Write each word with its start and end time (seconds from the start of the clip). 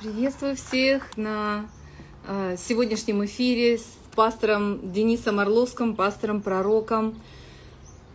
Приветствую 0.00 0.56
всех 0.56 1.14
на 1.18 1.68
э, 2.26 2.56
сегодняшнем 2.56 3.22
эфире 3.26 3.76
с 3.76 3.84
пастором 4.14 4.92
Денисом 4.92 5.40
Орловским, 5.40 5.94
пастором-пророком, 5.94 7.20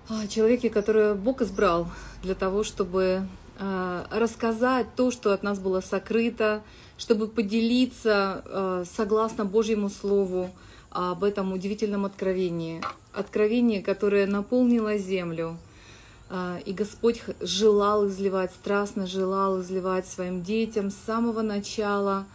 э, 0.10 0.28
человеке, 0.28 0.72
который 0.72 1.14
Бог 1.14 1.44
избрал 1.44 1.88
для 2.24 2.34
того, 2.34 2.64
чтобы 2.64 3.28
э, 3.60 4.06
рассказать 4.10 4.88
то, 4.96 5.12
что 5.12 5.32
от 5.32 5.44
нас 5.44 5.60
было 5.60 5.80
сокрыто, 5.80 6.64
чтобы 6.98 7.28
поделиться 7.28 8.42
э, 8.44 8.86
согласно 8.92 9.46
Божьему 9.46 9.90
Слову 9.90 10.50
об 10.90 11.24
этом 11.24 11.54
удивительном 11.54 12.06
откровении. 12.06 12.82
Откровение, 13.14 13.84
которое 13.84 14.26
наполнило 14.26 14.98
землю– 14.98 15.56
а, 15.65 15.65
и 16.66 16.74
Господь 16.74 17.22
желал 17.40 18.08
изливать, 18.08 18.52
страстно 18.52 19.06
желал 19.06 19.62
изливать 19.62 20.08
своим 20.08 20.42
детям 20.42 20.90
с 20.90 20.96
самого 20.96 21.42
начала 21.42 22.26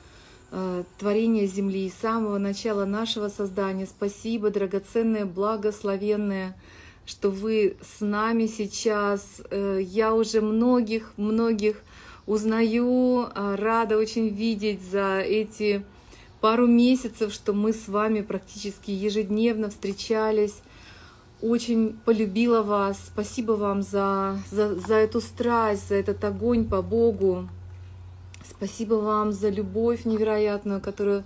а, 0.53 0.83
творения 0.99 1.47
земли, 1.47 1.89
с 1.89 2.01
самого 2.01 2.39
начала 2.39 2.85
нашего 2.85 3.29
создания. 3.29 3.87
Спасибо, 3.87 4.51
драгоценное, 4.51 5.25
благословенное, 5.25 6.57
что 7.07 7.31
вы 7.31 7.77
с 7.83 8.01
нами 8.01 8.47
сейчас. 8.47 9.43
Э, 9.51 9.79
я 9.81 10.13
уже 10.13 10.41
многих, 10.41 11.13
многих 11.17 11.81
узнаю, 12.27 13.29
а, 13.33 13.57
рада 13.57 13.97
очень 13.97 14.29
видеть 14.29 14.83
за 14.83 15.21
эти 15.21 15.85
пару 16.41 16.67
месяцев, 16.67 17.33
что 17.33 17.53
мы 17.53 17.73
с 17.73 17.87
вами 17.87 18.23
практически 18.23 18.91
ежедневно 18.91 19.71
встречались 19.71 20.57
очень 21.43 21.99
полюбила 22.05 22.63
вас. 22.63 22.99
Спасибо 23.07 23.53
вам 23.53 23.83
за, 23.83 24.39
за, 24.51 24.75
за 24.75 24.95
эту 24.95 25.21
страсть, 25.21 25.89
за 25.89 25.97
этот 25.97 26.23
огонь 26.25 26.69
по 26.69 26.83
Богу. 26.83 27.49
Спасибо 28.45 28.95
вам 28.95 29.33
за 29.33 29.49
любовь 29.49 30.05
невероятную, 30.05 30.81
которую 30.81 31.25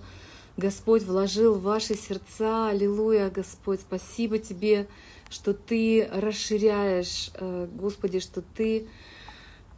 Господь 0.57 1.03
вложил 1.03 1.55
в 1.55 1.63
ваши 1.63 1.95
сердца. 1.95 2.69
Аллилуйя, 2.69 3.29
Господь. 3.29 3.81
Спасибо 3.81 4.39
тебе, 4.39 4.87
что 5.29 5.53
ты 5.53 6.09
расширяешь, 6.13 7.31
э, 7.33 7.67
Господи, 7.73 8.19
что 8.19 8.41
ты 8.41 8.87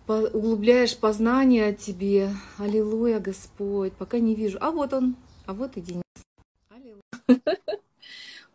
углубляешь 0.08 0.96
познание 0.98 1.68
о 1.68 1.74
тебе. 1.74 2.32
Аллилуйя, 2.58 3.20
Господь. 3.20 3.94
Пока 3.94 4.20
не 4.20 4.36
вижу. 4.36 4.58
А 4.62 4.72
вот 4.72 4.94
он. 4.94 5.16
А 5.46 5.54
вот 5.54 5.76
и 5.78 5.82
Денис. 5.82 6.04
Аллилуйя. 6.70 7.02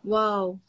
Вау. 0.03 0.59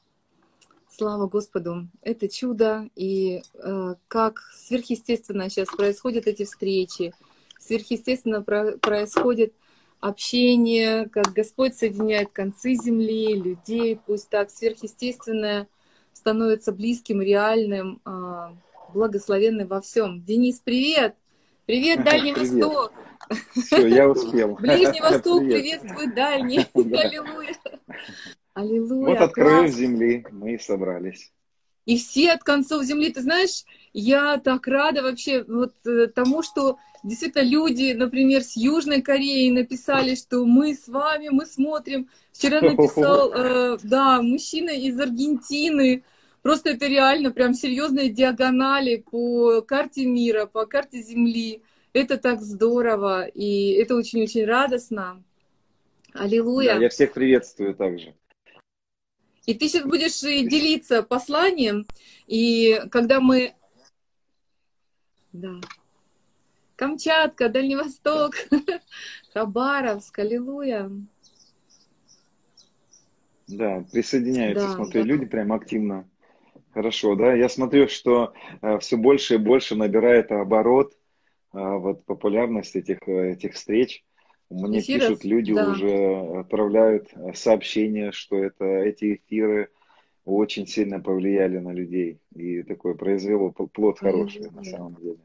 Слава 0.96 1.26
Господу, 1.26 1.88
это 2.02 2.28
чудо, 2.28 2.88
и 2.94 3.42
э, 3.54 3.94
как 4.06 4.38
сверхъестественно 4.54 5.50
сейчас 5.50 5.66
происходят 5.66 6.28
эти 6.28 6.44
встречи, 6.44 7.12
сверхъестественно 7.58 8.42
про 8.42 8.78
происходит 8.78 9.54
общение, 9.98 11.08
как 11.08 11.32
Господь 11.32 11.74
соединяет 11.74 12.30
концы 12.30 12.74
земли, 12.74 13.34
людей, 13.34 13.98
пусть 14.06 14.28
так 14.28 14.50
сверхъестественное 14.50 15.66
становится 16.12 16.70
близким, 16.70 17.20
реальным, 17.20 18.00
э, 18.06 18.50
благословенным 18.92 19.66
во 19.66 19.80
всем. 19.80 20.22
Денис, 20.22 20.60
привет! 20.62 21.16
Привет, 21.66 22.04
Дальний 22.04 22.34
привет. 22.34 22.52
Восток! 22.52 22.92
Все, 23.66 23.86
я 23.88 24.08
успел. 24.08 24.54
Ближний 24.54 25.00
Восток 25.00 25.40
приветствует 25.40 26.14
Дальний. 26.14 26.64
Аллилуйя! 26.74 27.56
Аллилуйя. 28.54 29.08
Вот 29.08 29.18
от 29.18 29.32
краев 29.32 29.72
земли 29.72 30.24
мы 30.30 30.54
и 30.54 30.58
собрались. 30.58 31.32
И 31.86 31.98
все 31.98 32.32
от 32.32 32.44
концов 32.44 32.84
земли. 32.84 33.12
Ты 33.12 33.20
знаешь, 33.20 33.64
я 33.92 34.38
так 34.38 34.66
рада 34.66 35.02
вообще 35.02 35.44
вот 35.46 35.74
э, 35.84 36.06
тому, 36.06 36.42
что 36.42 36.78
действительно 37.02 37.42
люди, 37.42 37.92
например, 37.92 38.42
с 38.42 38.56
Южной 38.56 39.02
Кореи 39.02 39.50
написали, 39.50 40.14
что 40.14 40.46
мы 40.46 40.74
с 40.74 40.88
вами, 40.88 41.28
мы 41.30 41.44
смотрим. 41.46 42.08
Вчера 42.32 42.60
написал, 42.60 43.32
э, 43.34 43.78
да, 43.82 44.22
мужчина 44.22 44.70
из 44.70 44.98
Аргентины. 44.98 46.04
Просто 46.40 46.70
это 46.70 46.86
реально 46.86 47.32
прям 47.32 47.54
серьезные 47.54 48.08
диагонали 48.08 49.04
по 49.10 49.60
карте 49.62 50.06
мира, 50.06 50.46
по 50.46 50.64
карте 50.64 51.02
Земли. 51.02 51.62
Это 51.92 52.18
так 52.18 52.40
здорово, 52.40 53.26
и 53.26 53.72
это 53.72 53.94
очень-очень 53.94 54.44
радостно. 54.44 55.22
Аллилуйя. 56.12 56.74
Да, 56.74 56.80
я 56.80 56.88
всех 56.88 57.12
приветствую 57.12 57.74
также. 57.74 58.14
И 59.46 59.54
ты 59.54 59.68
сейчас 59.68 59.84
будешь 59.84 60.20
делиться 60.20 61.02
посланием, 61.02 61.86
и 62.26 62.80
когда 62.90 63.20
мы... 63.20 63.54
Да. 65.32 65.60
Камчатка, 66.76 67.48
Дальний 67.48 67.76
Восток, 67.76 68.34
Хабаровск, 69.32 70.18
Аллилуйя. 70.18 70.90
Да, 73.46 73.84
присоединяются, 73.92 74.68
да, 74.68 74.74
смотрю, 74.74 75.02
да. 75.02 75.08
люди 75.08 75.26
прям 75.26 75.52
активно. 75.52 76.08
Хорошо, 76.72 77.14
да. 77.14 77.34
Я 77.34 77.48
смотрю, 77.48 77.88
что 77.88 78.32
э, 78.62 78.78
все 78.78 78.96
больше 78.96 79.34
и 79.34 79.38
больше 79.38 79.76
набирает 79.76 80.32
оборот 80.32 80.92
э, 80.92 80.96
вот 81.52 82.04
популярность 82.04 82.74
этих, 82.74 82.98
э, 83.06 83.32
этих 83.32 83.54
встреч. 83.54 84.04
Мне 84.54 84.80
эфиров, 84.80 85.08
пишут 85.08 85.24
люди 85.24 85.54
да. 85.54 85.70
уже 85.70 86.38
отправляют 86.38 87.08
э, 87.12 87.32
сообщения, 87.34 88.12
что 88.12 88.36
это 88.36 88.64
эти 88.64 89.14
эфиры 89.14 89.70
очень 90.24 90.66
сильно 90.66 91.00
повлияли 91.00 91.58
на 91.58 91.72
людей 91.72 92.20
и 92.34 92.62
такое 92.62 92.94
произвело 92.94 93.50
плод 93.50 93.98
хороший 93.98 94.50
на 94.50 94.64
самом 94.64 94.94
деле. 94.96 95.18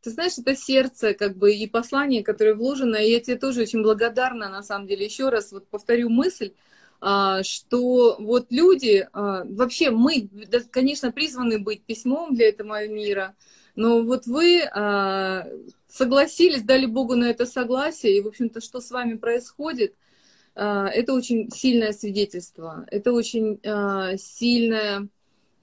Ты 0.00 0.10
знаешь, 0.10 0.38
это 0.38 0.54
сердце, 0.54 1.14
как 1.14 1.36
бы, 1.36 1.52
и 1.52 1.66
послание, 1.66 2.22
которое 2.22 2.54
вложено, 2.54 2.96
и 2.96 3.10
я 3.10 3.20
тебе 3.20 3.36
тоже 3.36 3.62
очень 3.62 3.82
благодарна, 3.82 4.48
на 4.48 4.62
самом 4.62 4.86
деле. 4.86 5.04
Еще 5.04 5.28
раз 5.28 5.50
вот 5.50 5.66
повторю 5.66 6.08
мысль, 6.08 6.52
что 7.00 8.16
вот 8.18 8.46
люди, 8.50 9.08
а, 9.12 9.44
вообще 9.44 9.90
мы, 9.90 10.28
конечно, 10.70 11.12
призваны 11.12 11.58
быть 11.58 11.84
письмом 11.84 12.34
для 12.34 12.48
этого 12.48 12.88
мира, 12.88 13.36
но 13.76 14.02
вот 14.02 14.26
вы 14.26 14.62
а, 14.62 15.46
согласились, 15.88 16.62
дали 16.62 16.86
Богу 16.86 17.14
на 17.14 17.30
это 17.30 17.46
согласие, 17.46 18.18
и, 18.18 18.20
в 18.20 18.26
общем-то, 18.26 18.60
что 18.60 18.80
с 18.80 18.90
вами 18.90 19.16
происходит, 19.16 19.94
а, 20.56 20.88
это 20.88 21.12
очень 21.12 21.48
сильное 21.52 21.92
свидетельство, 21.92 22.84
это 22.90 23.12
очень 23.12 23.60
а, 23.64 24.16
сильное, 24.16 25.06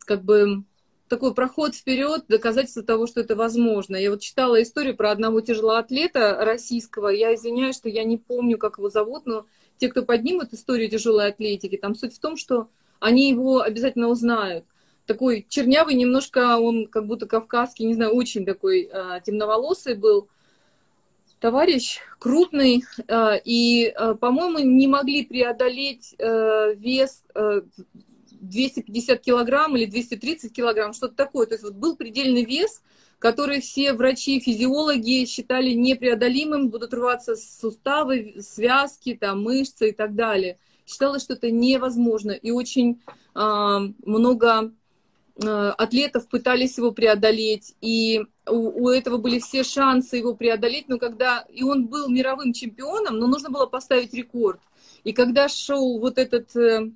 как 0.06 0.23
бы, 0.23 0.63
такой 1.09 1.35
проход 1.35 1.75
вперед, 1.75 2.23
доказательство 2.29 2.84
того, 2.84 3.06
что 3.06 3.19
это 3.19 3.35
возможно. 3.35 3.97
Я 3.97 4.09
вот 4.12 4.22
читала 4.22 4.62
историю 4.62 4.96
про 4.96 5.12
одного 5.12 5.41
тяжелоатлета 5.41 6.38
российского, 6.46 7.09
я 7.09 7.35
извиняюсь, 7.35 7.75
что 7.75 7.90
я 7.90 8.06
не 8.06 8.17
помню, 8.17 8.57
как 8.57 8.78
его 8.78 8.90
зовут, 8.90 9.25
но 9.25 9.46
те, 9.78 9.90
кто 9.90 10.03
поднимут 10.03 10.53
историю 10.53 10.90
тяжелой 10.90 11.28
атлетики, 11.28 11.78
там 11.78 11.96
суть 11.96 12.16
в 12.16 12.19
том, 12.19 12.38
что 12.38 12.69
они 13.00 13.30
его 13.30 13.62
обязательно 13.62 14.08
узнают 14.08 14.66
такой 15.06 15.46
чернявый, 15.47 15.96
немножко 15.96 16.58
он 16.58 16.88
как 16.88 17.08
будто 17.08 17.28
кавказский, 17.28 17.85
не 17.85 17.94
знаю, 17.94 18.14
очень 18.14 18.46
такой 18.46 18.90
э, 18.91 19.22
темноволосый 19.25 19.96
был 19.96 20.28
товарищ, 21.40 22.00
крупный, 22.19 22.84
э, 23.08 23.40
и, 23.44 23.94
э, 23.96 24.16
по-моему, 24.16 24.59
не 24.59 24.88
могли 24.88 25.25
преодолеть 25.25 26.16
э, 26.18 26.74
вес 26.75 27.24
э, 27.35 27.62
250 28.41 29.22
килограмм 29.22 29.75
или 29.75 29.85
230 29.85 30.53
килограмм, 30.53 30.94
что-то 30.94 31.16
такое. 31.16 31.46
То 31.46 31.53
есть 31.53 31.64
вот 31.64 31.74
был 31.74 31.96
предельный 31.96 32.46
вес, 32.46 32.81
который 33.20 33.62
все 33.62 33.94
врачи, 33.94 34.40
физиологи 34.40 35.26
считали 35.26 35.72
непреодолимым, 35.72 36.70
будут 36.70 36.94
рваться 36.94 37.36
суставы, 37.36 38.38
связки, 38.42 39.18
там, 39.20 39.44
мышцы 39.44 39.90
и 39.90 39.92
так 39.92 40.16
далее. 40.16 40.58
Считалось, 40.86 41.24
что 41.24 41.34
это 41.34 41.50
невозможно. 41.52 42.31
И 42.31 42.52
очень 42.52 43.02
э, 43.34 43.40
много 44.06 44.72
Э, 45.38 45.74
атлетов 45.78 46.30
пытались 46.30 46.78
его 46.78 46.92
преодолеть, 46.92 47.76
и 47.81 48.26
у, 48.48 48.86
у 48.86 48.90
этого 48.90 49.18
были 49.18 49.40
все 49.40 49.64
шансы 49.64 50.16
его 50.18 50.34
преодолеть, 50.34 50.88
но 50.88 50.97
когда... 50.97 51.46
И 51.50 51.62
он 51.62 51.88
был 51.88 52.09
мировым 52.09 52.53
чемпионом, 52.53 53.17
но 53.17 53.28
нужно 53.28 53.50
было 53.50 53.66
поставить 53.66 54.14
рекорд. 54.14 54.62
И 55.03 55.12
когда 55.12 55.50
шел 55.50 56.00
вот 56.00 56.17
этот 56.17 56.56
э, 56.56 56.90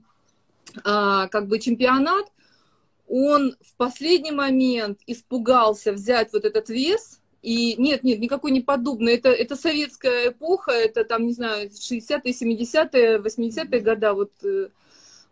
а, 0.85 1.27
как 1.27 1.47
бы 1.47 1.59
чемпионат, 1.59 2.27
он 3.09 3.55
в 3.59 3.75
последний 3.75 4.31
момент 4.31 4.99
испугался 5.07 5.91
взять 5.91 6.31
вот 6.31 6.45
этот 6.45 6.69
вес, 6.69 7.19
и 7.41 7.75
нет, 7.77 8.03
нет, 8.03 8.19
никакой 8.19 8.51
не 8.51 8.61
подобный. 8.61 9.15
Это, 9.15 9.29
это 9.29 9.55
советская 9.55 10.29
эпоха, 10.29 10.71
это 10.71 11.03
там, 11.03 11.25
не 11.25 11.33
знаю, 11.33 11.69
60-е, 11.69 12.33
70-е, 12.33 13.17
80-е 13.17 13.79
года. 13.79 14.13
Вот, 14.13 14.31
э, 14.43 14.69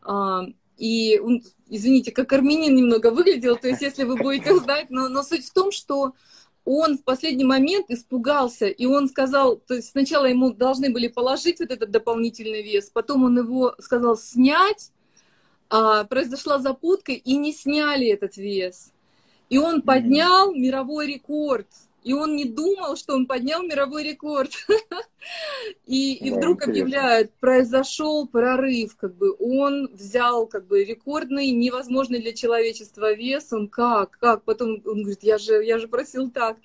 а, 0.02 0.46
и 0.78 1.20
он, 1.20 1.44
извините, 1.70 2.12
как 2.12 2.34
армянин 2.34 2.76
немного 2.76 3.12
выглядел, 3.12 3.58
то 3.58 3.68
есть 3.68 3.82
если 3.82 4.04
вы 4.04 4.16
будете 4.16 4.54
узнать, 4.56 4.90
но, 4.90 5.08
но 5.08 5.22
суть 5.22 5.46
в 5.46 5.54
том, 5.54 5.72
что 5.72 6.14
он 6.66 6.98
в 6.98 7.04
последний 7.04 7.46
момент 7.46 7.86
испугался, 7.90 8.68
и 8.68 8.86
он 8.86 9.08
сказал, 9.08 9.58
то 9.58 9.76
есть 9.76 9.92
сначала 9.92 10.26
ему 10.26 10.52
должны 10.52 10.90
были 10.90 11.08
положить 11.08 11.60
вот 11.60 11.72
этот 11.72 11.92
дополнительный 11.92 12.64
вес, 12.64 12.90
потом 12.92 13.24
он 13.24 13.38
его 13.38 13.76
сказал 13.80 14.18
снять, 14.18 14.92
а, 15.70 16.04
произошла 16.06 16.60
запутка, 16.60 17.12
и 17.12 17.38
не 17.38 17.54
сняли 17.54 18.08
этот 18.08 18.38
вес. 18.38 18.92
И 19.50 19.58
он 19.58 19.82
поднял 19.82 20.54
мировой 20.54 21.08
рекорд. 21.08 21.68
и 22.04 22.14
он 22.14 22.38
не 22.38 22.46
думал, 22.46 22.96
что 22.96 23.16
он 23.16 23.26
поднял 23.26 23.64
мировой 23.64 24.04
рекорд. 24.04 24.52
И, 25.86 26.14
и 26.14 26.32
вдруг 26.32 26.64
объявляют, 26.64 27.34
произошел 27.42 28.28
прорыв, 28.28 28.96
как 28.96 29.14
бы 29.16 29.36
он 29.40 29.90
взял 29.94 30.48
как 30.48 30.66
бы 30.68 30.86
рекордный, 30.86 31.52
невозможный 31.52 32.22
для 32.22 32.32
человечества 32.32 33.14
вес, 33.14 33.52
он 33.52 33.68
как, 33.68 34.18
как, 34.20 34.44
потом 34.44 34.82
он 34.86 35.02
говорит, 35.02 35.24
я 35.24 35.38
же, 35.38 35.62
я 35.66 35.80
же 35.80 35.90
просил 35.90 36.30
так. 36.30 36.58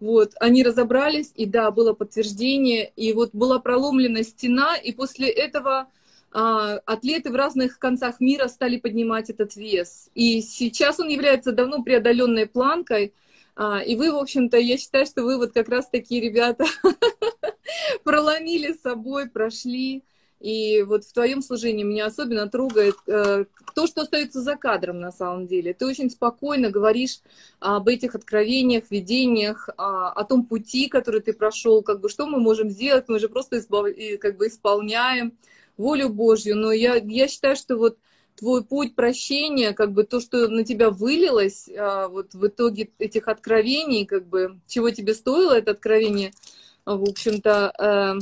Вот, 0.00 0.32
они 0.40 0.64
разобрались, 0.64 1.30
и 1.36 1.46
да, 1.46 1.70
было 1.70 1.92
подтверждение, 1.92 2.92
и 2.96 3.12
вот 3.12 3.30
была 3.32 3.60
проломлена 3.60 4.24
стена, 4.24 4.76
и 4.76 4.92
после 4.92 5.28
этого 5.28 5.88
атлеты 6.32 7.30
в 7.30 7.36
разных 7.36 7.78
концах 7.78 8.20
мира 8.20 8.48
стали 8.48 8.78
поднимать 8.78 9.30
этот 9.30 9.56
вес. 9.56 10.10
И 10.14 10.40
сейчас 10.42 11.00
он 11.00 11.08
является 11.08 11.52
давно 11.52 11.82
преодоленной 11.82 12.46
планкой, 12.46 13.14
а, 13.60 13.80
и 13.80 13.96
вы, 13.96 14.12
в 14.12 14.16
общем-то, 14.16 14.56
я 14.56 14.78
считаю, 14.78 15.04
что 15.04 15.24
вы 15.24 15.36
вот 15.36 15.52
как 15.52 15.68
раз 15.68 15.88
такие 15.88 16.20
ребята 16.20 16.64
проломили 18.04 18.72
с 18.72 18.80
собой, 18.80 19.28
прошли. 19.28 20.04
И 20.38 20.82
вот 20.82 21.02
в 21.04 21.12
твоем 21.12 21.42
служении 21.42 21.82
меня 21.82 22.06
особенно 22.06 22.48
трогает 22.48 22.94
э, 23.08 23.46
то, 23.74 23.86
что 23.88 24.02
остается 24.02 24.40
за 24.40 24.54
кадром 24.54 25.00
на 25.00 25.10
самом 25.10 25.48
деле. 25.48 25.74
Ты 25.74 25.84
очень 25.86 26.08
спокойно 26.08 26.70
говоришь 26.70 27.18
об 27.58 27.88
этих 27.88 28.14
откровениях, 28.14 28.84
видениях, 28.90 29.68
а, 29.76 30.10
о 30.10 30.22
том 30.22 30.44
пути, 30.44 30.86
который 30.86 31.20
ты 31.20 31.32
прошел, 31.32 31.82
как 31.82 32.00
бы 32.00 32.08
что 32.08 32.28
мы 32.28 32.38
можем 32.38 32.70
сделать, 32.70 33.08
мы 33.08 33.18
же 33.18 33.28
просто 33.28 33.58
избав... 33.58 33.86
как 34.20 34.36
бы 34.36 34.46
исполняем 34.46 35.36
волю 35.78 36.10
Божью. 36.10 36.56
Но 36.56 36.72
я, 36.72 36.96
я 36.96 37.28
считаю, 37.28 37.56
что 37.56 37.76
вот 37.76 37.96
твой 38.36 38.62
путь 38.62 38.94
прощения, 38.94 39.72
как 39.72 39.92
бы 39.92 40.04
то, 40.04 40.20
что 40.20 40.48
на 40.48 40.64
тебя 40.64 40.90
вылилось, 40.90 41.68
а, 41.76 42.08
вот 42.08 42.34
в 42.34 42.46
итоге 42.46 42.90
этих 42.98 43.28
откровений, 43.28 44.04
как 44.04 44.26
бы, 44.26 44.58
чего 44.68 44.90
тебе 44.90 45.14
стоило 45.14 45.52
это 45.52 45.72
откровение, 45.72 46.32
в 46.84 47.02
общем-то, 47.02 47.72
э, 47.78 48.18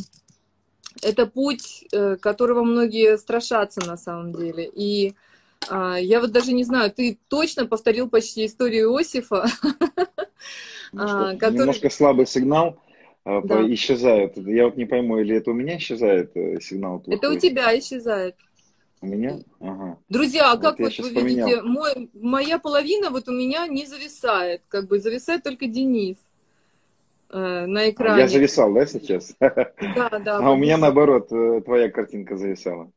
это 1.02 1.26
путь, 1.26 1.84
э, 1.92 2.16
которого 2.16 2.64
многие 2.64 3.16
страшатся 3.18 3.80
на 3.86 3.96
самом 3.96 4.32
деле. 4.32 4.68
И 4.74 5.14
а, 5.68 5.96
я 5.96 6.20
вот 6.20 6.32
даже 6.32 6.52
не 6.52 6.64
знаю, 6.64 6.90
ты 6.90 7.18
точно 7.28 7.66
повторил 7.66 8.08
почти 8.08 8.46
историю 8.46 8.90
Иосифа. 8.90 9.46
А, 10.96 11.34
который... 11.34 11.58
Немножко 11.58 11.90
слабый 11.90 12.26
сигнал 12.26 12.78
да. 13.26 13.74
исчезает. 13.74 14.36
Я 14.36 14.66
вот 14.66 14.76
не 14.76 14.84
пойму, 14.84 15.18
или 15.18 15.36
это 15.36 15.50
у 15.50 15.54
меня 15.54 15.78
исчезает 15.78 16.30
э, 16.36 16.60
сигнал? 16.60 17.00
Плохой? 17.00 17.16
Это 17.16 17.30
у 17.30 17.38
тебя 17.38 17.76
исчезает. 17.76 18.36
У 19.00 19.06
меня? 19.06 19.40
Ага. 19.60 19.98
Друзья, 20.08 20.52
а 20.52 20.56
как 20.56 20.78
вот, 20.78 20.96
вот 20.96 21.06
вы 21.06 21.14
поменял. 21.14 21.48
видите, 21.48 21.62
мой, 21.62 22.10
моя 22.14 22.58
половина 22.58 23.10
вот 23.10 23.28
у 23.28 23.32
меня 23.32 23.66
не 23.66 23.84
зависает, 23.84 24.62
как 24.68 24.86
бы 24.86 25.00
зависает 25.00 25.42
только 25.42 25.66
Денис 25.66 26.18
э, 27.30 27.66
на 27.66 27.90
экране. 27.90 28.22
Я 28.22 28.28
зависал, 28.28 28.72
да, 28.72 28.86
сейчас? 28.86 29.34
Да, 29.40 30.18
да. 30.24 30.38
А 30.38 30.50
у 30.52 30.56
меня 30.56 30.78
наоборот, 30.78 31.30
э, 31.32 31.62
твоя 31.64 31.90
картинка 31.90 32.36
зависала. 32.36 32.90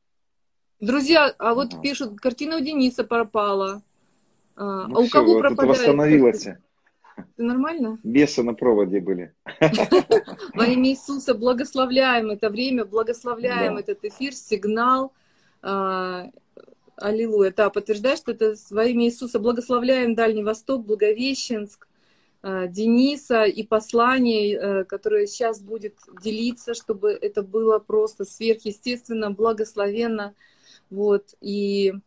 Друзья, 0.80 1.34
а 1.40 1.56
вот 1.56 1.74
ага. 1.74 1.82
пишут, 1.82 2.20
картина 2.20 2.58
у 2.58 2.60
Дениса 2.60 3.04
пропала. 3.04 3.82
А, 4.56 4.88
ну, 4.88 4.98
а 4.98 5.00
у 5.02 5.08
кого 5.10 5.34
вот 5.34 5.42
пропадает? 5.42 5.80
восстановилась. 5.80 6.48
Ты 7.36 7.44
нормально? 7.44 8.00
Бесы 8.04 8.44
на 8.44 8.54
проводе 8.54 9.00
были. 9.00 9.34
Во 10.54 10.66
имя 10.66 10.90
Иисуса 10.90 11.34
благословляем 11.34 12.30
это 12.32 12.50
время, 12.50 12.86
благословляем 12.86 13.76
да. 13.76 13.82
этот 13.82 14.04
эфир, 14.06 14.34
сигнал 14.34 15.14
а, 15.62 16.30
аллилуйя. 16.96 17.54
Да, 17.56 17.70
подтверждаю, 17.70 18.18
что 18.18 18.32
это 18.32 18.56
во 18.70 18.86
имя 18.86 19.06
Иисуса. 19.06 19.40
Благословляем 19.40 20.16
Дальний 20.16 20.44
Восток, 20.44 20.86
Благовещенск, 20.86 21.88
а, 22.42 22.68
Дениса 22.68 23.44
и 23.44 23.64
послание, 23.64 24.58
э, 24.58 24.84
которое 24.86 25.28
сейчас 25.28 25.62
будет 25.62 25.96
делиться, 26.22 26.74
чтобы 26.74 27.12
это 27.12 27.42
было 27.44 27.80
просто 27.80 28.26
сверхъестественно, 28.26 29.32
благословенно. 29.32 30.34
Вот. 30.90 31.36
И 31.42 31.92
а, 31.92 32.00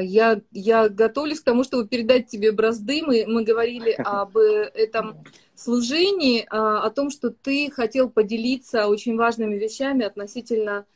я, 0.00 0.40
я 0.52 0.88
готовлюсь 0.88 1.40
к 1.40 1.44
тому, 1.44 1.64
чтобы 1.64 1.88
передать 1.88 2.26
тебе 2.26 2.52
бразды. 2.52 3.02
Мы, 3.04 3.24
мы 3.26 3.44
говорили 3.44 3.90
об 3.98 4.36
этом 4.36 5.22
служении, 5.54 6.46
о 6.50 6.88
том, 6.90 7.10
что 7.10 7.30
ты 7.30 7.70
хотел 7.70 8.10
поделиться 8.10 8.86
очень 8.86 9.16
важными 9.16 9.56
вещами 9.56 10.04
относительно 10.04 10.86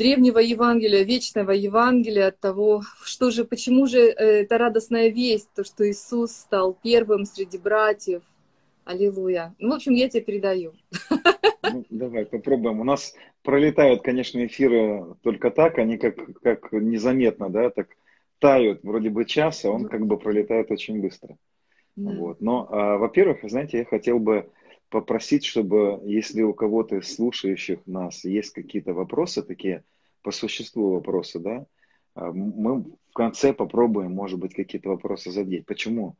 древнего 0.00 0.38
Евангелия, 0.38 1.02
вечного 1.02 1.50
Евангелия, 1.50 2.28
от 2.28 2.40
того, 2.40 2.82
что 3.04 3.30
же, 3.30 3.44
почему 3.44 3.86
же 3.86 3.98
э, 3.98 4.40
это 4.42 4.56
радостная 4.56 5.10
весть, 5.10 5.50
то, 5.54 5.62
что 5.62 5.86
Иисус 5.86 6.32
стал 6.32 6.74
первым 6.82 7.26
среди 7.26 7.58
братьев. 7.58 8.22
Аллилуйя. 8.86 9.54
Ну, 9.58 9.72
в 9.72 9.74
общем, 9.74 9.92
я 9.92 10.08
тебе 10.08 10.22
передаю. 10.22 10.72
Ну, 11.62 11.84
давай 11.90 12.26
попробуем. 12.26 12.80
У 12.80 12.84
нас 12.84 13.14
пролетают, 13.42 14.02
конечно, 14.02 14.44
эфиры 14.44 15.14
только 15.22 15.50
так, 15.50 15.78
они 15.78 15.98
как, 15.98 16.16
как 16.40 16.72
незаметно, 16.72 17.50
да, 17.50 17.70
так 17.70 17.88
тают 18.38 18.82
вроде 18.82 19.10
бы 19.10 19.24
час, 19.24 19.64
а 19.64 19.70
он 19.70 19.86
как 19.86 20.06
бы 20.06 20.18
пролетает 20.18 20.70
очень 20.70 21.00
быстро. 21.00 21.36
Да. 21.96 22.10
Вот. 22.12 22.40
Но, 22.40 22.66
а, 22.70 22.96
во-первых, 22.96 23.38
знаете, 23.42 23.78
я 23.78 23.84
хотел 23.84 24.18
бы 24.18 24.50
попросить, 24.88 25.44
чтобы, 25.44 26.00
если 26.04 26.42
у 26.42 26.54
кого-то 26.54 26.96
из 26.96 27.14
слушающих 27.14 27.86
нас 27.86 28.24
есть 28.24 28.52
какие-то 28.52 28.94
вопросы 28.94 29.42
такие, 29.42 29.84
по 30.22 30.32
существу 30.32 30.92
вопросы, 30.92 31.38
да, 31.38 31.66
а, 32.14 32.32
мы 32.32 32.82
в 32.82 33.12
конце 33.12 33.52
попробуем, 33.52 34.12
может 34.12 34.38
быть, 34.38 34.54
какие-то 34.54 34.88
вопросы 34.88 35.30
задеть. 35.30 35.66
Почему? 35.66 36.16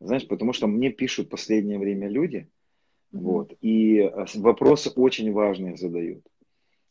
Знаешь, 0.00 0.26
потому 0.26 0.52
что 0.52 0.66
мне 0.66 0.90
пишут 0.90 1.26
в 1.28 1.30
последнее 1.30 1.78
время 1.78 2.08
люди. 2.08 2.48
Вот, 3.14 3.52
и 3.60 4.00
а, 4.00 4.26
вопросы 4.34 4.90
очень 4.90 5.32
важные 5.32 5.76
задают. 5.76 6.24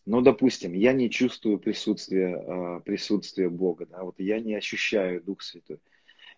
Ну, 0.05 0.21
допустим, 0.21 0.73
я 0.73 0.93
не 0.93 1.09
чувствую 1.09 1.59
присутствия, 1.59 2.35
а, 2.35 2.79
присутствия 2.79 3.49
Бога, 3.49 3.85
да, 3.85 4.03
вот 4.03 4.15
я 4.19 4.39
не 4.39 4.55
ощущаю 4.55 5.21
Дух 5.21 5.41
Святой. 5.41 5.79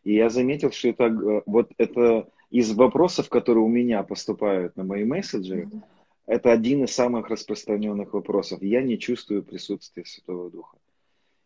И 0.04 0.14
я 0.14 0.30
заметил, 0.30 0.72
что 0.72 0.90
это 0.90 1.44
вот 1.46 1.72
это 1.78 2.28
из 2.52 2.72
вопросов, 2.74 3.30
которые 3.30 3.64
у 3.64 3.68
меня 3.70 4.04
поступают 4.04 4.76
на 4.76 4.84
мои 4.84 5.04
месседжи, 5.04 5.64
mm-hmm. 5.64 5.82
это 6.28 6.52
один 6.52 6.84
из 6.84 6.92
самых 6.92 7.30
распространенных 7.30 8.14
вопросов. 8.14 8.62
Я 8.62 8.82
не 8.82 9.00
чувствую 9.00 9.44
присутствия 9.44 10.06
Святого 10.06 10.50
Духа. 10.52 10.78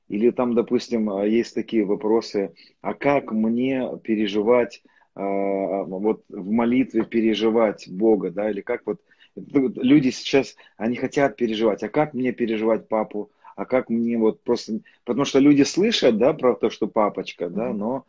Или 0.09 0.31
там, 0.31 0.56
допустим, 0.56 1.09
а, 1.09 1.25
есть 1.25 1.56
такие 1.56 1.85
вопросы, 1.85 2.53
а 2.81 2.94
как 2.94 3.31
мне 3.31 3.88
переживать, 4.03 4.81
вот 5.15 6.23
в 6.29 6.51
молитве 6.51 7.03
переживать 7.03 7.89
Бога, 7.89 8.31
да, 8.31 8.50
или 8.50 8.61
как 8.61 8.83
вот 8.85 9.01
люди 9.35 10.09
сейчас, 10.09 10.56
они 10.78 10.95
хотят 10.95 11.35
переживать, 11.35 11.83
а 11.83 11.89
как 11.89 12.13
мне 12.13 12.31
переживать 12.31 12.87
папу, 12.87 13.31
а 13.56 13.66
как 13.66 13.89
мне 13.89 14.18
вот 14.18 14.42
просто, 14.42 14.80
потому 15.04 15.25
что 15.25 15.39
люди 15.39 15.63
слышат, 15.63 16.18
да, 16.18 16.33
про 16.33 16.56
то, 16.56 16.69
что 16.69 16.87
папочка, 16.87 17.49
да, 17.49 17.73
но 17.73 18.06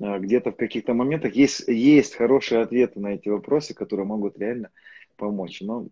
а, 0.00 0.18
где-то 0.18 0.52
в 0.52 0.56
каких-то 0.56 0.94
моментах 0.94 1.34
есть, 1.34 1.66
есть 1.66 2.14
хорошие 2.14 2.62
ответы 2.62 3.00
на 3.00 3.14
эти 3.14 3.28
вопросы, 3.28 3.74
которые 3.74 4.06
могут 4.06 4.38
реально 4.38 4.70
помочь. 5.16 5.60
Но 5.60 5.86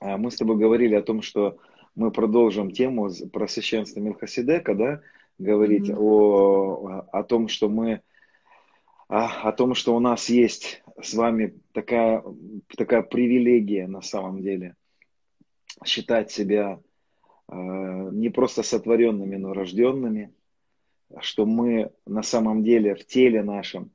а, 0.00 0.16
мы 0.18 0.30
с 0.30 0.36
тобой 0.36 0.56
говорили 0.56 0.94
о 0.94 1.02
том, 1.02 1.22
что 1.22 1.58
мы 1.94 2.10
продолжим 2.10 2.70
тему 2.70 3.08
про 3.32 3.48
священство 3.48 4.00
Милхасидека, 4.00 4.74
да, 4.74 5.00
говорить 5.38 5.88
mm-hmm. 5.88 5.98
о, 5.98 7.06
о 7.12 7.22
том, 7.22 7.48
что 7.48 7.68
мы 7.68 8.02
о, 9.08 9.48
о 9.48 9.52
том, 9.52 9.74
что 9.74 9.96
у 9.96 10.00
нас 10.00 10.28
есть 10.28 10.82
с 11.00 11.14
вами 11.14 11.58
такая, 11.72 12.22
такая 12.76 13.02
привилегия 13.02 13.86
на 13.86 14.02
самом 14.02 14.42
деле 14.42 14.76
считать 15.84 16.30
себя 16.30 16.80
э, 17.48 17.54
не 18.12 18.30
просто 18.30 18.62
сотворенными, 18.62 19.36
но 19.36 19.52
рожденными, 19.52 20.32
что 21.20 21.46
мы 21.46 21.90
на 22.06 22.22
самом 22.22 22.62
деле 22.62 22.94
в 22.94 23.04
теле 23.06 23.42
нашем, 23.42 23.90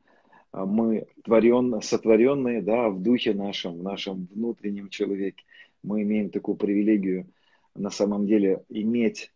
а, 0.52 0.66
мы 0.66 1.08
творен, 1.24 1.82
сотворенные, 1.82 2.62
да, 2.62 2.90
в 2.90 3.02
духе 3.02 3.34
нашем, 3.34 3.80
в 3.80 3.84
нашем 3.84 4.28
внутреннем 4.32 4.90
человеке. 4.90 5.44
Мы 5.84 6.04
имеем 6.04 6.30
такую 6.30 6.56
привилегию 6.56 7.28
на 7.76 7.90
самом 7.90 8.26
деле 8.26 8.64
иметь 8.70 9.32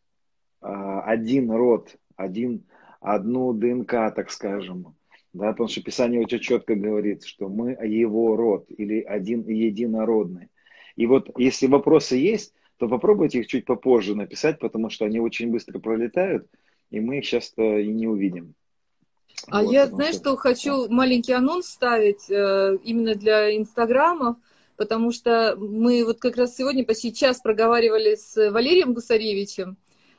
а, 0.62 1.01
один 1.01 1.51
род, 1.51 1.98
один, 2.15 2.63
одну 3.01 3.53
ДНК, 3.53 3.91
так 4.15 4.31
скажем. 4.31 4.96
Да, 5.38 5.51
потому 5.51 5.70
что 5.70 5.82
Писание 5.82 6.22
очень 6.22 6.39
четко 6.39 6.75
говорит, 6.75 7.24
что 7.24 7.48
мы 7.48 7.72
его 7.72 8.36
род 8.36 8.65
или 8.70 9.01
один 9.01 9.48
единородный. 9.48 10.50
И 10.96 11.06
вот 11.06 11.29
если 11.38 11.67
вопросы 11.67 12.15
есть, 12.15 12.53
то 12.77 12.88
попробуйте 12.88 13.39
их 13.39 13.48
чуть 13.48 13.65
попозже 13.65 14.15
написать, 14.15 14.60
потому 14.60 14.89
что 14.89 15.06
они 15.06 15.20
очень 15.20 15.51
быстро 15.51 15.79
пролетают– 15.79 16.48
и 16.91 17.00
мы 17.00 17.20
их 17.20 17.25
сейчас 17.25 17.53
и 17.58 17.88
не 17.88 18.08
увидим. 18.08 18.53
А 19.48 19.63
вот, 19.63 19.72
я, 19.72 19.88
знаешь, 19.88 20.15
что 20.15 20.36
хочу 20.36 20.89
маленький 20.89 21.34
анонс 21.34 21.67
ставить 21.67 22.29
э, 22.29 22.77
именно 22.84 23.15
для 23.15 23.56
инстаграмов, 23.56 24.38
потому 24.77 25.12
что 25.12 25.56
мы 25.58 26.03
вот 26.06 26.20
как 26.20 26.38
раз 26.38 26.56
сегодня 26.56 26.84
почти 26.86 27.13
час 27.13 27.39
проговаривали 27.39 28.15
с 28.15 28.36
Валерием 28.51 28.94
Гусаревичем 28.94 29.77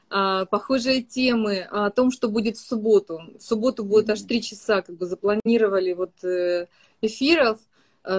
похожие 0.08 1.02
темы 1.02 1.60
о 1.70 1.90
том, 1.90 2.10
что 2.10 2.28
будет 2.28 2.56
в 2.56 2.66
субботу. 2.66 3.20
В 3.38 3.42
субботу 3.42 3.84
будет 3.84 4.10
аж 4.10 4.22
три 4.22 4.42
часа, 4.42 4.82
как 4.82 4.96
бы 4.96 5.06
запланировали 5.06 5.92
вот 5.92 6.12
э, 6.24 6.66
эфиров. 7.02 7.58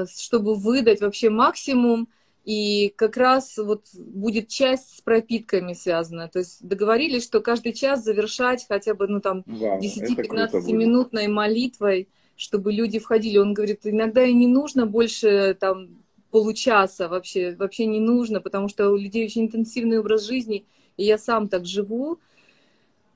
чтобы 0.07 0.55
выдать 0.55 1.01
вообще 1.01 1.29
максимум, 1.29 2.07
и 2.45 2.93
как 2.95 3.17
раз 3.17 3.57
вот 3.57 3.85
будет 3.93 4.47
часть 4.47 4.97
с 4.97 5.01
пропитками 5.01 5.73
связана. 5.73 6.29
То 6.29 6.39
есть 6.39 6.65
договорились, 6.65 7.23
что 7.23 7.41
каждый 7.41 7.73
час 7.73 8.03
завершать 8.03 8.65
хотя 8.67 8.95
бы 8.95 9.07
ну, 9.07 9.19
там 9.19 9.43
10-15 9.47 10.71
минутной 10.71 11.27
молитвой, 11.27 12.07
чтобы 12.35 12.73
люди 12.73 12.97
входили. 12.97 13.37
Он 13.37 13.53
говорит, 13.53 13.81
иногда 13.83 14.23
и 14.23 14.33
не 14.33 14.47
нужно 14.47 14.85
больше 14.85 15.55
там 15.59 15.89
получаса 16.31 17.07
вообще, 17.07 17.55
вообще 17.55 17.85
не 17.85 17.99
нужно, 17.99 18.41
потому 18.41 18.67
что 18.67 18.89
у 18.89 18.95
людей 18.95 19.25
очень 19.25 19.43
интенсивный 19.43 19.99
образ 19.99 20.23
жизни, 20.23 20.65
и 20.99 21.05
я 21.05 21.17
сам 21.17 21.47
так 21.47 21.65
живу. 21.65 22.19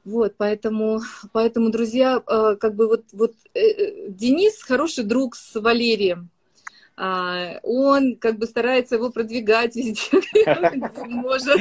Вот, 0.06 0.36
поэтому, 0.38 1.02
поэтому, 1.34 1.70
друзья, 1.70 2.22
э, 2.26 2.56
как 2.60 2.76
бы 2.76 2.88
вот, 2.88 3.04
вот 3.12 3.34
э, 3.54 3.60
э, 3.60 4.10
Денис 4.10 4.62
хороший 4.64 5.04
друг 5.04 5.36
с 5.36 5.56
Валерием. 5.60 6.30
А, 6.96 7.60
он 7.64 8.16
как 8.18 8.38
бы 8.38 8.46
старается 8.46 8.96
его 8.96 9.10
продвигать 9.10 9.76
везде, 9.76 10.00
может. 11.08 11.60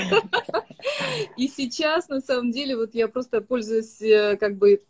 И 1.36 1.48
сейчас, 1.48 2.08
на 2.08 2.20
самом 2.20 2.52
деле, 2.52 2.76
вот 2.76 2.94
я 2.94 3.08
просто 3.08 3.40
пользуюсь 3.40 3.98
как 4.38 4.56
бы 4.58 4.82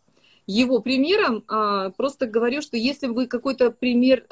его 0.47 0.81
примером, 0.81 1.45
а, 1.47 1.91
просто 1.91 2.27
говорю, 2.27 2.61
что 2.61 2.77
если 2.77 3.07
вы 3.07 3.27
какой-то 3.27 3.71
пример 3.71 4.27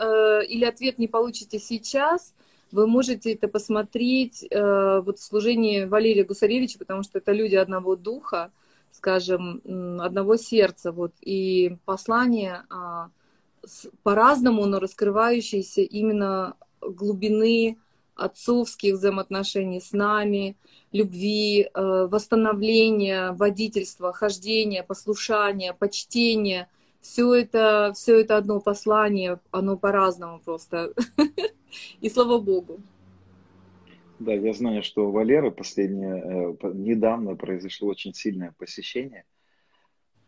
или 0.48 0.64
ответ 0.64 0.98
не 0.98 1.08
получите 1.08 1.58
сейчас, 1.58 2.34
вы 2.72 2.86
можете 2.86 3.34
это 3.34 3.48
посмотреть 3.48 4.46
э, 4.50 5.00
вот 5.04 5.18
в 5.18 5.22
служении 5.22 5.84
Валерия 5.84 6.24
Гусаревича, 6.24 6.78
потому 6.78 7.02
что 7.02 7.18
это 7.18 7.32
люди 7.32 7.54
одного 7.56 7.96
духа, 7.96 8.50
скажем, 8.92 9.60
одного 10.00 10.36
сердца, 10.36 10.92
вот, 10.92 11.12
и 11.20 11.76
послание 11.84 12.64
а, 12.70 13.10
по-разному, 14.02 14.66
но 14.66 14.80
раскрывающиеся 14.80 15.82
именно 15.82 16.56
глубины 16.80 17.78
отцовских 18.14 18.94
взаимоотношений 18.94 19.80
с 19.80 19.92
нами, 19.92 20.56
любви, 20.92 21.62
э, 21.72 22.08
восстановления, 22.10 23.32
водительства, 23.32 24.12
хождения, 24.12 24.82
послушания, 24.82 25.72
почтения. 25.72 26.68
Все 27.00 27.34
это, 27.34 27.92
все 27.94 28.20
это 28.20 28.36
одно 28.36 28.60
послание, 28.60 29.40
оно 29.50 29.76
по-разному 29.78 30.40
просто. 30.40 30.92
И 32.00 32.08
слава 32.08 32.38
Богу. 32.38 32.80
Да, 34.18 34.34
я 34.34 34.52
знаю, 34.52 34.82
что 34.82 35.08
у 35.08 35.12
Валеры 35.12 35.50
последнее, 35.50 36.56
э, 36.62 36.72
недавно 36.74 37.36
произошло 37.36 37.88
очень 37.88 38.12
сильное 38.12 38.54
посещение. 38.58 39.24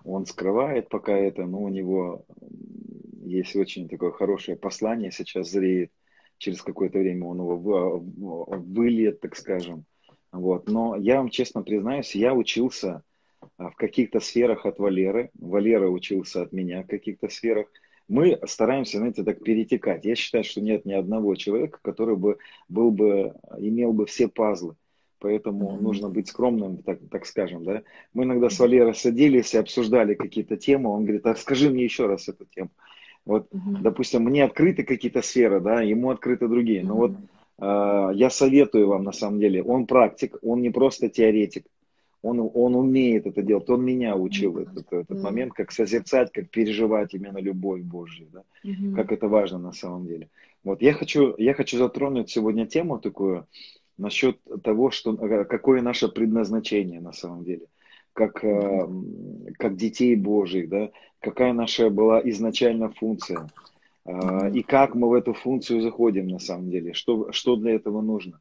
Он 0.05 0.25
скрывает 0.27 0.89
пока 0.89 1.13
это, 1.13 1.45
но 1.45 1.63
у 1.63 1.69
него 1.69 2.25
есть 3.23 3.55
очень 3.55 3.89
такое 3.89 4.11
хорошее 4.11 4.57
послание, 4.57 5.13
сейчас 5.13 5.51
зреет, 5.51 5.93
через 6.39 6.63
какое-то 6.63 6.99
время 6.99 7.27
он 7.27 7.39
его 7.39 8.01
выльет, 8.01 9.21
так 9.21 9.37
скажем. 9.37 9.85
Вот. 10.33 10.69
Но 10.69 10.97
я 10.97 11.19
вам 11.19 11.29
честно 11.29 11.63
признаюсь, 11.63 12.15
я 12.15 12.35
учился 12.35 13.03
а, 13.59 13.71
в 13.71 13.77
каких-то 13.77 14.21
сферах 14.21 14.67
от 14.67 14.79
Валеры, 14.79 15.31
Валера 15.35 15.89
учился 15.89 16.43
от 16.43 16.53
меня 16.53 16.83
в 16.83 16.87
каких-то 16.87 17.29
сферах. 17.29 17.69
Мы 18.09 18.39
стараемся, 18.47 18.99
знаете, 18.99 19.23
так 19.23 19.43
перетекать. 19.43 20.05
Я 20.05 20.15
считаю, 20.15 20.45
что 20.45 20.61
нет 20.61 20.85
ни 20.85 20.93
одного 20.93 21.35
человека, 21.35 21.79
который 21.83 22.17
бы 22.17 22.39
был 22.69 22.91
бы, 22.91 23.35
имел 23.59 23.93
бы 23.93 24.07
все 24.07 24.29
пазлы. 24.29 24.75
Поэтому 25.19 25.71
mm-hmm. 25.71 25.81
нужно 25.81 26.09
быть 26.09 26.29
скромным, 26.29 26.79
так, 26.79 26.99
так 27.11 27.27
скажем, 27.27 27.65
да. 27.65 27.83
Мы 28.13 28.25
иногда 28.25 28.51
с 28.51 28.59
Валерой 28.59 28.95
садились 28.95 29.55
и 29.55 29.59
обсуждали 29.59 30.15
какие-то 30.15 30.57
темы. 30.57 30.91
Он 30.91 31.05
говорит, 31.05 31.25
а 31.27 31.37
скажи 31.37 31.71
мне 31.71 31.85
еще 31.85 32.07
раз 32.07 32.29
эту 32.29 32.45
тему. 32.45 32.71
Вот, 33.25 33.47
угу. 33.53 33.79
допустим, 33.81 34.25
мне 34.25 34.43
открыты 34.43 34.83
какие-то 34.83 35.23
сферы, 35.23 35.61
да, 35.61 35.81
ему 35.81 36.11
открыты 36.11 36.49
другие. 36.49 36.83
Но 36.83 36.97
вот 36.97 37.13
э, 37.13 38.11
я 38.15 38.31
советую 38.31 38.89
вам, 38.89 39.05
на 39.05 39.13
самом 39.13 39.39
деле, 39.39 39.63
он 39.63 39.87
практик, 39.87 40.37
он 40.43 40.61
не 40.61 40.71
просто 40.71 41.09
теоретик, 41.09 41.67
он, 42.23 42.51
он 42.55 42.75
умеет 42.77 43.27
это 43.27 43.43
делать, 43.43 43.69
он 43.69 43.85
меня 43.85 44.17
учил 44.17 44.57
mm 44.57 44.63
этот, 44.63 44.93
этот 44.93 45.19
mm 45.19 45.21
момент, 45.21 45.53
как 45.53 45.73
созерцать, 45.73 46.33
как 46.33 46.51
переживать 46.51 47.15
именно 47.15 47.39
любовь 47.39 47.83
Божью, 47.83 48.29
да, 48.33 48.43
mm 48.65 48.95
как 48.95 49.13
это 49.13 49.29
важно 49.29 49.59
на 49.59 49.73
самом 49.73 50.07
деле. 50.07 50.29
Вот 50.65 50.83
я 50.83 50.93
хочу, 50.93 51.35
я 51.39 51.55
хочу 51.55 51.79
затронуть 51.79 52.31
сегодня 52.31 52.67
тему 52.67 52.99
такую 52.99 53.47
насчет 53.99 54.39
того, 54.63 54.91
что, 54.91 55.17
какое 55.45 55.83
наше 55.83 56.09
предназначение 56.09 57.01
на 57.01 57.13
самом 57.13 57.45
деле. 57.45 57.67
Как, 58.13 58.45
э, 58.45 58.89
как 59.59 59.77
детей 59.77 60.17
Божьих, 60.17 60.69
да, 60.69 60.91
какая 61.21 61.53
наша 61.55 61.89
была 61.89 62.21
изначально 62.25 62.91
функция, 62.91 63.49
э, 64.05 64.51
и 64.53 64.63
как 64.63 64.95
мы 64.95 65.09
в 65.09 65.15
эту 65.15 65.33
функцию 65.33 65.81
заходим 65.81 66.29
на 66.29 66.39
самом 66.39 66.71
деле, 66.71 66.93
что, 66.93 67.33
что 67.33 67.57
для 67.57 67.75
этого 67.75 68.03
нужно. 68.03 68.39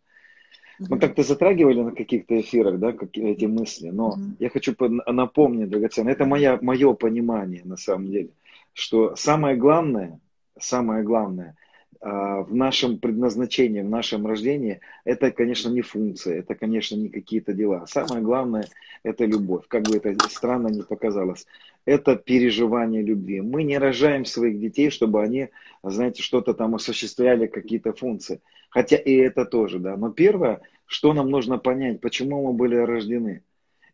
Мы 0.89 0.99
как-то 0.99 1.23
затрагивали 1.23 1.81
на 1.81 1.91
каких-то 1.91 2.39
эфирах, 2.39 2.79
да, 2.79 2.91
как, 2.91 3.17
эти 3.17 3.45
мысли, 3.45 3.89
но 3.89 4.15
я 4.39 4.49
хочу 4.49 4.75
напомнить, 4.79 5.69
драгоценно, 5.69 6.09
это 6.09 6.25
моя, 6.25 6.57
мое 6.61 6.93
понимание 6.93 7.61
на 7.63 7.77
самом 7.77 8.09
деле, 8.09 8.29
что 8.73 9.15
самое 9.15 9.55
главное, 9.55 10.19
самое 10.57 11.03
главное– 11.03 11.55
а, 12.03 12.41
в 12.41 12.55
нашем 12.55 12.97
предназначении, 12.97 13.81
в 13.81 13.89
нашем 13.89 14.25
рождении, 14.25 14.79
это, 15.05 15.29
конечно, 15.29 15.69
не 15.69 15.81
функция, 15.81 16.39
это, 16.39 16.55
конечно, 16.55 16.95
не 16.95 17.09
какие-то 17.09 17.53
дела. 17.53 17.85
Самое 17.85 18.23
главное– 18.23 18.65
это 19.03 19.25
любовь, 19.25 19.65
как 19.67 19.83
бы 19.83 19.97
это 19.97 20.15
странно 20.29 20.69
ни 20.69 20.81
показалось. 20.81 21.45
Это 21.85 22.15
переживание 22.15 23.03
любви. 23.03 23.41
Мы 23.41 23.61
не 23.61 23.77
рожаем 23.77 24.25
своих 24.25 24.59
детей, 24.59 24.89
чтобы 24.89 25.21
они, 25.21 25.49
знаете, 25.83 26.23
что-то 26.23 26.55
там 26.55 26.73
осуществляли, 26.73 27.45
какие-то 27.45 27.93
функции. 27.93 28.41
Хотя 28.69 28.95
и 28.97 29.13
это 29.13 29.45
тоже, 29.45 29.77
да. 29.77 29.95
Но 29.95 30.09
первое, 30.09 30.61
что 30.91 31.13
нам 31.13 31.29
нужно 31.29 31.57
понять, 31.57 32.01
почему 32.01 32.45
мы 32.45 32.53
были 32.53 32.75
рождены. 32.75 33.43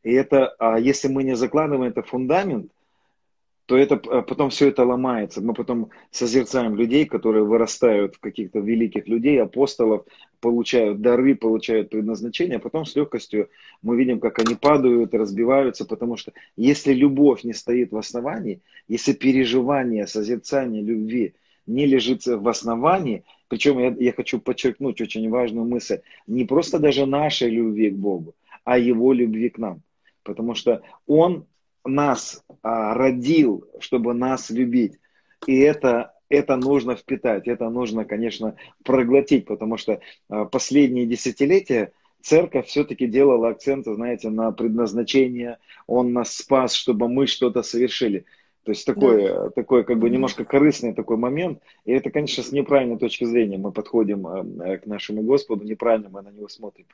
И 0.01 0.11
это, 0.11 0.47
а 0.57 0.79
если 0.79 1.07
мы 1.09 1.21
не 1.23 1.35
закладываем 1.35 1.83
это 1.83 2.01
фундамент, 2.01 2.71
то 3.67 3.77
это 3.77 4.01
э, 4.09 4.23
потом 4.23 4.49
все 4.49 4.69
это 4.69 4.83
ломается. 4.83 5.41
Мы 5.41 5.53
потом 5.53 5.89
созерцаем 6.09 6.75
людей, 6.75 7.05
которые 7.05 7.43
вырастают 7.43 8.15
в 8.15 8.19
каких-то 8.19 8.59
великих 8.59 9.07
людей, 9.07 9.39
апостолов, 9.39 10.05
получают 10.39 11.01
дары, 11.01 11.35
получают 11.35 11.91
предназначение, 11.91 12.57
а 12.57 12.61
потом 12.61 12.85
с 12.85 12.95
легкостью 12.95 13.49
мы 13.83 13.95
видим, 13.95 14.19
как 14.19 14.39
они 14.39 14.55
падают, 14.55 15.13
разбиваются, 15.13 15.85
потому 15.85 16.17
что 16.17 16.31
если 16.55 16.93
любовь 16.93 17.43
не 17.43 17.53
стоит 17.53 17.91
в 17.91 17.97
основании, 17.97 18.61
если 18.87 19.13
переживание, 19.13 20.07
созерцание 20.07 20.81
любви 20.81 21.35
не 21.67 21.85
лежит 21.85 22.25
в 22.25 22.47
основании, 22.47 23.23
причем 23.47 23.79
я, 23.79 23.95
я 23.99 24.13
хочу 24.13 24.39
подчеркнуть 24.39 25.01
очень 25.01 25.29
важную 25.29 25.65
мысль, 25.65 26.01
не 26.27 26.45
просто 26.45 26.79
даже 26.79 27.05
нашей 27.05 27.49
любви 27.49 27.91
к 27.91 27.95
Богу, 27.95 28.35
а 28.63 28.77
Его 28.77 29.13
любви 29.13 29.49
к 29.49 29.57
нам. 29.57 29.81
Потому 30.23 30.55
что 30.55 30.81
Он 31.05 31.45
нас 31.85 32.43
а, 32.61 32.93
родил, 32.93 33.65
чтобы 33.79 34.13
нас 34.13 34.49
любить. 34.49 34.99
И 35.45 35.57
это, 35.59 36.13
это 36.29 36.57
нужно 36.57 36.95
впитать, 36.95 37.47
это 37.47 37.69
нужно, 37.69 38.05
конечно, 38.05 38.55
проглотить, 38.83 39.45
потому 39.45 39.77
что 39.77 40.01
а, 40.29 40.45
последние 40.45 41.05
десятилетия 41.05 41.93
церковь 42.21 42.67
все-таки 42.67 43.07
делала 43.07 43.49
акцент, 43.49 43.85
знаете, 43.85 44.29
на 44.29 44.51
предназначение, 44.51 45.57
он 45.85 46.13
нас 46.13 46.35
спас, 46.35 46.73
чтобы 46.73 47.07
мы 47.07 47.27
что-то 47.27 47.63
совершили. 47.63 48.25
То 48.67 48.71
есть 48.71 48.85
такой, 48.85 49.29
да. 49.29 49.49
такой 49.51 49.85
как 49.85 49.97
бы 49.97 50.09
немножко 50.09 50.43
корыстный 50.43 50.93
такой 50.93 51.15
момент. 51.15 51.61
И 51.85 51.93
это, 51.93 52.09
конечно, 52.09 52.43
с 52.43 52.51
неправильной 52.51 52.97
точки 52.97 53.23
зрения 53.23 53.57
мы 53.57 53.71
подходим 53.71 54.27
а, 54.27 54.43
к 54.77 54.85
нашему 54.85 55.21
Господу, 55.21 55.63
неправильно 55.63 56.09
мы 56.09 56.21
на 56.21 56.31
него 56.31 56.49
смотрим. 56.49 56.85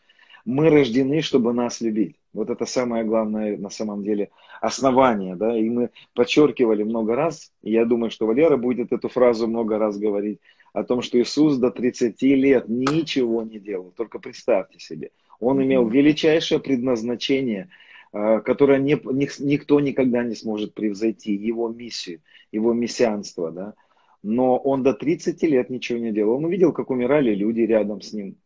Мы 0.46 0.70
рождены, 0.70 1.24
чтобы 1.24 1.52
нас 1.52 1.82
любить. 1.82 2.16
Вот 2.32 2.52
это 2.52 2.68
самое 2.68 3.04
главное 3.04 3.58
на 3.58 3.72
самом 3.72 4.04
деле 4.04 4.30
основание. 4.62 5.36
Да? 5.36 5.58
И 5.58 5.68
мы 5.68 5.90
подчеркивали 6.14 6.84
много 6.84 7.16
раз, 7.16 7.52
и 7.64 7.72
я 7.72 7.86
думаю, 7.86 8.12
что 8.12 8.28
Валера 8.28 8.56
будет 8.56 8.92
эту 8.92 9.10
фразу 9.10 9.48
много 9.48 9.80
раз 9.80 9.98
говорить, 9.98 10.42
о 10.74 10.84
том, 10.84 11.02
что 11.02 11.20
Иисус 11.20 11.58
до 11.58 11.72
30 11.72 12.22
лет 12.22 12.70
ничего 12.70 13.42
не 13.42 13.58
делал. 13.58 13.92
Только 13.98 14.20
представьте 14.20 14.80
себе. 14.80 15.10
Он 15.40 15.60
имел 15.64 15.88
величайшее 15.88 16.60
предназначение, 16.60 17.70
которое 18.14 18.80
не, 18.80 19.00
никто 19.40 19.80
никогда 19.80 20.24
не 20.24 20.36
сможет 20.36 20.76
превзойти, 20.76 21.34
его 21.34 21.68
миссию, 21.68 22.22
его 22.52 22.72
мессианство. 22.72 23.52
Да? 23.52 23.74
Но 24.22 24.58
он 24.58 24.84
до 24.84 24.94
30 24.94 25.42
лет 25.44 25.70
ничего 25.72 25.98
не 25.98 26.12
делал. 26.12 26.38
Он 26.38 26.46
увидел, 26.46 26.74
как 26.74 26.92
умирали 26.92 27.34
люди 27.34 27.62
рядом 27.62 28.02
с 28.02 28.14
ним. 28.14 28.38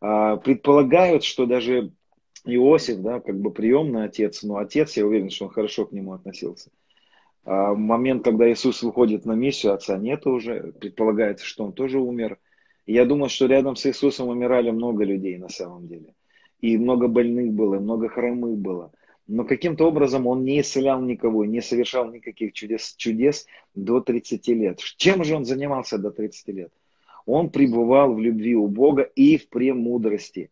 А, 0.00 0.36
предполагают, 0.36 1.24
что 1.24 1.46
даже 1.46 1.92
Иосиф, 2.44 3.00
да, 3.00 3.20
как 3.20 3.40
бы 3.40 3.50
приемный 3.50 4.04
отец, 4.04 4.42
но 4.42 4.58
отец, 4.58 4.96
я 4.96 5.06
уверен, 5.06 5.30
что 5.30 5.46
он 5.46 5.50
хорошо 5.50 5.86
к 5.86 5.92
нему 5.92 6.12
относился. 6.12 6.70
А 7.44 7.74
момент, 7.74 8.24
когда 8.24 8.50
Иисус 8.50 8.82
выходит 8.82 9.24
на 9.24 9.32
миссию, 9.32 9.74
отца 9.74 9.98
нет 9.98 10.26
уже, 10.26 10.72
предполагается, 10.80 11.44
что 11.44 11.64
он 11.64 11.72
тоже 11.72 11.98
умер. 11.98 12.38
Я 12.86 13.04
думаю, 13.04 13.28
что 13.28 13.46
рядом 13.46 13.76
с 13.76 13.86
Иисусом 13.86 14.28
умирали 14.28 14.70
много 14.70 15.04
людей 15.04 15.38
на 15.38 15.48
самом 15.48 15.88
деле. 15.88 16.14
И 16.62 16.78
много 16.78 17.08
больных 17.08 17.52
было, 17.52 17.78
много 17.78 18.08
хромых 18.08 18.56
было. 18.56 18.92
Но 19.26 19.44
каким-то 19.44 19.86
образом 19.86 20.26
он 20.26 20.44
не 20.44 20.60
исцелял 20.60 21.02
никого, 21.02 21.44
не 21.44 21.60
совершал 21.60 22.10
никаких 22.10 22.52
чудес, 22.52 22.94
чудес 22.96 23.46
до 23.74 24.00
30 24.00 24.48
лет. 24.48 24.78
Чем 24.96 25.24
же 25.24 25.34
он 25.34 25.44
занимался 25.44 25.98
до 25.98 26.10
30 26.10 26.48
лет? 26.48 26.72
Он 27.26 27.50
пребывал 27.50 28.14
в 28.14 28.20
любви 28.20 28.54
у 28.54 28.68
Бога 28.68 29.02
и 29.02 29.36
в 29.36 29.48
премудрости. 29.48 30.50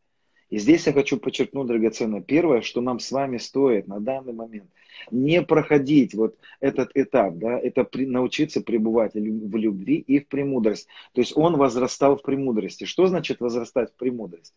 И 0.50 0.58
здесь 0.58 0.86
я 0.86 0.92
хочу 0.92 1.16
подчеркнуть, 1.16 1.68
драгоценно, 1.68 2.20
первое, 2.20 2.60
что 2.60 2.80
нам 2.80 2.98
с 2.98 3.12
вами 3.12 3.38
стоит 3.38 3.86
на 3.86 4.00
данный 4.00 4.32
момент, 4.32 4.68
не 5.12 5.42
проходить 5.42 6.14
вот 6.14 6.36
этот 6.58 6.90
этап, 6.94 7.36
да, 7.36 7.56
это 7.56 7.84
при, 7.84 8.04
научиться 8.04 8.60
пребывать 8.60 9.14
в 9.14 9.56
любви 9.56 9.96
и 9.98 10.18
в 10.18 10.26
премудрость. 10.26 10.88
То 11.12 11.20
есть 11.20 11.36
он 11.36 11.56
возрастал 11.56 12.16
в 12.16 12.22
премудрости. 12.22 12.82
Что 12.82 13.06
значит 13.06 13.38
возрастать 13.38 13.92
в 13.92 13.94
премудрости? 13.94 14.56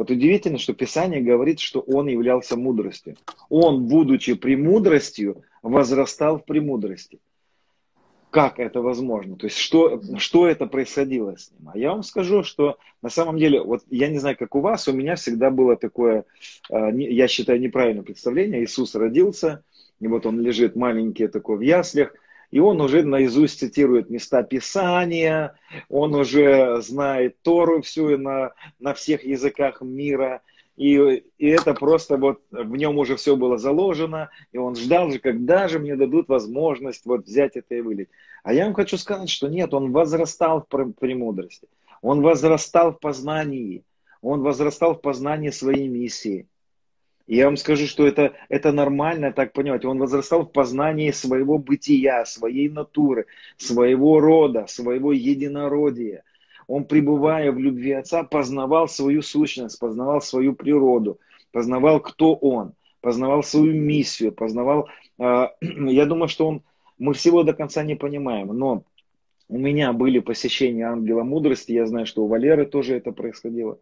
Вот 0.00 0.10
удивительно, 0.10 0.56
что 0.56 0.72
Писание 0.72 1.20
говорит, 1.20 1.60
что 1.60 1.80
он 1.80 2.08
являлся 2.08 2.56
мудростью. 2.56 3.16
Он, 3.50 3.84
будучи 3.84 4.32
премудростью, 4.32 5.42
возрастал 5.62 6.38
в 6.38 6.46
премудрости 6.46 7.18
как 8.30 8.60
это 8.60 8.80
возможно, 8.80 9.36
то 9.36 9.46
есть 9.46 9.58
что, 9.58 10.00
что 10.16 10.46
это 10.46 10.66
происходило 10.66 11.36
с 11.36 11.50
ним. 11.50 11.68
А 11.74 11.76
я 11.76 11.90
вам 11.90 12.04
скажу, 12.04 12.44
что 12.44 12.78
на 13.02 13.10
самом 13.10 13.38
деле, 13.38 13.60
вот 13.60 13.82
я 13.90 14.08
не 14.08 14.18
знаю, 14.18 14.36
как 14.38 14.54
у 14.54 14.60
вас, 14.60 14.86
у 14.86 14.92
меня 14.92 15.16
всегда 15.16 15.50
было 15.50 15.76
такое, 15.76 16.24
э, 16.70 16.90
я 16.94 17.26
считаю, 17.26 17.60
неправильное 17.60 18.04
представление. 18.04 18.62
Иисус 18.62 18.94
родился, 18.94 19.64
и 19.98 20.06
вот 20.06 20.26
он 20.26 20.40
лежит 20.40 20.76
маленький 20.76 21.26
такой 21.26 21.56
в 21.58 21.62
яслях, 21.62 22.14
и 22.50 22.58
он 22.58 22.80
уже 22.80 23.02
наизусть 23.02 23.60
цитирует 23.60 24.10
места 24.10 24.42
Писания, 24.42 25.54
он 25.88 26.14
уже 26.14 26.80
знает 26.82 27.40
Тору 27.42 27.82
всю 27.82 28.18
на, 28.18 28.52
на 28.78 28.94
всех 28.94 29.24
языках 29.24 29.80
мира, 29.80 30.42
и, 30.76 30.96
и 31.38 31.46
это 31.46 31.74
просто 31.74 32.16
вот 32.16 32.40
в 32.50 32.76
нем 32.76 32.98
уже 32.98 33.16
все 33.16 33.36
было 33.36 33.58
заложено, 33.58 34.30
и 34.52 34.58
он 34.58 34.74
ждал 34.76 35.10
же, 35.10 35.18
когда 35.18 35.68
же 35.68 35.78
мне 35.78 35.94
дадут 35.94 36.28
возможность 36.28 37.04
вот 37.06 37.26
взять 37.26 37.56
это 37.56 37.74
и 37.74 37.80
вылить. 37.82 38.08
А 38.42 38.54
я 38.54 38.64
вам 38.64 38.74
хочу 38.74 38.96
сказать, 38.96 39.28
что 39.28 39.48
нет, 39.48 39.74
он 39.74 39.92
возрастал 39.92 40.66
в 40.68 40.92
премудрости, 40.92 41.68
он 42.02 42.22
возрастал 42.22 42.92
в 42.92 42.98
познании, 42.98 43.84
он 44.22 44.40
возрастал 44.40 44.94
в 44.94 45.02
познании 45.02 45.50
своей 45.50 45.86
миссии. 45.88 46.46
Я 47.34 47.46
вам 47.46 47.56
скажу, 47.56 47.86
что 47.86 48.06
это, 48.06 48.34
это 48.48 48.72
нормально 48.72 49.32
так 49.32 49.52
понимать. 49.52 49.84
Он 49.84 49.98
возрастал 49.98 50.42
в 50.42 50.52
познании 50.52 51.10
своего 51.12 51.58
бытия, 51.58 52.24
своей 52.24 52.68
натуры, 52.68 53.26
своего 53.56 54.20
рода, 54.20 54.66
своего 54.66 55.12
единородия 55.12 56.24
он, 56.70 56.84
пребывая 56.84 57.50
в 57.50 57.58
любви 57.58 57.90
Отца, 57.90 58.22
познавал 58.22 58.86
свою 58.86 59.22
сущность, 59.22 59.80
познавал 59.80 60.20
свою 60.20 60.54
природу, 60.54 61.18
познавал, 61.50 61.98
кто 61.98 62.34
он, 62.34 62.74
познавал 63.00 63.42
свою 63.42 63.74
миссию, 63.74 64.30
познавал... 64.30 64.88
Э, 65.18 65.48
я 65.60 66.06
думаю, 66.06 66.28
что 66.28 66.46
он... 66.46 66.62
Мы 66.96 67.14
всего 67.14 67.42
до 67.42 67.54
конца 67.54 67.82
не 67.82 67.96
понимаем, 67.96 68.48
но 68.48 68.84
у 69.48 69.58
меня 69.58 69.92
были 69.92 70.20
посещения 70.20 70.86
ангела 70.86 71.24
мудрости, 71.24 71.72
я 71.72 71.86
знаю, 71.86 72.06
что 72.06 72.22
у 72.22 72.28
Валеры 72.28 72.66
тоже 72.66 72.94
это 72.94 73.10
происходило. 73.10 73.78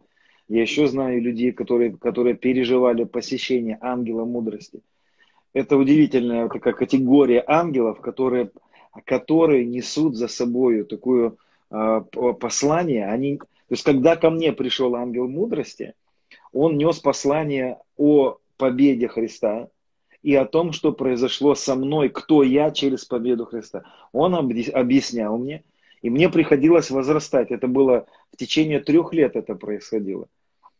Я 0.48 0.62
еще 0.62 0.86
знаю 0.86 1.20
людей, 1.20 1.52
которые, 1.52 1.96
которые 1.96 2.34
переживали 2.34 3.04
посещение 3.04 3.78
ангела 3.80 4.24
мудрости. 4.24 4.80
Это 5.52 5.76
удивительная 5.76 6.48
такая 6.48 6.72
категория 6.72 7.44
ангелов, 7.46 8.00
которые, 8.00 8.50
которые 9.04 9.66
несут 9.66 10.16
за 10.16 10.26
собой 10.28 10.84
такую 10.84 11.38
а, 11.70 12.00
послание, 12.00 13.06
они, 13.06 13.36
то 13.36 13.46
есть 13.70 13.82
когда 13.82 14.16
ко 14.16 14.30
мне 14.30 14.52
пришел 14.52 14.94
ангел 14.96 15.28
мудрости, 15.28 15.94
он 16.52 16.78
нес 16.78 16.98
послание 16.98 17.78
о 17.98 18.38
победе 18.56 19.08
Христа 19.08 19.68
и 20.22 20.34
о 20.34 20.46
том, 20.46 20.72
что 20.72 20.92
произошло 20.92 21.54
со 21.54 21.74
мной, 21.74 22.08
кто 22.08 22.42
я 22.42 22.70
через 22.70 23.04
победу 23.04 23.44
Христа. 23.44 23.84
Он 24.12 24.34
объяснял 24.34 25.36
мне, 25.36 25.62
и 26.00 26.08
мне 26.08 26.30
приходилось 26.30 26.90
возрастать. 26.90 27.50
Это 27.50 27.68
было 27.68 28.06
в 28.32 28.36
течение 28.36 28.80
трех 28.80 29.12
лет 29.12 29.36
это 29.36 29.54
происходило. 29.54 30.26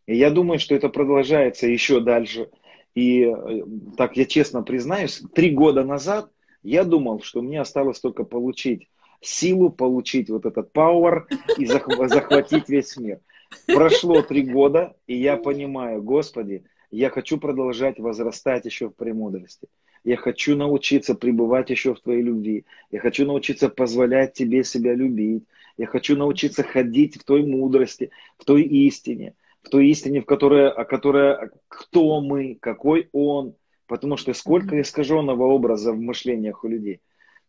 И 0.09 0.17
я 0.17 0.31
думаю, 0.31 0.59
что 0.59 0.75
это 0.75 0.89
продолжается 0.89 1.67
еще 1.67 2.01
дальше. 2.01 2.49
И 2.95 3.25
э, 3.25 3.63
так 3.99 4.17
я 4.17 4.25
честно 4.25 4.63
признаюсь, 4.63 5.23
три 5.35 5.51
года 5.51 5.85
назад 5.85 6.31
я 6.63 6.85
думал, 6.85 7.21
что 7.21 7.43
мне 7.43 7.61
осталось 7.61 8.01
только 8.01 8.25
получить 8.25 8.89
силу 9.21 9.69
получить 9.69 10.31
вот 10.31 10.47
этот 10.47 10.73
power 10.73 11.25
и 11.59 11.67
захватить 12.09 12.71
весь 12.71 12.97
мир. 12.97 13.21
Прошло 13.67 14.23
три 14.23 14.43
года, 14.43 14.97
и 15.07 15.15
я 15.15 15.37
понимаю, 15.37 16.03
Господи, 16.03 16.65
я 16.91 17.11
хочу 17.11 17.37
продолжать 17.37 17.99
возрастать 17.99 18.65
еще 18.65 18.89
в 18.89 18.95
премудрости. 18.95 19.69
Я 20.05 20.17
хочу 20.17 20.57
научиться 20.57 21.15
пребывать 21.15 21.69
еще 21.69 21.95
в 21.95 22.01
Твоей 22.01 22.23
любви. 22.23 22.65
Я 22.91 23.01
хочу 23.01 23.27
научиться 23.27 23.69
позволять 23.69 24.33
Тебе 24.33 24.65
себя 24.65 24.95
любить. 24.95 25.45
Я 25.77 25.87
хочу 25.87 26.17
научиться 26.17 26.63
ходить 26.63 27.21
в 27.21 27.25
той 27.25 27.45
мудрости, 27.45 28.11
в 28.39 28.47
той 28.47 28.63
истине, 28.63 29.35
в 29.69 29.71
той 29.71 29.89
истине, 29.89 30.23
в 30.23 30.27
которой, 30.27 30.71
о 30.71 30.85
которой, 30.85 31.51
кто 31.69 32.21
мы, 32.21 32.57
какой 32.61 33.09
Он. 33.13 33.55
Потому 33.87 34.17
что 34.17 34.35
сколько 34.35 34.81
искаженного 34.81 35.45
образа 35.45 35.93
в 35.93 36.01
мышлениях 36.01 36.65
у 36.65 36.69
людей 36.69 37.01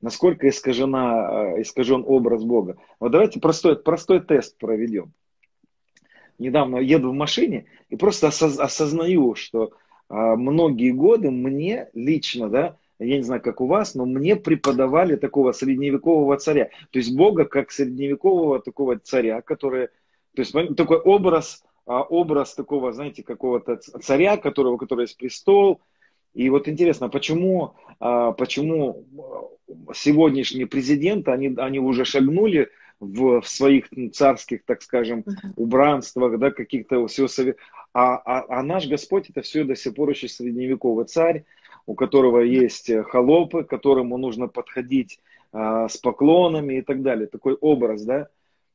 насколько 0.01 0.47
искажена, 0.47 1.55
э, 1.55 1.61
искажен 1.61 2.03
образ 2.05 2.43
Бога. 2.43 2.77
Вот 2.99 3.11
давайте 3.11 3.39
простой, 3.39 3.77
простой 3.77 4.21
тест 4.21 4.57
проведем. 4.57 5.11
Недавно 6.37 6.77
еду 6.77 7.11
в 7.11 7.13
машине 7.13 7.65
и 7.89 7.97
просто 7.97 8.27
осознаю, 8.27 9.35
что 9.35 9.73
а, 10.07 10.37
многие 10.37 10.91
годы 10.91 11.31
мне 11.31 11.89
лично, 11.93 12.49
да, 12.49 12.77
я 12.97 13.17
не 13.17 13.23
знаю, 13.23 13.41
как 13.41 13.59
у 13.59 13.67
вас, 13.67 13.93
но 13.93 14.05
мне 14.05 14.37
преподавали 14.37 15.17
такого 15.17 15.51
средневекового 15.51 16.37
царя. 16.37 16.69
То 16.91 16.99
есть 16.99 17.13
Бога 17.15 17.43
как 17.43 17.71
средневекового 17.71 18.61
такого 18.61 18.97
царя, 18.99 19.41
который, 19.41 19.87
то 20.33 20.41
есть 20.41 20.53
такой 20.77 20.97
образ, 20.97 21.63
образ 21.97 22.53
такого, 22.53 22.93
знаете, 22.93 23.23
какого-то 23.23 23.77
царя, 23.77 24.37
которого, 24.37 24.73
у 24.73 24.77
которого 24.77 25.01
есть 25.01 25.17
престол. 25.17 25.81
И 26.33 26.49
вот 26.49 26.67
интересно, 26.67 27.09
почему, 27.09 27.73
а, 27.99 28.31
почему 28.31 29.05
сегодняшние 29.93 30.67
президенты, 30.67 31.31
они, 31.31 31.55
они 31.57 31.79
уже 31.79 32.05
шагнули 32.05 32.69
в, 32.99 33.41
в 33.41 33.47
своих 33.47 33.89
царских, 34.13 34.63
так 34.65 34.81
скажем, 34.81 35.25
убранствах, 35.55 36.37
да, 36.37 36.51
каких-то 36.51 37.07
все. 37.07 37.27
А, 37.93 38.15
а, 38.17 38.45
а 38.59 38.63
наш 38.63 38.87
Господь 38.87 39.29
это 39.29 39.41
все 39.41 39.63
до 39.63 39.75
сих 39.75 39.95
пор 39.95 40.09
еще 40.09 40.27
средневековый 40.27 41.05
царь, 41.05 41.45
у 41.85 41.95
которого 41.95 42.39
есть 42.41 42.91
холопы, 43.05 43.63
к 43.63 43.69
которому 43.69 44.17
нужно 44.17 44.47
подходить 44.47 45.19
а, 45.51 45.87
с 45.87 45.97
поклонами 45.97 46.75
и 46.75 46.81
так 46.81 47.01
далее. 47.01 47.27
Такой 47.27 47.55
образ, 47.55 48.03
да. 48.03 48.27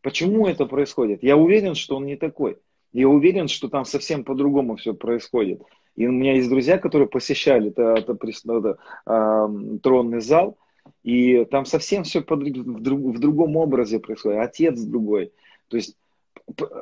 Почему 0.02 0.46
это 0.46 0.66
происходит? 0.66 1.22
Я 1.22 1.36
уверен, 1.36 1.74
что 1.74 1.96
он 1.96 2.06
не 2.06 2.16
такой. 2.16 2.58
Я 2.94 3.08
уверен, 3.08 3.48
что 3.48 3.68
там 3.68 3.84
совсем 3.84 4.24
по-другому 4.24 4.76
все 4.76 4.94
происходит. 4.94 5.60
И 5.96 6.06
у 6.06 6.12
меня 6.12 6.34
есть 6.34 6.48
друзья, 6.48 6.78
которые 6.78 7.08
посещали 7.08 7.68
это, 7.68 7.94
это, 7.94 8.16
это, 8.16 8.78
э, 9.06 9.78
тронный 9.82 10.20
зал, 10.20 10.56
и 11.02 11.44
там 11.44 11.66
совсем 11.66 12.04
все 12.04 12.20
под, 12.22 12.40
в, 12.40 12.80
друг, 12.80 13.00
в 13.00 13.18
другом 13.18 13.56
образе 13.56 13.98
происходит, 13.98 14.40
отец 14.40 14.80
другой. 14.80 15.32
То 15.68 15.76
есть 15.76 15.96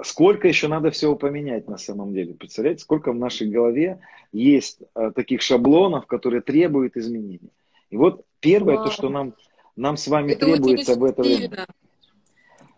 сколько 0.03 0.48
еще 0.48 0.68
надо 0.68 0.90
всего 0.90 1.16
поменять 1.16 1.68
на 1.68 1.79
самом 1.79 2.12
деле. 2.12 2.35
Представляете, 2.35 2.83
сколько 2.83 3.12
в 3.12 3.16
нашей 3.16 3.48
голове 3.48 4.01
есть 4.33 4.81
а, 4.94 5.12
таких 5.12 5.40
шаблонов, 5.42 6.07
которые 6.07 6.42
требуют 6.42 6.96
изменений. 6.96 7.53
И 7.90 7.96
вот 7.96 8.25
первое, 8.40 8.77
Вау. 8.77 8.87
то, 8.87 8.90
что 8.90 9.09
нам, 9.09 9.35
нам 9.77 9.96
с 9.96 10.09
вами 10.09 10.33
это 10.33 10.46
требуется 10.46 10.98
в 10.98 11.05
это 11.05 11.22
время. 11.22 11.66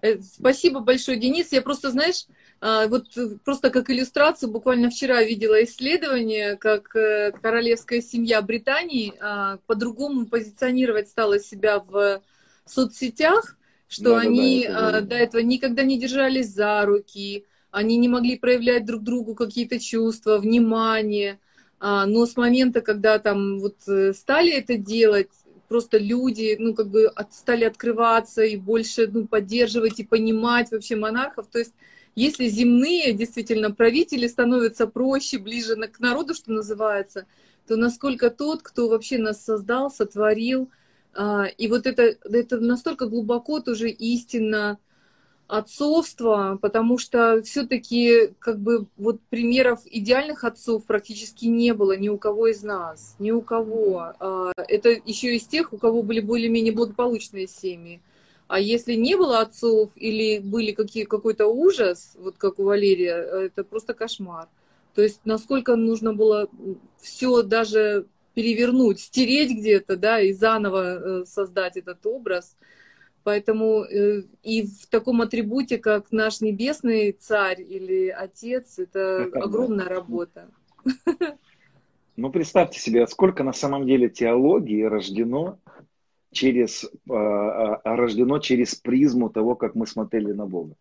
Э, 0.04 0.20
спасибо 0.20 0.80
большое, 0.80 1.16
Денис. 1.16 1.50
Я 1.50 1.62
просто, 1.62 1.90
знаешь, 1.90 2.26
а, 2.60 2.88
вот 2.88 3.06
просто 3.42 3.70
как 3.70 3.88
иллюстрацию, 3.88 4.50
буквально 4.50 4.90
вчера 4.90 5.22
видела 5.22 5.64
исследование, 5.64 6.56
как 6.56 6.94
э, 6.94 7.32
королевская 7.32 8.02
семья 8.02 8.42
Британии 8.42 9.14
а, 9.18 9.58
по-другому 9.66 10.26
позиционировать 10.26 11.08
стала 11.08 11.40
себя 11.40 11.78
в 11.78 12.22
соцсетях, 12.66 13.56
что 13.88 14.10
да, 14.10 14.18
они 14.18 14.66
да, 14.68 14.90
да, 14.90 15.00
до 15.00 15.14
этого 15.14 15.40
никогда 15.40 15.84
не 15.84 15.98
держались 15.98 16.50
за 16.50 16.84
руки, 16.84 17.46
они 17.70 17.96
не 17.96 18.08
могли 18.08 18.38
проявлять 18.38 18.84
друг 18.84 19.02
другу 19.02 19.34
какие-то 19.34 19.78
чувства, 19.78 20.36
внимание. 20.36 21.38
Но 21.80 22.24
с 22.24 22.36
момента, 22.36 22.80
когда 22.80 23.18
там 23.18 23.58
вот 23.58 23.76
э, 23.88 24.14
стали 24.14 24.52
это 24.52 24.78
делать, 24.78 25.28
просто 25.74 25.98
люди, 25.98 26.54
ну, 26.56 26.72
как 26.72 26.86
бы 26.86 27.12
стали 27.32 27.64
открываться 27.64 28.44
и 28.44 28.56
больше, 28.56 29.08
ну, 29.12 29.26
поддерживать 29.26 29.98
и 29.98 30.04
понимать 30.04 30.70
вообще 30.70 30.94
монархов. 30.94 31.48
То 31.48 31.58
есть, 31.58 31.72
если 32.14 32.46
земные 32.46 33.12
действительно 33.12 33.72
правители 33.72 34.28
становятся 34.28 34.86
проще, 34.86 35.38
ближе 35.38 35.74
к 35.74 35.98
народу, 35.98 36.32
что 36.34 36.52
называется, 36.52 37.26
то 37.66 37.74
насколько 37.74 38.30
тот, 38.30 38.62
кто 38.62 38.88
вообще 38.88 39.18
нас 39.18 39.44
создал, 39.44 39.90
сотворил, 39.90 40.70
а, 41.12 41.46
и 41.46 41.66
вот 41.66 41.88
это, 41.88 42.02
это 42.22 42.60
настолько 42.60 43.06
глубоко 43.06 43.58
тоже 43.58 43.90
истинно, 43.90 44.78
отцовства, 45.46 46.58
потому 46.60 46.98
что 46.98 47.42
все-таки 47.42 48.32
как 48.38 48.58
бы 48.58 48.86
вот 48.96 49.20
примеров 49.28 49.80
идеальных 49.84 50.44
отцов 50.44 50.84
практически 50.84 51.46
не 51.46 51.74
было 51.74 51.96
ни 51.96 52.08
у 52.08 52.18
кого 52.18 52.48
из 52.48 52.62
нас, 52.62 53.14
ни 53.18 53.30
у 53.30 53.42
кого. 53.42 54.14
А, 54.18 54.52
это 54.56 54.90
еще 54.90 55.36
из 55.36 55.44
тех, 55.44 55.72
у 55.72 55.78
кого 55.78 56.02
были 56.02 56.20
более-менее 56.20 56.72
благополучные 56.72 57.46
семьи. 57.46 58.00
А 58.46 58.58
если 58.58 58.94
не 58.94 59.16
было 59.16 59.40
отцов 59.40 59.90
или 59.96 60.38
были 60.38 60.72
какие, 60.72 61.04
какой-то 61.04 61.46
ужас, 61.46 62.14
вот 62.18 62.36
как 62.38 62.58
у 62.58 62.64
Валерия, 62.64 63.14
это 63.14 63.64
просто 63.64 63.94
кошмар. 63.94 64.48
То 64.94 65.02
есть 65.02 65.20
насколько 65.24 65.76
нужно 65.76 66.14
было 66.14 66.48
все 67.00 67.42
даже 67.42 68.06
перевернуть, 68.34 69.00
стереть 69.00 69.50
где-то, 69.50 69.96
да, 69.96 70.20
и 70.20 70.32
заново 70.32 71.20
э, 71.20 71.24
создать 71.24 71.76
этот 71.76 72.04
образ. 72.06 72.56
Поэтому 73.24 73.84
э, 73.84 74.22
и 74.42 74.66
в 74.66 74.86
таком 74.86 75.22
атрибуте, 75.22 75.78
как 75.78 76.12
наш 76.12 76.42
небесный 76.42 77.12
царь 77.12 77.62
или 77.62 78.08
отец, 78.08 78.78
это, 78.78 79.26
это 79.28 79.38
огромная 79.40 79.88
да. 79.88 79.94
работа. 79.94 80.50
Ну, 82.16 82.30
представьте 82.30 82.78
себе, 82.78 83.08
сколько 83.08 83.42
на 83.42 83.52
самом 83.52 83.88
деле 83.88 84.08
теологии 84.08 84.84
рождено 84.84 85.58
через, 86.30 86.88
а, 87.10 87.74
а, 87.74 87.96
рождено 87.96 88.38
через 88.38 88.76
призму 88.76 89.30
того, 89.30 89.56
как 89.56 89.74
мы 89.74 89.84
смотрели 89.84 90.30
на 90.30 90.46
Бога. 90.46 90.76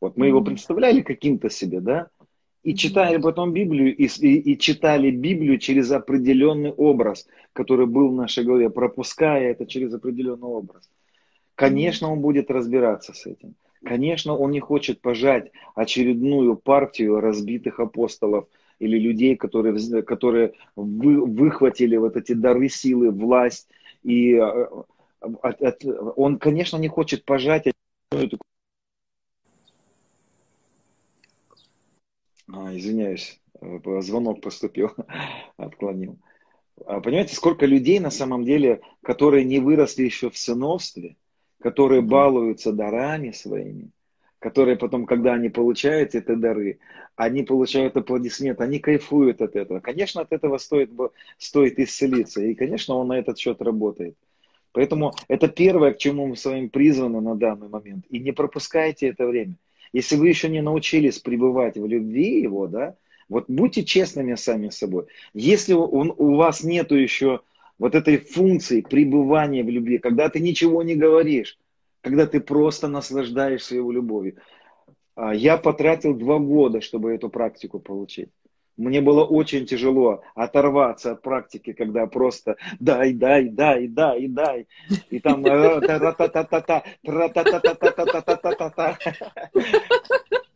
Вот 0.00 0.16
мы 0.16 0.28
его 0.28 0.40
представляли 0.40 1.00
каким-то 1.00 1.50
себе, 1.50 1.80
да, 1.80 2.10
и 2.62 2.76
читали 2.76 3.16
потом 3.16 3.52
Библию, 3.52 3.96
и, 3.96 4.06
и, 4.06 4.52
и 4.52 4.56
читали 4.56 5.10
Библию 5.10 5.58
через 5.58 5.90
определенный 5.90 6.70
образ, 6.70 7.26
который 7.52 7.86
был 7.86 8.10
в 8.10 8.14
нашей 8.14 8.44
голове, 8.44 8.70
пропуская 8.70 9.50
это 9.50 9.66
через 9.66 9.92
определенный 9.92 10.46
образ. 10.46 10.88
Конечно, 11.58 12.12
он 12.12 12.20
будет 12.20 12.52
разбираться 12.52 13.12
с 13.12 13.26
этим. 13.26 13.56
Конечно, 13.84 14.36
он 14.36 14.52
не 14.52 14.60
хочет 14.60 15.00
пожать 15.00 15.50
очередную 15.74 16.54
партию 16.54 17.18
разбитых 17.18 17.80
апостолов 17.80 18.46
или 18.78 18.96
людей, 18.96 19.34
которые, 19.34 20.02
которые 20.04 20.52
вы, 20.76 21.20
выхватили 21.26 21.96
вот 21.96 22.16
эти 22.16 22.32
дары 22.32 22.68
силы, 22.68 23.10
власть. 23.10 23.68
И 24.04 24.34
э, 24.34 24.66
он, 26.14 26.38
конечно, 26.38 26.76
не 26.76 26.86
хочет 26.86 27.24
пожать 27.24 27.64
очередную 28.12 28.38
А, 32.52 32.76
извиняюсь, 32.76 33.40
э, 33.60 34.00
звонок 34.00 34.42
поступил, 34.42 34.92
отклонил. 35.56 36.20
А 36.86 37.00
понимаете, 37.00 37.34
сколько 37.34 37.66
людей 37.66 37.98
на 37.98 38.12
самом 38.12 38.44
деле, 38.44 38.80
которые 39.02 39.44
не 39.44 39.58
выросли 39.58 40.04
еще 40.04 40.30
в 40.30 40.38
сыновстве, 40.38 41.16
которые 41.60 42.02
балуются 42.02 42.72
дарами 42.72 43.30
своими, 43.32 43.90
которые 44.38 44.76
потом, 44.76 45.06
когда 45.06 45.34
они 45.34 45.48
получают 45.48 46.14
эти 46.14 46.34
дары, 46.34 46.78
они 47.16 47.42
получают 47.42 47.96
аплодисменты, 47.96 48.62
они 48.62 48.78
кайфуют 48.78 49.42
от 49.42 49.56
этого. 49.56 49.80
Конечно, 49.80 50.20
от 50.20 50.32
этого 50.32 50.58
стоит, 50.58 50.90
стоит 51.36 51.78
исцелиться, 51.78 52.42
и, 52.42 52.54
конечно, 52.54 52.94
он 52.94 53.08
на 53.08 53.18
этот 53.18 53.38
счет 53.38 53.60
работает. 53.60 54.16
Поэтому 54.72 55.12
это 55.26 55.48
первое, 55.48 55.92
к 55.92 55.98
чему 55.98 56.26
мы 56.26 56.36
с 56.36 56.44
вами 56.44 56.68
призваны 56.68 57.20
на 57.20 57.34
данный 57.34 57.68
момент. 57.68 58.04
И 58.10 58.20
не 58.20 58.32
пропускайте 58.32 59.08
это 59.08 59.26
время. 59.26 59.54
Если 59.92 60.16
вы 60.16 60.28
еще 60.28 60.48
не 60.48 60.60
научились 60.60 61.18
пребывать 61.18 61.76
в 61.76 61.86
любви 61.86 62.42
его, 62.42 62.66
да, 62.68 62.94
вот 63.28 63.46
будьте 63.48 63.84
честными 63.84 64.34
сами 64.34 64.68
с 64.68 64.78
собой. 64.78 65.06
Если 65.34 65.72
он, 65.72 66.14
у 66.16 66.36
вас 66.36 66.62
нету 66.62 66.94
еще 66.94 67.40
вот 67.78 67.94
этой 67.94 68.18
функции 68.18 68.80
пребывания 68.80 69.62
в 69.62 69.68
любви, 69.68 69.98
когда 69.98 70.28
ты 70.28 70.40
ничего 70.40 70.82
не 70.82 70.96
говоришь, 70.96 71.58
когда 72.00 72.26
ты 72.26 72.40
просто 72.40 72.88
наслаждаешься 72.88 73.76
его 73.76 73.92
любовью. 73.92 74.36
А, 75.14 75.34
я 75.34 75.56
потратил 75.56 76.14
два 76.14 76.38
года, 76.38 76.80
чтобы 76.80 77.12
эту 77.12 77.28
практику 77.28 77.78
получить. 77.78 78.30
Мне 78.76 79.00
было 79.00 79.24
очень 79.24 79.66
тяжело 79.66 80.22
оторваться 80.36 81.10
от 81.12 81.22
практики, 81.22 81.72
когда 81.72 82.06
просто 82.06 82.56
дай, 82.78 83.12
дай, 83.12 83.48
дай, 83.48 83.88
дай, 83.88 84.28
дай. 84.28 84.68
И 85.10 85.18
там 85.18 85.42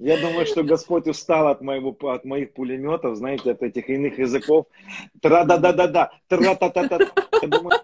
я 0.03 0.21
думаю, 0.21 0.47
что 0.47 0.63
Господь 0.65 1.07
устал 1.07 1.49
от, 1.49 1.61
моего, 1.61 1.97
от 2.09 2.25
моих 2.25 2.53
пулеметов, 2.53 3.17
знаете, 3.17 3.53
от 3.53 3.63
этих 3.63 3.89
иных 3.89 4.19
языков. 4.19 4.67
Тра-да-да-да-да, 5.21 6.13
тра-та-та-та. 6.29 6.99
Я 7.43 7.49
думаю... 7.49 7.79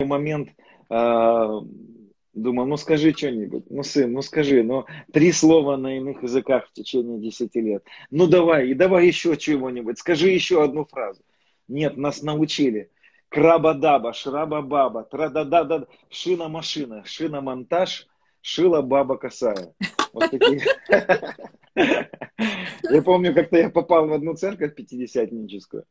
момент 0.00 0.50
Думал, 2.34 2.66
ну 2.66 2.76
скажи 2.76 3.12
что-нибудь, 3.12 3.70
ну 3.70 3.84
сын, 3.84 4.12
ну 4.12 4.20
скажи, 4.20 4.64
ну 4.64 4.86
три 5.12 5.30
слова 5.30 5.76
на 5.76 5.96
иных 5.96 6.24
языках 6.24 6.66
в 6.68 6.72
течение 6.72 7.20
десяти 7.20 7.60
лет. 7.60 7.84
Ну 8.10 8.26
давай, 8.26 8.70
и 8.70 8.74
давай 8.74 9.06
еще 9.06 9.36
чего-нибудь, 9.36 9.98
скажи 9.98 10.30
еще 10.30 10.62
одну 10.62 10.84
фразу. 10.84 11.22
Нет, 11.68 11.96
нас 11.96 12.22
научили. 12.22 12.90
Краба-даба, 13.34 14.12
шраба-баба, 14.12 15.02
тра-да-да-да, 15.04 15.86
шина-машина, 16.08 17.02
шина-монтаж, 17.04 18.06
шила-баба 18.40 19.16
косая. 19.16 19.74
Вот 20.12 20.30
такие. 20.30 20.62
Я 21.74 23.02
помню, 23.02 23.34
как-то 23.34 23.56
я 23.56 23.70
попал 23.70 24.06
в 24.06 24.12
одну 24.12 24.34
церковь 24.34 24.76
пятидесятническую. 24.76 25.84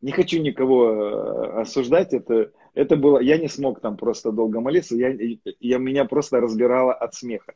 Не 0.00 0.12
хочу 0.12 0.40
никого 0.40 0.86
э, 0.86 1.60
осуждать, 1.60 2.14
это 2.14 2.50
это 2.72 2.96
было, 2.96 3.18
я 3.20 3.36
не 3.36 3.48
смог 3.48 3.80
там 3.80 3.98
просто 3.98 4.32
долго 4.32 4.60
молиться, 4.60 4.96
я, 4.96 5.14
я 5.60 5.78
меня 5.78 6.06
просто 6.06 6.40
разбирало 6.40 6.94
от 6.94 7.14
смеха. 7.14 7.52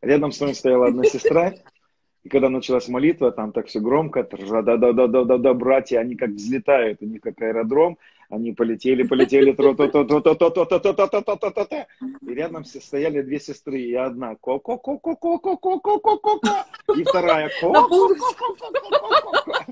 Рядом 0.00 0.30
с 0.30 0.38
нами 0.38 0.52
стояла 0.52 0.86
одна 0.86 1.02
сестра, 1.04 1.54
и 2.22 2.28
когда 2.28 2.48
началась 2.48 2.88
молитва, 2.88 3.32
там 3.32 3.52
так 3.52 3.66
все 3.66 3.80
громко, 3.80 4.22
да-да-да-да-да-да, 4.22 5.54
братья, 5.54 5.98
они 5.98 6.14
как 6.14 6.30
взлетают, 6.30 7.02
у 7.02 7.06
них 7.06 7.20
как 7.20 7.40
аэродром, 7.40 7.98
они 8.34 8.52
полетели, 8.52 9.02
полетели, 9.02 9.50
и 12.20 12.34
рядом 12.34 12.64
стояли 12.64 13.22
две 13.22 13.40
сестры, 13.40 13.80
и 13.80 13.94
одна 13.94 14.34
ко 14.36 14.58
ко 14.58 14.76
ко 14.76 14.98
ко 14.98 15.16
ко 15.16 15.38
ко 15.38 15.56
ко 15.58 15.78
ко 15.78 16.18
ко 16.18 16.38
ко 16.40 16.66
и 16.96 17.04
вторая 17.04 17.50
ко 17.60 17.72
ко 17.72 17.88
ко 17.88 18.54
ко 18.54 19.52
ко 19.52 19.64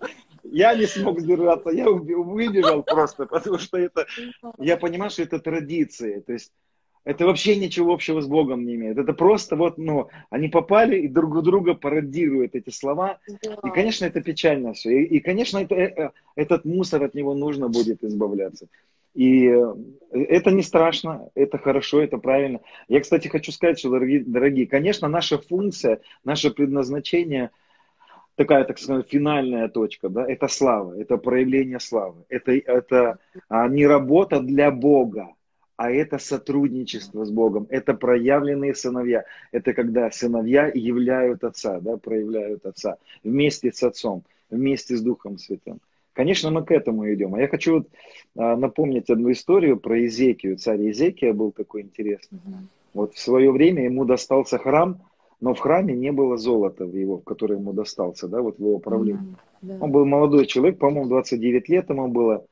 я 0.44 0.74
не 0.74 0.86
смог 0.86 1.18
сдержаться, 1.20 1.70
я 1.70 1.88
выбежал 1.88 2.82
просто, 2.82 3.26
потому 3.26 3.58
что 3.58 3.78
это, 3.78 4.06
я 4.58 4.76
понимаю, 4.76 5.10
что 5.10 5.22
это 5.22 5.38
традиции, 5.38 6.20
то 6.20 6.32
есть 6.32 6.52
это 7.04 7.26
вообще 7.26 7.56
ничего 7.56 7.92
общего 7.92 8.20
с 8.20 8.26
Богом 8.26 8.64
не 8.64 8.74
имеет. 8.76 8.98
Это 8.98 9.12
просто 9.12 9.56
вот, 9.56 9.78
ну, 9.78 10.08
они 10.30 10.48
попали 10.48 10.98
и 10.98 11.08
друг 11.08 11.42
друга 11.42 11.74
пародируют 11.74 12.54
эти 12.54 12.70
слова. 12.70 13.18
Да. 13.42 13.58
И, 13.64 13.70
конечно, 13.70 14.04
это 14.04 14.20
печально 14.20 14.72
все. 14.72 15.02
И, 15.02 15.16
и 15.16 15.20
конечно, 15.20 15.58
это, 15.58 15.74
э, 15.74 16.10
этот 16.36 16.64
мусор 16.64 17.02
от 17.02 17.14
него 17.14 17.34
нужно 17.34 17.68
будет 17.68 18.04
избавляться. 18.04 18.68
И 19.14 19.46
э, 19.46 19.74
это 20.12 20.50
не 20.50 20.62
страшно, 20.62 21.28
это 21.34 21.58
хорошо, 21.58 22.00
это 22.00 22.18
правильно. 22.18 22.60
Я, 22.88 23.00
кстати, 23.00 23.28
хочу 23.28 23.52
сказать, 23.52 23.78
что, 23.78 23.90
дорогие, 23.90 24.24
дорогие 24.24 24.66
конечно, 24.66 25.08
наша 25.08 25.38
функция, 25.38 26.00
наше 26.24 26.50
предназначение– 26.50 27.50
такая, 28.36 28.64
так 28.64 28.78
сказать, 28.78 29.08
финальная 29.08 29.68
точка, 29.68 30.08
да, 30.08 30.26
это 30.26 30.48
слава, 30.48 30.98
это 30.98 31.16
проявление 31.16 31.80
славы. 31.80 32.24
Это, 32.28 32.52
это 32.52 33.18
а, 33.48 33.68
не 33.68 33.86
работа 33.86 34.40
для 34.40 34.70
Бога, 34.70 35.34
а 35.82 35.90
это 35.90 36.18
сотрудничество 36.18 37.24
с 37.24 37.30
Богом, 37.32 37.66
это 37.68 37.92
проявленные 37.92 38.72
сыновья. 38.72 39.24
Это 39.50 39.74
когда 39.74 40.12
сыновья 40.12 40.70
являют 40.72 41.42
Отца, 41.42 41.80
да, 41.80 41.96
проявляют 41.96 42.64
Отца 42.64 42.98
вместе 43.24 43.72
с 43.72 43.82
Отцом, 43.82 44.22
вместе 44.48 44.96
с 44.96 45.02
Духом 45.02 45.38
Святым. 45.38 45.80
Конечно, 46.12 46.52
мы 46.52 46.64
к 46.64 46.70
этому 46.70 47.12
идем. 47.12 47.34
А 47.34 47.40
я 47.40 47.48
хочу 47.48 47.78
вот, 47.78 47.88
а, 48.36 48.56
напомнить 48.56 49.10
одну 49.10 49.32
историю 49.32 49.76
про 49.76 49.98
Езекию. 49.98 50.56
Царь 50.56 50.82
Езекия 50.82 51.32
был 51.32 51.50
такой 51.50 51.82
интересный. 51.82 52.38
Вот 52.94 53.14
в 53.14 53.18
свое 53.18 53.50
время 53.50 53.82
ему 53.82 54.04
достался 54.04 54.58
храм, 54.58 55.02
но 55.40 55.52
в 55.52 55.58
храме 55.58 55.96
не 55.96 56.12
было 56.12 56.36
золота 56.36 56.86
в 56.86 56.94
его, 56.94 57.18
который 57.18 57.56
ему 57.56 57.72
достался, 57.72 58.28
да, 58.28 58.40
вот 58.40 58.58
в 58.58 58.60
его 58.60 58.78
правлении. 58.78 59.20
Mm, 59.20 59.36
да. 59.62 59.78
Он 59.80 59.90
был 59.90 60.04
молодой 60.04 60.46
человек, 60.46 60.78
по-моему, 60.78 61.08
29 61.08 61.68
лет 61.68 61.90
ему 61.90 62.06
было. 62.06 62.46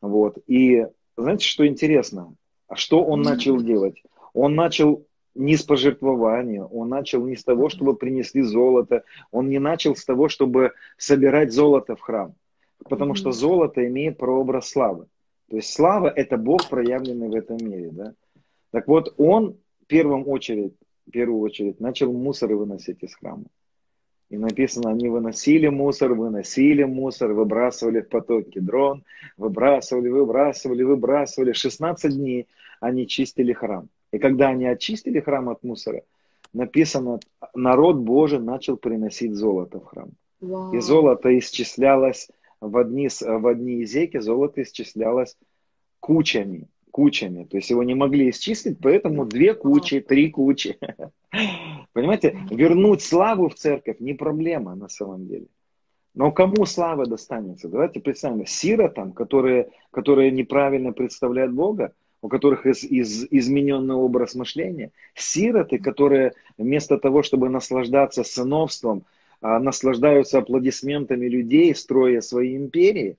Вот. 0.00 0.38
И 0.48 0.84
знаете, 1.16 1.46
что 1.46 1.64
интересно? 1.64 2.34
А 2.72 2.76
что 2.76 3.04
он 3.04 3.20
начал 3.20 3.60
делать? 3.60 4.02
Он 4.32 4.54
начал 4.54 5.06
не 5.34 5.58
с 5.58 5.62
пожертвования, 5.62 6.64
он 6.64 6.88
начал 6.88 7.22
не 7.26 7.36
с 7.36 7.44
того, 7.44 7.68
чтобы 7.68 7.94
принесли 7.96 8.40
золото, 8.40 9.04
он 9.30 9.50
не 9.50 9.58
начал 9.58 9.94
с 9.94 10.06
того, 10.06 10.30
чтобы 10.30 10.72
собирать 10.96 11.52
золото 11.52 11.96
в 11.96 12.00
храм, 12.00 12.34
потому 12.88 13.14
что 13.14 13.30
золото 13.30 13.86
имеет 13.86 14.16
прообраз 14.16 14.70
славы. 14.70 15.06
То 15.50 15.56
есть 15.56 15.70
слава– 15.70 16.08
это 16.16 16.38
Бог, 16.38 16.70
проявленный 16.70 17.28
в 17.28 17.34
этом 17.34 17.58
мире. 17.58 17.90
Да? 17.92 18.14
Так 18.70 18.88
вот, 18.88 19.12
он 19.18 19.58
в 19.82 19.86
первую 19.86 20.24
очередь 20.24 20.72
в 21.06 21.10
первую 21.10 21.40
очередь, 21.40 21.78
начал 21.78 22.10
мусор 22.10 22.54
выносить 22.54 23.02
из 23.02 23.14
храма. 23.14 23.44
И 24.32 24.38
написано, 24.38 24.88
они 24.88 25.10
выносили 25.10 25.68
мусор, 25.68 26.14
выносили 26.14 26.84
мусор, 26.84 27.34
выбрасывали 27.34 28.00
в 28.00 28.08
потоки 28.08 28.60
дрон, 28.60 29.04
выбрасывали, 29.36 30.08
выбрасывали, 30.08 30.82
выбрасывали. 30.84 31.52
16 31.52 32.16
дней 32.16 32.46
они 32.80 33.06
чистили 33.06 33.52
храм. 33.52 33.90
И 34.10 34.18
когда 34.18 34.48
они 34.48 34.64
очистили 34.64 35.20
храм 35.20 35.50
от 35.50 35.62
мусора, 35.62 36.00
написано, 36.54 37.20
народ 37.54 37.96
Божий 37.96 38.38
начал 38.38 38.78
приносить 38.78 39.34
золото 39.34 39.80
в 39.80 39.84
храм. 39.84 40.08
Вау. 40.40 40.72
И 40.72 40.80
золото 40.80 41.38
исчислялось 41.38 42.30
в 42.62 42.78
одни, 42.78 43.08
в 43.20 43.46
одни 43.46 43.84
зеки 43.84 44.18
золото 44.18 44.62
исчислялось 44.62 45.36
кучами, 46.00 46.68
кучами. 46.92 47.44
То 47.44 47.56
есть 47.56 47.70
его 47.70 47.82
не 47.82 47.94
могли 47.94 48.30
исчислить, 48.30 48.78
поэтому 48.80 49.24
две 49.24 49.54
кучи, 49.54 50.00
три 50.00 50.30
кучи. 50.30 50.78
Понимаете, 51.92 52.38
вернуть 52.50 53.02
славу 53.02 53.48
в 53.48 53.54
церковь 53.56 53.96
не 53.98 54.14
проблема 54.14 54.76
на 54.76 54.88
самом 54.88 55.26
деле. 55.26 55.46
Но 56.14 56.30
кому 56.30 56.66
слава 56.66 57.06
достанется? 57.06 57.68
Давайте 57.68 57.98
представим, 57.98 58.46
сиротам, 58.46 59.12
которые, 59.12 59.70
которые 59.90 60.30
неправильно 60.30 60.92
представляют 60.92 61.52
Бога, 61.52 61.92
у 62.20 62.28
которых 62.28 62.66
из, 62.66 62.84
из, 62.84 63.26
измененный 63.30 63.94
образ 63.94 64.34
мышления, 64.34 64.92
сироты, 65.14 65.78
которые 65.78 66.34
вместо 66.58 66.98
того, 66.98 67.22
чтобы 67.22 67.48
наслаждаться 67.48 68.22
сыновством, 68.24 69.04
а, 69.40 69.58
наслаждаются 69.58 70.38
аплодисментами 70.38 71.26
людей, 71.26 71.74
строя 71.74 72.20
свои 72.20 72.56
империи, 72.56 73.16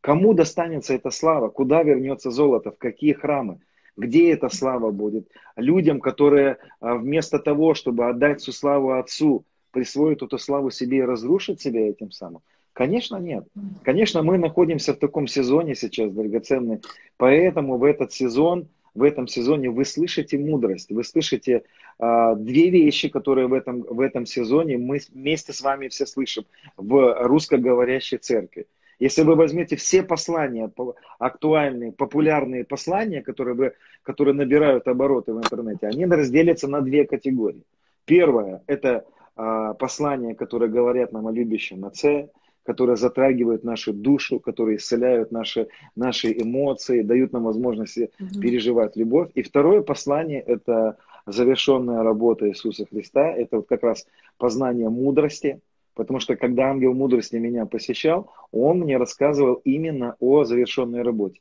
кому 0.00 0.34
достанется 0.34 0.94
эта 0.94 1.10
слава, 1.10 1.48
куда 1.48 1.82
вернется 1.82 2.30
золото, 2.30 2.70
в 2.70 2.78
какие 2.78 3.12
храмы, 3.12 3.60
где 3.96 4.32
эта 4.32 4.48
слава 4.48 4.90
будет? 4.90 5.28
Людям, 5.56 6.00
которые 6.00 6.58
а, 6.80 6.94
вместо 6.94 7.38
того, 7.38 7.74
чтобы 7.74 8.08
отдать 8.08 8.40
всю 8.40 8.52
славу 8.52 8.92
Отцу, 8.92 9.44
присвоят 9.72 10.22
эту 10.22 10.38
славу 10.38 10.70
себе 10.70 10.98
и 10.98 11.02
разрушат 11.02 11.60
себя 11.60 11.88
этим 11.88 12.10
самым. 12.10 12.42
Конечно, 12.72 13.16
нет. 13.16 13.46
Конечно, 13.82 14.22
мы 14.22 14.38
находимся 14.38 14.94
в 14.94 14.98
таком 14.98 15.26
сезоне 15.26 15.74
сейчас, 15.74 16.12
драгоценный. 16.12 16.80
Поэтому 17.16 17.76
в 17.76 17.84
этот 17.84 18.12
сезон, 18.12 18.68
в 18.94 19.02
этом 19.02 19.26
сезоне 19.26 19.70
вы 19.70 19.84
слышите 19.84 20.38
мудрость, 20.38 20.90
вы 20.90 21.04
слышите 21.04 21.62
э, 21.98 22.34
две 22.36 22.70
вещи, 22.70 23.08
которые 23.08 23.48
в 23.48 23.52
этом, 23.52 23.82
в 23.82 24.00
этом 24.00 24.24
сезоне 24.24 24.78
мы 24.78 25.00
вместе 25.12 25.52
с 25.52 25.60
вами 25.60 25.88
все 25.88 26.06
слышим 26.06 26.44
в 26.76 27.22
русскоговорящей 27.22 28.18
церкви. 28.18 28.66
Если 29.00 29.22
вы 29.22 29.34
возьмете 29.34 29.76
все 29.76 30.02
послания, 30.02 30.70
актуальные, 31.18 31.92
популярные 31.92 32.64
послания, 32.64 33.22
которые, 33.22 33.54
вы, 33.54 33.72
которые 34.02 34.34
набирают 34.34 34.86
обороты 34.86 35.32
в 35.32 35.38
интернете, 35.38 35.86
они 35.86 36.04
разделятся 36.04 36.68
на 36.68 36.82
две 36.82 37.06
категории. 37.06 37.64
Первое– 38.04 38.62
это 38.66 39.06
э, 39.36 39.74
послания, 39.78 40.34
которые 40.34 40.70
говорят 40.70 41.12
нам 41.12 41.26
о 41.26 41.32
любящем 41.32 41.86
Отце, 41.86 42.28
которые 42.62 42.96
затрагивают 42.96 43.64
нашу 43.64 43.94
душу, 43.94 44.38
которые 44.38 44.76
исцеляют 44.76 45.32
наши, 45.32 45.68
наши 45.96 46.30
эмоции, 46.30 47.00
дают 47.00 47.32
нам 47.32 47.44
возможность 47.44 47.96
угу. 47.96 48.40
переживать 48.40 48.96
любовь. 48.96 49.30
И 49.34 49.42
второе 49.42 49.80
послание– 49.80 50.40
это 50.46 50.98
завершенная 51.26 52.02
работа 52.02 52.48
Иисуса 52.48 52.84
Христа, 52.84 53.32
это 53.32 53.56
вот 53.56 53.68
как 53.68 53.82
раз 53.82 54.06
познание 54.36 54.90
мудрости, 54.90 55.60
потому 56.00 56.18
что 56.18 56.34
когда 56.34 56.70
ангел 56.70 56.94
мудрости 56.94 57.36
меня 57.36 57.66
посещал, 57.66 58.32
он 58.52 58.78
мне 58.78 58.96
рассказывал 58.96 59.60
именно 59.64 60.16
о 60.18 60.44
завершенной 60.44 61.02
работе, 61.02 61.40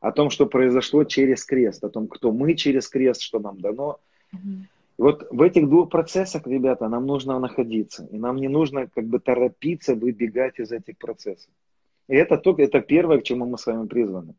о 0.00 0.10
том, 0.10 0.30
что 0.30 0.46
произошло 0.46 1.04
через 1.04 1.44
крест, 1.44 1.84
о 1.84 1.90
том, 1.90 2.08
кто 2.08 2.32
мы 2.32 2.54
через 2.54 2.88
крест, 2.88 3.20
что 3.22 3.38
нам 3.38 3.60
дано. 3.60 4.00
И 4.98 5.02
вот 5.02 5.28
в 5.30 5.40
этих 5.42 5.68
двух 5.68 5.90
процессах, 5.90 6.44
ребята, 6.48 6.88
нам 6.88 7.06
нужно 7.06 7.38
находиться. 7.38 8.08
И 8.10 8.18
нам 8.18 8.38
не 8.38 8.48
нужно 8.48 8.88
как 8.88 9.04
бы 9.04 9.20
торопиться 9.20 9.94
выбегать 9.94 10.58
из 10.58 10.72
этих 10.72 10.98
процессов. 10.98 11.52
И 12.08 12.16
это 12.16 12.36
только 12.36 12.62
это 12.62 12.80
первое, 12.80 13.18
к 13.18 13.22
чему 13.22 13.46
мы 13.46 13.58
с 13.58 13.66
вами 13.66 13.86
призваны. 13.86 14.34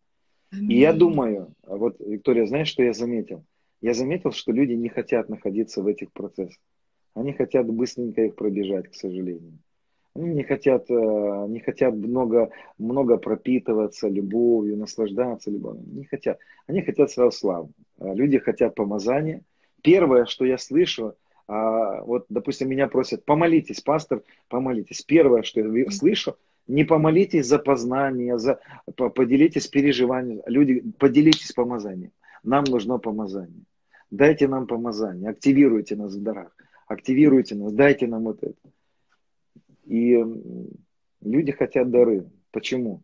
И 0.51 0.77
я 0.79 0.91
думаю, 0.91 1.47
вот, 1.65 1.95
Виктория, 2.01 2.45
знаешь, 2.45 2.67
что 2.67 2.83
я 2.83 2.91
заметил? 2.91 3.45
Я 3.79 3.93
заметил, 3.93 4.33
что 4.33 4.51
люди 4.51 4.73
не 4.73 4.89
хотят 4.89 5.29
находиться 5.29 5.81
в 5.81 5.87
этих 5.87 6.11
процессах. 6.11 6.59
Они 7.13 7.33
хотят 7.33 7.67
быстренько 7.67 8.21
их 8.21 8.35
пробежать, 8.35 8.89
к 8.89 8.95
сожалению. 8.95 9.59
Они 10.13 10.29
не 10.33 10.43
хотят, 10.43 10.89
э, 10.89 11.45
не 11.47 11.59
хотят 11.59 11.93
много, 11.93 12.51
много 12.77 13.17
пропитываться 13.17 14.07
любовью, 14.07 14.77
наслаждаться 14.77 15.49
любовью. 15.49 15.83
Не 15.85 16.05
хотят. 16.05 16.39
Они 16.67 16.81
хотят 16.81 17.11
сразу 17.11 17.37
славы. 17.37 17.69
Люди 17.99 18.39
хотят 18.39 18.75
помазания, 18.75 19.41
первое, 19.81 20.25
что 20.25 20.45
я 20.45 20.57
слышу, 20.57 21.15
а, 21.47 22.01
вот, 22.03 22.25
допустим, 22.29 22.69
меня 22.69 22.87
просят, 22.87 23.25
помолитесь, 23.25 23.81
пастор, 23.81 24.23
помолитесь. 24.47 25.01
Первое, 25.01 25.43
что 25.43 25.59
я 25.59 25.91
слышу, 25.91 26.37
не 26.67 26.85
помолитесь 26.85 27.45
за 27.45 27.59
познание, 27.59 28.37
за, 28.37 28.59
поделитесь 28.95 29.67
переживанием. 29.67 30.41
Люди, 30.45 30.81
поделитесь 30.97 31.51
помазанием. 31.51 32.11
Нам 32.43 32.63
нужно 32.63 32.99
помазание. 32.99 33.65
Дайте 34.11 34.47
нам 34.47 34.67
помазание, 34.67 35.29
активируйте 35.29 35.95
нас 35.95 36.15
в 36.15 36.23
дарах, 36.23 36.55
активируйте 36.91 37.55
нас, 37.55 37.73
дайте 37.73 38.07
нам 38.07 38.23
вот 38.23 38.43
это. 38.43 38.55
И 39.85 40.23
люди 41.21 41.51
хотят 41.51 41.89
дары. 41.91 42.29
Почему? 42.51 43.01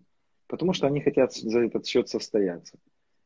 Потому 0.47 0.73
что 0.73 0.87
они 0.87 1.01
хотят 1.01 1.33
за 1.33 1.61
этот 1.61 1.85
счет 1.85 2.09
состояться. 2.09 2.77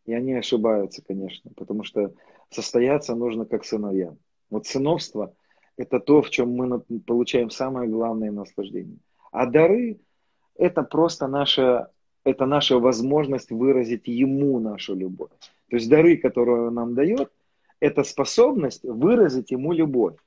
И 0.05 0.13
они 0.13 0.33
ошибаются, 0.33 1.03
конечно, 1.03 1.51
потому 1.55 1.83
что 1.83 2.13
состояться 2.49 3.15
нужно 3.15 3.45
как 3.45 3.63
сыновья. 3.63 4.15
Вот 4.49 4.65
сыновство– 4.65 5.33
это 5.77 5.99
то, 5.99 6.21
в 6.21 6.29
чем 6.29 6.51
мы 6.53 6.79
получаем 7.05 7.49
самое 7.49 7.89
главное 7.89 8.31
наслаждение. 8.31 8.97
А 9.31 9.45
дары– 9.45 9.99
это 10.55 10.83
просто 10.83 11.27
наша, 11.27 11.91
это 12.23 12.45
наша 12.45 12.79
возможность 12.79 13.51
выразить 13.51 14.07
Ему 14.07 14.59
нашу 14.59 14.95
любовь. 14.95 15.31
То 15.69 15.75
есть 15.75 15.89
дары, 15.89 16.17
которые 16.17 16.67
Он 16.67 16.73
нам 16.73 16.95
дает, 16.95 17.31
это 17.79 18.03
способность 18.03 18.83
выразить 18.83 19.51
Ему 19.51 19.71
любовь. 19.71 20.17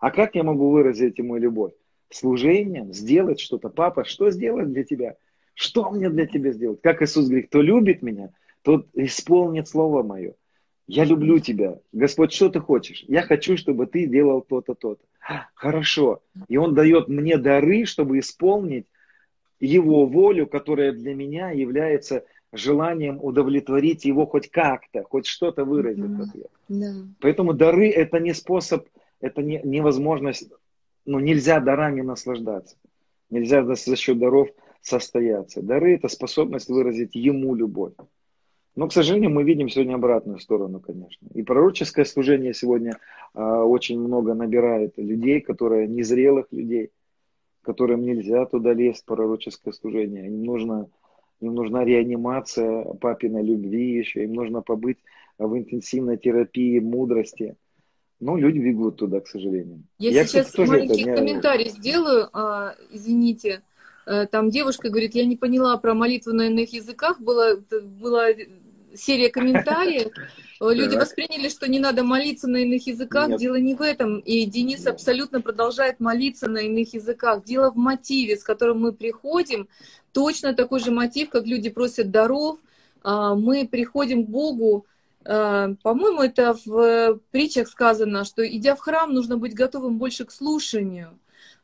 А 0.00 0.10
как 0.10 0.34
я 0.34 0.42
могу 0.42 0.70
выразить 0.70 1.18
Ему 1.18 1.36
любовь? 1.36 1.72
Служением, 2.08 2.92
сделать 2.92 3.38
что-то. 3.38 3.68
Папа, 3.68 4.04
что 4.04 4.30
сделать 4.30 4.72
для 4.72 4.82
тебя? 4.82 5.16
Что 5.54 5.90
мне 5.90 6.08
для 6.08 6.26
тебя 6.26 6.52
сделать? 6.52 6.80
Как 6.82 7.02
Иисус 7.02 7.26
говорит, 7.26 7.48
кто 7.48 7.60
любит 7.60 8.02
меня, 8.02 8.30
тот 8.62 8.88
исполнит 8.94 9.68
Слово 9.68 10.02
Мое. 10.02 10.34
Я 10.86 11.04
люблю 11.04 11.38
тебя. 11.38 11.78
Господь, 11.92 12.32
что 12.32 12.48
ты 12.48 12.58
хочешь? 12.58 13.04
Я 13.06 13.22
хочу, 13.22 13.56
чтобы 13.56 13.86
ты 13.86 14.06
делал 14.06 14.40
то-то, 14.40 14.74
то-то. 14.74 15.04
Хорошо. 15.54 16.22
И 16.48 16.56
Он 16.56 16.74
дает 16.74 17.06
мне 17.06 17.36
дары, 17.36 17.84
чтобы 17.84 18.18
исполнить 18.18 18.86
Его 19.60 20.06
волю, 20.06 20.46
которая 20.46 20.92
для 20.92 21.14
меня 21.14 21.50
является 21.50 22.24
желанием 22.52 23.22
удовлетворить 23.22 24.04
Его 24.04 24.26
хоть 24.26 24.50
как-то, 24.50 25.04
хоть 25.04 25.26
что-то 25.26 25.64
выразить 25.64 26.18
ответ. 26.18 26.50
Да. 26.68 26.92
Поэтому 27.20 27.52
дары 27.52 27.90
это 27.90 28.18
не 28.18 28.32
способ, 28.34 28.88
это 29.20 29.42
не, 29.42 29.60
невозможность, 29.62 30.50
ну 31.04 31.18
нельзя 31.18 31.60
дарами 31.60 32.00
наслаждаться. 32.00 32.76
Нельзя 33.30 33.64
за 33.64 33.96
счет 33.96 34.18
даров 34.18 34.48
состояться. 34.82 35.62
Дары 35.62 35.94
это 35.94 36.08
способность 36.08 36.68
выразить 36.68 37.14
Ему 37.14 37.54
любовь. 37.54 37.92
Но, 38.76 38.88
к 38.88 38.92
сожалению, 38.92 39.30
мы 39.30 39.44
видим 39.44 39.68
сегодня 39.68 39.94
обратную 39.94 40.38
сторону, 40.38 40.80
конечно. 40.80 41.26
И 41.34 41.42
пророческое 41.42 42.04
служение 42.04 42.54
сегодня 42.54 42.98
э, 43.34 43.40
очень 43.40 44.00
много 44.00 44.34
набирает 44.34 44.96
людей, 44.96 45.40
которые 45.40 45.86
незрелых 45.86 46.46
людей, 46.50 46.90
которым 47.62 48.02
нельзя 48.02 48.46
туда 48.46 48.72
лезть, 48.72 49.04
пророческое 49.04 49.72
служение. 49.72 50.26
Им 50.26 50.44
нужно 50.44 50.88
им 51.40 51.54
нужна 51.54 51.84
реанимация 51.84 52.84
папиной 53.00 53.42
любви 53.42 53.96
еще, 53.96 54.24
им 54.24 54.34
нужно 54.34 54.60
побыть 54.60 54.98
в 55.38 55.56
интенсивной 55.56 56.18
терапии 56.18 56.78
мудрости. 56.78 57.56
Но 58.20 58.36
люди 58.36 58.58
бегут 58.58 58.96
туда, 58.96 59.20
к 59.20 59.28
сожалению. 59.28 59.82
Я, 59.98 60.10
Я 60.10 60.26
сейчас 60.26 60.46
кстати, 60.46 60.68
маленький 60.68 61.02
это... 61.02 61.16
комментарий 61.16 61.70
сделаю, 61.70 62.28
а, 62.32 62.74
извините. 62.90 63.62
Э, 64.06 64.26
там 64.26 64.50
девушка 64.50 64.90
говорит, 64.90 65.14
я 65.14 65.24
не 65.24 65.36
поняла 65.36 65.76
про 65.78 65.94
молитву 65.94 66.32
на 66.32 66.48
иных 66.48 66.72
языках, 66.72 67.20
была, 67.20 67.56
была 67.82 68.26
серия 68.94 69.30
комментариев. 69.30 70.12
Люди 70.60 70.96
восприняли, 70.96 71.48
что 71.48 71.68
не 71.68 71.78
надо 71.78 72.04
молиться 72.04 72.46
на 72.46 72.58
иных 72.58 72.86
языках. 72.86 73.28
Нет. 73.28 73.40
Дело 73.40 73.54
не 73.56 73.74
в 73.74 73.80
этом. 73.80 74.18
И 74.18 74.44
Денис 74.44 74.80
Нет. 74.80 74.88
абсолютно 74.88 75.40
продолжает 75.40 76.00
молиться 76.00 76.50
на 76.50 76.58
иных 76.58 76.92
языках. 76.92 77.44
Дело 77.44 77.70
в 77.70 77.76
мотиве, 77.76 78.36
с 78.36 78.44
которым 78.44 78.80
мы 78.80 78.92
приходим. 78.92 79.68
Точно 80.12 80.52
такой 80.52 80.80
же 80.80 80.90
мотив, 80.90 81.30
как 81.30 81.46
люди 81.46 81.70
просят 81.70 82.10
даров. 82.10 82.58
А, 83.02 83.34
мы 83.34 83.66
приходим 83.66 84.26
к 84.26 84.28
Богу. 84.28 84.86
А, 85.24 85.74
по-моему, 85.82 86.22
это 86.22 86.56
в 86.64 87.20
притчах 87.30 87.68
сказано, 87.68 88.24
что 88.24 88.46
идя 88.46 88.74
в 88.74 88.80
храм, 88.80 89.12
нужно 89.12 89.36
быть 89.36 89.54
готовым 89.54 89.98
больше 89.98 90.24
к 90.24 90.30
слушанию. 90.30 91.18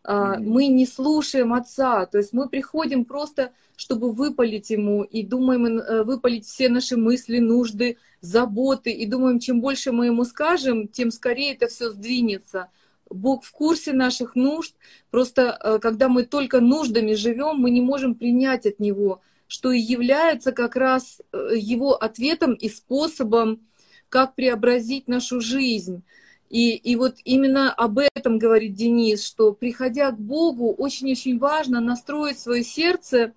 Mm-hmm. 0.05 0.39
Мы 0.41 0.69
не 0.69 0.87
слушаем 0.87 1.53
Отца, 1.53 2.07
то 2.07 2.19
есть 2.19 2.33
мы 2.33 2.49
приходим 2.49 3.05
просто, 3.05 3.53
чтобы 3.77 4.13
выпалить 4.13 4.71
Ему, 4.71 5.03
и 5.03 5.25
думаем 5.25 5.67
э, 5.67 6.05
выпалить 6.05 6.47
все 6.47 6.69
наши 6.69 6.97
мысли, 6.97 7.39
нужды, 7.39 7.97
заботы, 8.21 8.93
и 8.93 9.05
думаем, 9.07 9.41
чем 9.41 9.61
больше 9.61 9.91
мы 9.91 10.07
Ему 10.07 10.25
скажем, 10.25 10.87
тем 10.87 11.11
скорее 11.11 11.55
это 11.55 11.67
все 11.67 11.91
сдвинется. 11.91 12.69
Бог 13.11 13.45
в 13.45 13.51
курсе 13.53 13.93
наших 13.93 14.37
нужд, 14.37 14.75
просто 15.11 15.59
э, 15.61 15.79
когда 15.81 16.09
мы 16.09 16.23
только 16.25 16.61
нуждами 16.61 17.15
живем, 17.15 17.57
мы 17.57 17.71
не 17.71 17.81
можем 17.81 18.15
принять 18.15 18.65
от 18.65 18.79
Него, 18.79 19.23
что 19.47 19.73
и 19.73 19.81
является 19.81 20.53
как 20.53 20.77
раз 20.77 21.21
э, 21.33 21.51
Его 21.57 21.95
ответом 21.95 22.55
и 22.55 22.69
способом, 22.69 23.61
как 24.09 24.35
преобразить 24.35 25.09
нашу 25.09 25.41
жизнь. 25.41 26.03
И, 26.49 26.77
и 26.77 26.95
вот 26.97 27.17
именно 27.25 27.73
об 27.73 27.99
этом 27.99 28.39
говорит 28.39 28.75
Денис, 28.75 29.25
что 29.25 29.53
приходя 29.53 30.11
к 30.13 30.19
Богу, 30.19 30.73
очень-очень 30.73 31.39
важно 31.39 31.81
настроить 31.81 32.39
свое 32.39 32.63
сердце 32.63 33.33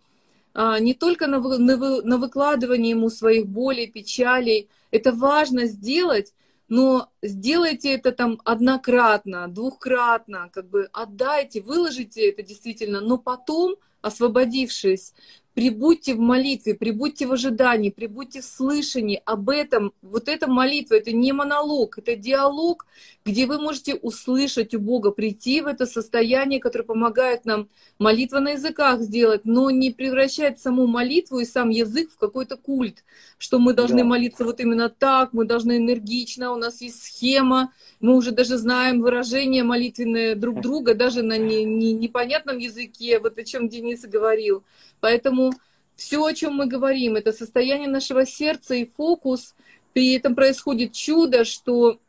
а, 0.53 0.79
не 0.79 0.93
только 0.93 1.27
на, 1.27 1.39
на, 1.39 2.01
на 2.01 2.17
выкладывание 2.17 2.91
ему 2.91 3.09
своих 3.09 3.47
болей, 3.47 3.87
печалей. 3.87 4.69
Это 4.91 5.11
важно 5.11 5.65
сделать, 5.65 6.33
но 6.67 7.09
сделайте 7.23 7.93
это 7.93 8.11
там 8.11 8.39
однократно, 8.45 9.47
двухкратно, 9.47 10.49
как 10.53 10.69
бы 10.69 10.87
отдайте, 10.93 11.61
выложите 11.61 12.29
это 12.29 12.43
действительно, 12.43 13.01
но 13.01 13.17
потом, 13.17 13.75
освободившись, 14.01 15.13
Прибудьте 15.59 16.13
в 16.13 16.19
молитве, 16.19 16.73
прибудьте 16.73 17.27
в 17.27 17.33
ожидании, 17.33 17.89
прибудьте 17.89 18.39
в 18.39 18.45
слышании 18.45 19.21
об 19.25 19.49
этом. 19.49 19.91
Вот 20.01 20.29
эта 20.29 20.49
молитва, 20.49 20.95
это 20.95 21.11
не 21.11 21.33
монолог, 21.33 21.97
это 21.97 22.15
диалог, 22.15 22.85
где 23.25 23.45
вы 23.45 23.59
можете 23.59 23.95
услышать 23.95 24.73
у 24.73 24.79
Бога, 24.79 25.11
прийти 25.11 25.59
в 25.59 25.67
это 25.67 25.85
состояние, 25.85 26.61
которое 26.61 26.85
помогает 26.85 27.43
нам 27.43 27.67
молитва 27.97 28.39
на 28.39 28.51
языках 28.51 29.01
сделать, 29.01 29.41
но 29.43 29.69
не 29.69 29.91
превращать 29.91 30.61
саму 30.61 30.87
молитву 30.87 31.39
и 31.39 31.45
сам 31.45 31.71
язык 31.71 32.09
в 32.09 32.17
какой-то 32.17 32.55
культ, 32.55 33.03
что 33.37 33.59
мы 33.59 33.73
должны 33.73 34.03
да. 34.03 34.05
молиться 34.05 34.45
вот 34.45 34.61
именно 34.61 34.87
так, 34.87 35.33
мы 35.33 35.43
должны 35.43 35.75
энергично, 35.75 36.53
у 36.53 36.55
нас 36.55 36.79
есть 36.79 37.03
схема, 37.03 37.73
мы 37.99 38.15
уже 38.15 38.31
даже 38.31 38.57
знаем 38.57 39.01
выражения 39.01 39.63
молитвенные 39.63 40.35
друг 40.35 40.61
друга, 40.61 40.93
даже 40.95 41.21
на 41.21 41.37
не, 41.37 41.63
не, 41.65 41.93
непонятном 41.93 42.57
языке, 42.57 43.19
вот 43.19 43.37
о 43.37 43.43
чем 43.43 43.67
Денис 43.67 44.01
говорил. 44.03 44.63
Поэтому 45.01 45.51
все, 45.95 46.23
о 46.23 46.33
чем 46.33 46.53
мы 46.53 46.65
говорим, 46.65 47.15
это 47.15 47.33
состояние 47.33 47.89
нашего 47.89 48.25
сердца 48.25 48.73
и 48.75 48.85
фокус. 48.85 49.53
При 49.93 50.13
этом 50.13 50.33
происходит 50.33 50.93
чудо, 50.93 51.43
что 51.43 51.99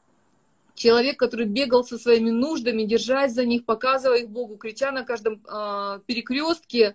человек, 0.74 1.18
который 1.18 1.46
бегал 1.46 1.84
со 1.84 1.98
своими 1.98 2.30
нуждами, 2.30 2.84
держась 2.84 3.32
за 3.32 3.44
них, 3.44 3.64
показывая 3.64 4.18
их 4.18 4.30
Богу, 4.30 4.56
крича 4.56 4.92
на 4.92 5.04
каждом 5.04 5.42
э, 5.44 6.00
перекрестке, 6.06 6.94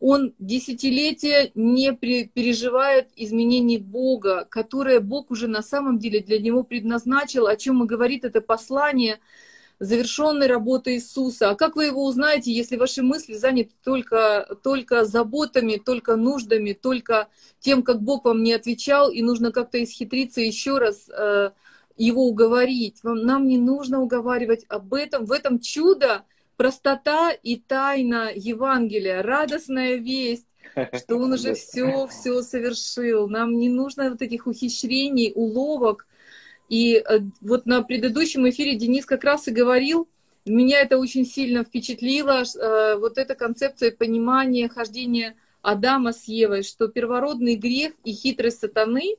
он 0.00 0.34
десятилетия 0.38 1.50
не 1.54 1.92
переживает 1.92 3.08
изменений 3.16 3.78
Бога, 3.78 4.46
которые 4.50 5.00
Бог 5.00 5.30
уже 5.30 5.48
на 5.48 5.62
самом 5.62 5.98
деле 5.98 6.20
для 6.20 6.38
него 6.38 6.62
предназначил, 6.62 7.46
о 7.46 7.56
чем 7.56 7.82
и 7.82 7.86
говорит 7.86 8.24
это 8.24 8.40
послание– 8.40 9.20
завершенной 9.78 10.46
работы 10.46 10.94
Иисуса. 10.94 11.50
А 11.50 11.54
как 11.54 11.76
вы 11.76 11.86
его 11.86 12.04
узнаете, 12.04 12.52
если 12.52 12.76
ваши 12.76 13.02
мысли 13.02 13.34
заняты 13.34 13.72
только, 13.84 14.56
только 14.62 15.04
заботами, 15.04 15.76
только 15.76 16.16
нуждами, 16.16 16.72
только 16.72 17.28
тем, 17.60 17.82
как 17.82 18.02
Бог 18.02 18.24
вам 18.24 18.42
не 18.42 18.52
отвечал, 18.52 19.10
и 19.10 19.22
нужно 19.22 19.52
как-то 19.52 19.82
исхитриться 19.82 20.40
еще 20.40 20.78
раз 20.78 21.08
э, 21.10 21.50
его 21.96 22.26
уговорить. 22.26 23.02
Вам, 23.02 23.22
нам 23.22 23.46
не 23.46 23.58
нужно 23.58 24.00
уговаривать 24.00 24.64
об 24.68 24.94
этом. 24.94 25.26
В 25.26 25.32
этом 25.32 25.60
чудо, 25.60 26.24
простота 26.56 27.30
и 27.30 27.56
тайна 27.56 28.30
Евангелия, 28.34 29.22
радостная 29.22 29.96
весть, 29.96 30.46
что 30.92 31.16
он 31.16 31.32
уже 31.32 31.54
все, 31.54 32.06
все 32.06 32.42
совершил. 32.42 33.28
Нам 33.28 33.58
не 33.58 33.68
нужно 33.68 34.10
вот 34.10 34.22
этих 34.22 34.46
ухищрений, 34.46 35.32
уловок, 35.34 36.06
и 36.68 36.96
э, 36.96 37.20
вот 37.40 37.66
на 37.66 37.82
предыдущем 37.82 38.48
эфире 38.48 38.76
Денис 38.76 39.06
как 39.06 39.24
раз 39.24 39.46
и 39.48 39.52
говорил, 39.52 40.08
меня 40.44 40.80
это 40.80 40.98
очень 40.98 41.26
сильно 41.26 41.64
впечатлило, 41.64 42.42
э, 42.42 42.96
вот 42.98 43.18
эта 43.18 43.34
концепция 43.34 43.90
понимания 43.90 44.68
хождения 44.68 45.36
Адама 45.62 46.12
с 46.12 46.24
Евой, 46.24 46.62
что 46.62 46.88
первородный 46.88 47.56
грех 47.56 47.92
и 48.04 48.12
хитрость 48.12 48.60
сатаны 48.60 49.16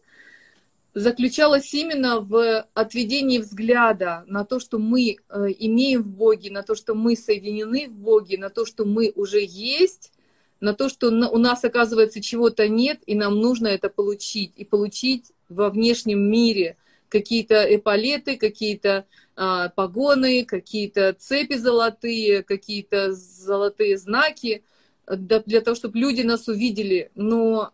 заключалась 1.00 1.74
именно 1.74 2.20
в 2.20 2.66
отведении 2.74 3.40
взгляда 3.40 4.24
на 4.28 4.46
то, 4.46 4.60
что 4.60 4.80
мы 4.80 5.18
э, 5.30 5.48
имеем 5.60 6.04
в 6.04 6.10
Боге, 6.10 6.52
на 6.52 6.64
то, 6.64 6.76
что 6.76 6.96
мы 6.96 7.16
соединены 7.16 7.88
в 7.88 7.94
Боге, 7.94 8.38
на 8.38 8.50
то, 8.50 8.66
что 8.66 8.86
мы 8.86 9.12
уже 9.16 9.44
есть, 9.44 10.12
на 10.60 10.74
то, 10.74 10.90
что 10.90 11.10
у 11.10 11.38
нас, 11.38 11.64
оказывается, 11.64 12.22
чего-то 12.22 12.68
нет, 12.68 13.00
и 13.06 13.16
нам 13.16 13.40
нужно 13.40 13.68
это 13.68 13.90
получить, 13.90 14.54
и 14.56 14.66
получить 14.66 15.32
во 15.50 15.70
внешнем 15.70 16.20
мире– 16.20 16.78
какие-то 17.10 17.64
эполеты, 17.76 18.38
какие-то 18.38 19.06
а, 19.36 19.70
погоны, 19.70 20.46
какие-то 20.46 21.14
цепи 21.14 21.56
золотые, 21.56 22.44
какие-то 22.44 23.14
золотые 23.14 23.98
знаки 23.98 24.64
для, 25.08 25.40
для 25.40 25.62
того, 25.62 25.76
чтобы 25.76 25.98
люди 26.00 26.22
нас 26.22 26.48
увидели. 26.48 27.12
Но 27.16 27.72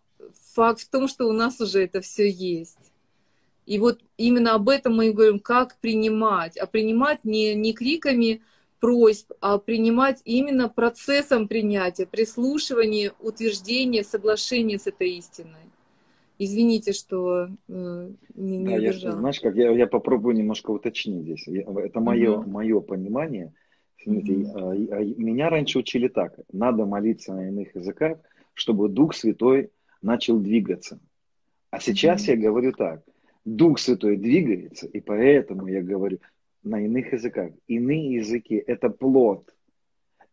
факт 0.54 0.82
в 0.82 0.90
том, 0.90 1.08
что 1.08 1.28
у 1.28 1.32
нас 1.32 1.60
уже 1.60 1.84
это 1.84 2.02
все 2.02 2.30
есть. 2.30 2.93
И 3.66 3.80
вот 3.80 4.02
именно 4.18 4.56
об 4.56 4.70
этом 4.70 4.96
мы 4.96 5.08
и 5.08 5.12
говорим, 5.12 5.40
как 5.40 5.78
принимать. 5.80 6.58
А 6.58 6.66
принимать 6.66 7.24
не, 7.24 7.56
не 7.56 7.74
криками 7.74 8.42
просьб, 8.80 9.32
а 9.40 9.60
принимать 9.60 10.22
именно 10.26 10.68
процессом 10.68 11.48
принятия, 11.48 12.06
прислушивания, 12.06 13.14
утверждения, 13.22 14.04
соглашения 14.04 14.78
с 14.78 14.88
этой 14.88 15.12
истиной. 15.12 15.72
Извините, 16.38 16.92
что 16.92 17.48
э, 17.70 18.10
не, 18.36 18.58
не 18.58 18.66
да. 18.66 18.76
Я, 18.76 19.12
знаешь, 19.12 19.40
как 19.40 19.56
я, 19.56 19.72
я 19.72 19.88
попробую 19.88 20.36
немножко 20.36 20.72
уточнить 20.72 21.24
здесь. 21.24 21.48
Это 21.48 22.02
мое, 22.02 22.40
угу. 22.40 22.50
мое 22.50 22.82
понимание. 22.82 23.54
Смотрите, 24.04 24.52
а, 24.54 24.74
меня 24.74 25.50
раньше 25.50 25.80
учили 25.80 26.10
так. 26.10 26.38
Надо 26.52 26.86
молиться 26.86 27.34
на 27.34 27.48
иных 27.48 27.74
языках, 27.76 28.18
чтобы 28.54 28.90
Дух 28.90 29.16
Святой 29.16 29.72
начал 30.02 30.40
двигаться. 30.40 31.00
А 31.72 31.80
сейчас 31.80 32.24
угу. 32.24 32.32
я 32.32 32.38
говорю 32.38 32.74
так. 32.74 33.02
Дух 33.46 33.80
Святой 33.80 34.18
двигается, 34.18 34.88
и 34.88 35.00
поэтому 35.02 35.68
я 35.68 35.82
говорю 35.82 36.20
на 36.64 36.80
иных 36.84 37.14
языках. 37.14 37.52
Иные 37.68 38.16
языки– 38.16 38.56
это 38.68 38.90
плод. 38.90 39.54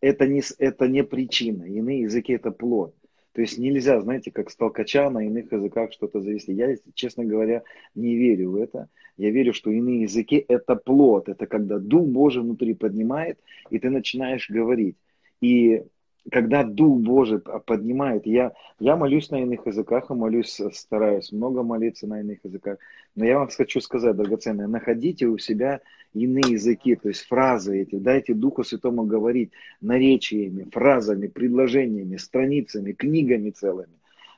Это 0.01 0.27
не, 0.27 0.42
это 0.59 0.88
не 0.88 1.03
причина. 1.05 1.64
Иные 1.64 2.03
языки– 2.03 2.33
это 2.35 2.51
плод. 2.53 2.94
То 3.33 3.42
есть 3.42 3.59
нельзя, 3.59 4.01
знаете, 4.01 4.31
как 4.31 4.51
с 4.51 4.57
толкача 4.57 5.09
на 5.11 5.25
иных 5.25 5.53
языках 5.53 5.92
что-то 5.92 6.20
завести. 6.20 6.53
Я, 6.53 6.77
честно 6.94 7.25
говоря, 7.25 7.62
не 7.94 8.16
верю 8.16 8.53
в 8.53 8.57
это. 8.57 8.88
Я 9.16 9.31
верю, 9.31 9.53
что 9.53 9.70
иные 9.70 10.03
языки– 10.03 10.44
это 10.49 10.75
плод. 10.75 11.29
Это 11.29 11.46
когда 11.46 11.79
Дух 11.79 12.07
Божий 12.07 12.42
внутри 12.42 12.75
поднимает, 12.75 13.38
и 13.70 13.79
ты 13.79 13.90
начинаешь 13.90 14.51
говорить. 14.51 14.96
И 15.40 15.85
когда 16.30 16.64
Дух 16.64 17.00
Божий 17.00 17.38
поднимает, 17.38 18.26
я, 18.26 18.52
я 18.78 18.96
молюсь 18.96 19.30
на 19.30 19.42
иных 19.42 19.66
языках 19.66 20.11
и 20.11 20.14
молюсь, 20.14 20.61
стараюсь 20.72 21.33
много 21.33 21.62
молиться 21.62 22.06
на 22.06 22.20
иных 22.20 22.38
языках. 22.44 22.78
Но 23.14 23.24
я 23.24 23.38
вам 23.38 23.48
хочу 23.48 23.80
сказать, 23.80 24.16
драгоценные, 24.16 24.68
находите 24.68 25.26
у 25.26 25.38
себя 25.38 25.80
иные 26.12 26.52
языки, 26.52 26.96
то 26.96 27.09
есть 27.09 27.26
фразы 27.26 27.83
эти, 27.83 27.96
дайте 27.96 28.35
Духу 28.35 28.64
Святому 28.64 29.04
говорить 29.04 29.52
наречиями, 29.80 30.68
фразами, 30.70 31.26
предложениями, 31.28 32.16
страницами, 32.16 32.92
книгами 32.92 33.50
целыми. 33.50 33.92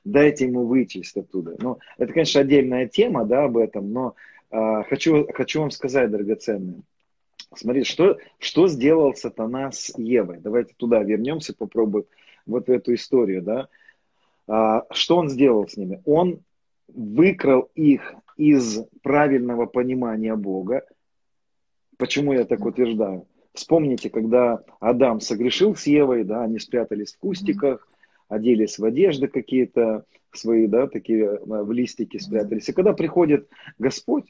Дайте 0.05 0.47
ему 0.47 0.67
вычесть 0.67 1.17
оттуда. 1.17 1.57
Ну, 1.61 1.79
это, 1.97 2.13
конечно, 2.13 2.41
отдельная 2.41 2.89
тема, 2.89 3.25
да, 3.25 3.45
об 3.45 3.57
этом, 3.57 3.93
но 3.93 4.15
э, 4.51 4.83
хочу, 4.89 5.29
хочу 5.33 5.61
вам 5.61 5.71
сказать, 5.71 6.11
драгоценные, 6.11 6.83
Смотри, 7.57 7.85
что, 7.85 8.19
что 8.39 8.69
сделал 8.69 9.15
сатана 9.15 9.73
с 9.73 9.97
Евой? 9.97 10.39
Давайте 10.39 10.75
туда 10.77 11.03
вернемся, 11.03 11.55
попробуем 11.55 12.07
вот 12.47 12.69
эту 12.69 12.95
историю, 12.95 13.43
да. 13.43 13.69
А, 14.47 14.87
что 14.91 15.17
он 15.17 15.29
сделал 15.29 15.69
с 15.69 15.77
ними? 15.77 16.03
Он 16.05 16.41
выкрал 16.89 17.71
их 17.75 18.15
из 18.37 18.85
правильного 19.03 19.67
понимания 19.67 20.35
Бога. 20.35 20.85
Почему 21.99 22.33
я 22.33 22.45
так 22.45 22.65
утверждаю? 22.65 23.27
Вспомните, 23.55 24.09
когда 24.09 24.63
Адам 24.81 25.21
согрешил 25.21 25.77
с 25.77 25.87
Евой, 25.87 26.25
да, 26.25 26.43
они 26.43 26.59
спрятались 26.59 27.13
в 27.13 27.19
кустиках, 27.19 27.87
оделись 28.29 28.79
в 28.79 28.85
одежды 28.85 29.29
какие-то 29.29 30.05
свои, 30.33 30.67
да, 30.67 30.87
такие 30.87 31.25
э, 31.25 31.39
в 31.45 31.71
листики 31.71 32.17
спрятались. 32.17 32.69
И 32.69 32.73
когда 32.73 32.95
приходит 32.95 33.49
Господь, 33.79 34.25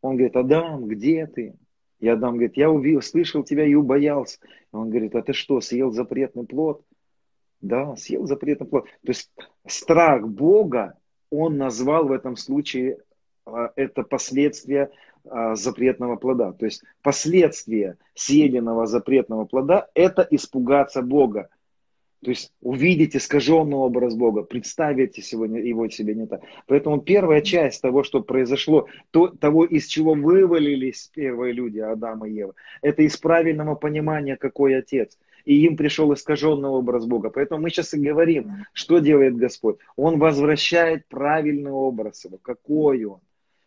он 0.00 0.16
говорит, 0.16 0.36
Адам, 0.36 0.86
где 0.86 1.26
ты? 1.26 1.54
И 2.00 2.08
Адам 2.08 2.34
говорит, 2.34 2.56
я 2.56 2.70
увидел, 2.70 3.02
слышал 3.02 3.42
тебя 3.42 3.64
и 3.64 3.74
убоялся. 3.74 4.38
И 4.72 4.76
он 4.76 4.90
говорит, 4.90 5.14
а 5.14 5.22
ты 5.22 5.32
что, 5.32 5.60
съел 5.60 5.90
запретный 5.90 6.44
плод? 6.44 6.82
Да, 7.60 7.96
съел 7.96 8.26
запретный 8.26 8.66
плод. 8.66 8.84
То 8.84 9.10
есть 9.10 9.30
страх 9.66 10.26
Бога, 10.28 10.94
он 11.30 11.56
назвал 11.56 12.06
в 12.06 12.12
этом 12.12 12.36
случае 12.36 12.98
а, 13.44 13.72
это 13.74 14.04
последствия 14.04 14.90
а, 15.24 15.56
запретного 15.56 16.16
плода. 16.16 16.52
То 16.52 16.66
есть 16.66 16.84
последствия 17.02 17.98
съеденного 18.14 18.86
запретного 18.86 19.44
плода– 19.44 19.88
это 19.94 20.26
испугаться 20.30 21.02
Бога. 21.02 21.48
То 22.22 22.30
есть 22.30 22.52
увидеть 22.60 23.14
искаженный 23.14 23.76
образ 23.76 24.16
Бога, 24.16 24.42
представите 24.42 25.22
сегодня 25.22 25.60
его 25.60 25.88
себе 25.88 26.14
не 26.14 26.26
так. 26.26 26.42
Поэтому 26.66 27.00
первая 27.00 27.42
часть 27.42 27.80
того, 27.80 28.02
что 28.02 28.22
произошло, 28.22 28.88
то, 29.12 29.28
того, 29.28 29.64
из 29.64 29.86
чего 29.86 30.14
вывалились 30.14 31.10
первые 31.14 31.52
люди, 31.52 31.78
Адам 31.78 32.24
и 32.24 32.32
Ева, 32.32 32.54
это 32.82 33.02
из 33.02 33.16
правильного 33.16 33.76
понимания, 33.76 34.36
какой 34.36 34.76
Отец. 34.76 35.16
И 35.44 35.64
им 35.64 35.76
пришел 35.76 36.12
искаженный 36.12 36.68
образ 36.68 37.06
Бога. 37.06 37.30
Поэтому 37.30 37.62
мы 37.62 37.70
сейчас 37.70 37.94
и 37.94 38.00
говорим, 38.00 38.66
что 38.72 38.98
делает 38.98 39.36
Господь. 39.36 39.78
Он 39.96 40.18
возвращает 40.18 41.06
правильный 41.06 41.70
образ 41.70 42.24
его. 42.24 42.38
Какой 42.38 43.04
он? 43.04 43.20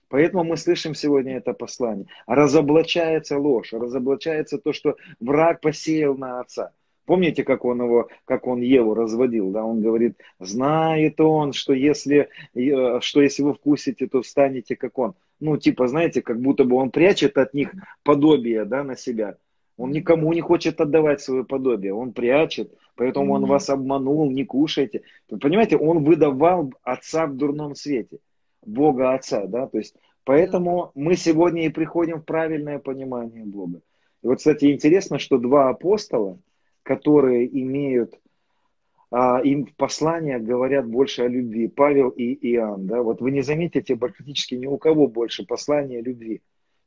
Поэтому 0.10 0.44
мы 0.44 0.58
слышим 0.58 0.94
сегодня 0.94 1.38
это 1.38 1.54
послание. 1.54 2.06
Разоблачается 2.28 3.38
ложь, 3.38 3.72
разоблачается 3.72 4.58
то, 4.58 4.74
что 4.74 4.98
враг 5.22 5.62
посеял 5.62 6.18
на 6.18 6.42
отца. 6.42 6.74
Помните, 7.06 7.44
как 7.44 7.66
он 7.66 7.82
его, 7.82 8.08
как 8.26 8.48
он 8.48 8.62
Еву 8.62 8.94
разводил, 8.94 9.52
да? 9.52 9.66
Он 9.66 9.82
говорит, 9.82 10.18
знает 10.40 11.20
он, 11.20 11.52
что 11.54 11.74
если, 11.74 12.30
э, 12.54 13.00
что 13.02 13.22
если 13.22 13.44
вы 13.44 13.54
вкусите, 13.54 14.08
то 14.08 14.22
станете 14.24 14.76
как 14.76 14.98
он. 14.98 15.16
Ну, 15.40 15.58
типа, 15.58 15.88
знаете, 15.88 16.22
как 16.22 16.40
будто 16.40 16.64
бы 16.64 16.76
он 16.76 16.92
прячет 16.92 17.38
от 17.38 17.54
них 17.54 17.74
подобие, 18.04 18.66
да, 18.66 18.84
на 18.84 18.96
себя. 18.96 19.38
Он 19.78 19.90
никому 19.92 20.32
не 20.32 20.42
хочет 20.42 20.80
отдавать 20.80 21.22
свое 21.22 21.44
подобие, 21.44 21.94
он 21.94 22.14
прячет, 22.14 22.72
поэтому 22.96 23.34
он 23.34 23.46
вас 23.46 23.68
обманул, 23.70 24.30
не 24.30 24.46
кушайте. 24.46 25.02
Понимаете, 25.28 25.76
он 25.78 26.04
выдавал 26.04 26.72
отца 26.84 27.26
в 27.26 27.36
дурном 27.36 27.74
свете, 27.74 28.20
Бога 28.64 29.16
отца, 29.16 29.48
да, 29.48 29.66
то 29.66 29.80
есть 29.80 29.96
поэтому 30.24 30.92
мы 30.94 31.16
сегодня 31.16 31.66
и 31.66 31.70
приходим 31.70 32.22
в 32.22 32.26
правильное 32.26 32.78
понимание 32.78 33.44
Бога. 33.44 33.82
И 34.22 34.28
вот, 34.28 34.38
кстати, 34.38 34.72
интересно, 34.72 35.18
что 35.18 35.40
два 35.40 35.70
апостола, 35.70 36.38
которые 36.84 37.48
имеют, 37.62 38.20
а, 39.12 39.42
им 39.44 39.66
в 39.66 39.76
посланиях 39.76 40.42
говорят 40.42 40.88
больше 40.88 41.24
о 41.24 41.28
любви, 41.28 41.68
Павел 41.68 42.10
и 42.10 42.34
Иоанн, 42.54 42.88
да, 42.88 43.02
вот 43.02 43.22
вы 43.22 43.32
не 43.32 43.42
заметите 43.42 43.96
практически 43.96 44.56
ни 44.56 44.68
у 44.68 44.78
кого 44.78 45.08
больше 45.08 45.46
послания 45.46 46.02
любви. 46.02 46.42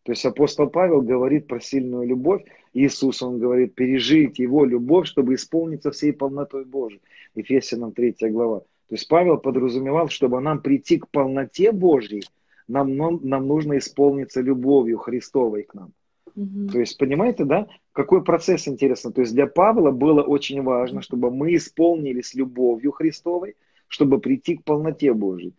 То 0.04 0.12
есть 0.12 0.24
апостол 0.26 0.68
Павел 0.68 1.00
говорит 1.00 1.46
про 1.46 1.60
сильную 1.60 2.06
любовь, 2.06 2.44
Иисус, 2.74 3.22
он 3.22 3.38
говорит, 3.38 3.74
пережить 3.74 4.38
его 4.38 4.64
любовь, 4.64 5.06
чтобы 5.06 5.34
исполниться 5.34 5.90
всей 5.90 6.12
полнотой 6.12 6.64
Божией. 6.64 7.00
Ефесянам 7.34 7.92
3 7.92 8.16
глава. 8.30 8.60
То 8.60 8.94
есть 8.96 9.08
Павел 9.08 9.38
подразумевал, 9.38 10.08
чтобы 10.08 10.40
нам 10.40 10.60
прийти 10.60 10.98
к 10.98 11.08
полноте 11.08 11.72
Божьей, 11.72 12.24
нам, 12.68 12.96
нам 12.96 13.46
нужно 13.46 13.78
исполниться 13.78 14.40
любовью 14.40 14.98
Христовой 14.98 15.62
к 15.62 15.74
нам. 15.74 15.92
Угу. 16.34 16.68
То 16.72 16.80
есть, 16.80 16.98
понимаете, 16.98 17.44
да, 17.44 17.66
какой 17.92 18.24
процесс 18.24 18.66
интересно? 18.66 19.12
То 19.12 19.20
есть 19.20 19.34
для 19.34 19.46
Павла 19.46 19.90
было 19.90 20.22
очень 20.22 20.62
важно, 20.62 21.02
чтобы 21.02 21.30
мы 21.30 21.54
исполнились 21.54 22.34
любовью 22.34 22.92
Христовой, 22.92 23.56
чтобы 23.88 24.20
прийти 24.20 24.56
к 24.56 24.64
полноте 24.64 25.12
Божьей. 25.12 25.54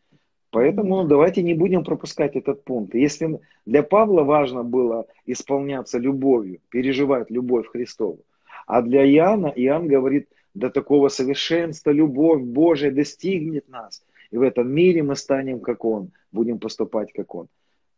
Поэтому 0.52 1.04
давайте 1.04 1.44
не 1.44 1.54
будем 1.54 1.84
пропускать 1.84 2.36
этот 2.36 2.64
пункт. 2.64 2.96
Если 2.96 3.40
для 3.66 3.84
Павла 3.84 4.24
важно 4.24 4.64
было 4.64 5.06
исполняться 5.26 6.00
любовью, 6.00 6.60
переживать 6.70 7.30
любовь 7.30 7.68
Христову, 7.68 8.20
а 8.66 8.82
для 8.82 9.06
Иоанна, 9.06 9.48
Иоанн 9.48 9.88
говорит, 9.88 10.30
до 10.54 10.70
такого 10.70 11.10
совершенства 11.10 11.92
любовь 11.92 12.42
Божия 12.42 12.92
достигнет 12.92 13.68
нас. 13.68 14.04
И 14.32 14.38
в 14.38 14.42
этом 14.42 14.72
мире 14.72 15.04
мы 15.04 15.16
станем 15.16 15.60
как 15.60 15.84
Он, 15.86 16.12
будем 16.32 16.60
поступать 16.60 17.12
как 17.12 17.36
Он. 17.36 17.48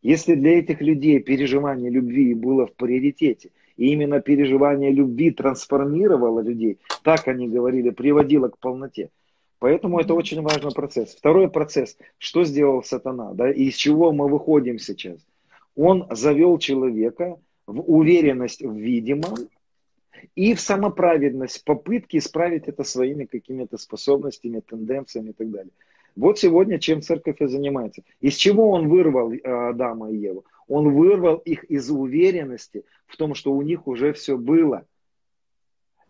Если 0.02 0.36
для 0.36 0.60
этих 0.60 0.82
людей 0.82 1.20
переживание 1.20 1.89
любви 1.89 2.34
было 2.34 2.68
в 2.68 2.74
приоритете, 2.74 3.52
и 3.76 3.91
именно 3.91 4.22
переживание 4.22 4.91
любви 4.91 5.32
трансформировало 5.32 6.39
людей, 6.39 6.80
так 7.04 7.28
они 7.28 7.48
говорили, 7.48 7.91
приводило 7.91 8.50
к 8.50 8.58
полноте, 8.58 9.10
Поэтому 9.60 10.00
это 10.00 10.14
очень 10.14 10.41
важный 10.41 10.72
процесс. 10.72 11.16
Второй 11.16 11.50
процесс, 11.50 11.98
что 12.18 12.43
сделал 12.43 12.84
сатана, 12.84 13.34
да, 13.34 13.52
и 13.52 13.66
из 13.66 13.76
чего 13.76 14.12
мы 14.12 14.30
выходим 14.30 14.78
сейчас. 14.78 15.20
Он 15.76 16.08
завел 16.12 16.58
человека 16.60 17.39
в 17.66 17.82
уверенность 17.82 18.62
в 18.62 18.74
видимом 18.74 19.36
и 20.36 20.54
в 20.54 20.60
самоправедность, 20.60 21.64
попытки 21.64 22.18
исправить 22.18 22.68
это 22.68 22.84
своими 22.84 23.26
какими-то 23.26 23.78
способностями, 23.78 24.60
тенденциями 24.60 25.30
и 25.30 25.34
так 25.34 25.50
далее. 25.50 25.72
Вот 26.18 26.39
сегодня 26.39 26.80
чем 26.80 27.01
церковь 27.01 27.41
и 27.41 27.47
занимается. 27.47 28.01
Из 28.20 28.36
чего 28.36 28.72
он 28.72 28.89
вырвал 28.89 29.32
э, 29.32 29.39
Адама 29.43 30.11
и 30.11 30.18
Еву? 30.18 30.45
Он 30.68 30.93
вырвал 30.93 31.38
их 31.38 31.63
из 31.65 31.89
уверенности 31.89 32.84
в 33.05 33.15
том, 33.15 33.36
что 33.36 33.53
у 33.53 33.61
них 33.61 33.88
уже 33.88 34.11
все 34.13 34.38
было– 34.38 34.86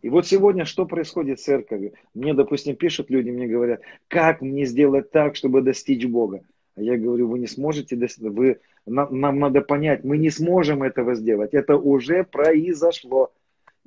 и 0.01 0.09
вот 0.09 0.27
сегодня 0.27 0.65
что 0.65 0.85
происходит 0.85 1.39
с 1.39 1.43
церковью? 1.43 1.93
Мне, 2.13 2.33
допустим, 2.33 2.75
пишут 2.75 3.09
люди, 3.09 3.29
мне 3.29 3.47
говорят, 3.47 3.81
как 4.07 4.41
мне 4.41 4.65
сделать 4.65 5.11
так, 5.11 5.35
чтобы 5.35 5.61
достичь 5.61 6.05
Бога? 6.05 6.43
А 6.75 6.81
я 6.81 6.97
говорю, 6.97 7.27
вы 7.27 7.39
не 7.39 7.47
сможете 7.47 7.95
достичь, 7.95 8.23
вы, 8.23 8.59
нам, 8.85 9.19
нам 9.19 9.39
надо 9.39 9.61
понять, 9.61 10.03
мы 10.03 10.17
не 10.17 10.29
сможем 10.29 10.83
этого 10.83 11.15
сделать. 11.15 11.53
Это 11.53 11.75
уже 11.75 12.23
произошло. 12.23 13.33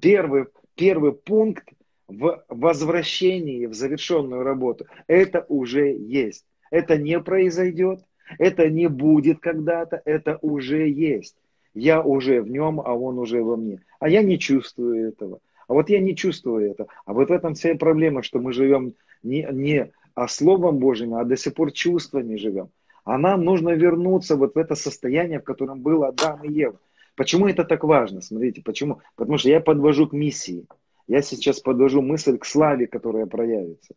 Первый, 0.00 0.46
первый 0.74 1.12
пункт 1.12 1.68
в 2.10 2.44
возвращении 2.48 3.66
в 3.66 3.74
завершенную 3.74 4.42
работу, 4.42 4.86
это 5.06 5.44
уже 5.48 5.96
есть. 5.96 6.44
Это 6.70 6.98
не 6.98 7.20
произойдет, 7.20 8.00
это 8.38 8.68
не 8.68 8.88
будет 8.88 9.40
когда-то, 9.40 10.02
это 10.04 10.38
уже 10.42 10.88
есть. 10.88 11.36
Я 11.74 12.02
уже 12.02 12.42
в 12.42 12.50
нем, 12.50 12.80
а 12.80 12.94
он 12.94 13.18
уже 13.18 13.42
во 13.42 13.56
мне. 13.56 13.80
А 14.00 14.08
я 14.08 14.22
не 14.22 14.38
чувствую 14.38 15.08
этого. 15.08 15.38
А 15.68 15.74
вот 15.74 15.88
я 15.88 16.00
не 16.00 16.16
чувствую 16.16 16.70
это. 16.70 16.86
А 17.06 17.12
вот 17.12 17.28
в 17.28 17.32
этом 17.32 17.54
вся 17.54 17.74
проблема, 17.76 18.22
что 18.22 18.40
мы 18.40 18.52
живем 18.52 18.94
не, 19.22 19.46
не 19.52 19.92
а 20.14 20.26
Словом 20.26 20.78
Божьим, 20.78 21.14
а 21.14 21.24
до 21.24 21.36
сих 21.36 21.54
пор 21.54 21.70
чувствами 21.70 22.36
живем. 22.36 22.70
А 23.04 23.18
нам 23.18 23.44
нужно 23.44 23.70
вернуться 23.70 24.36
вот 24.36 24.54
в 24.54 24.58
это 24.58 24.74
состояние, 24.74 25.40
в 25.40 25.44
котором 25.44 25.80
был 25.80 26.04
Адам 26.04 26.42
и 26.42 26.52
Ева. 26.52 26.78
Почему 27.16 27.48
это 27.48 27.64
так 27.64 27.84
важно? 27.84 28.20
Смотрите, 28.20 28.62
почему? 28.62 29.00
Потому 29.16 29.38
что 29.38 29.48
я 29.48 29.60
подвожу 29.60 30.08
к 30.08 30.12
миссии. 30.12 30.66
Я 31.10 31.22
сейчас 31.22 31.58
подвожу 31.58 32.02
мысль 32.02 32.38
к 32.38 32.44
славе, 32.44 32.86
которая 32.86 33.26
проявится. 33.26 33.94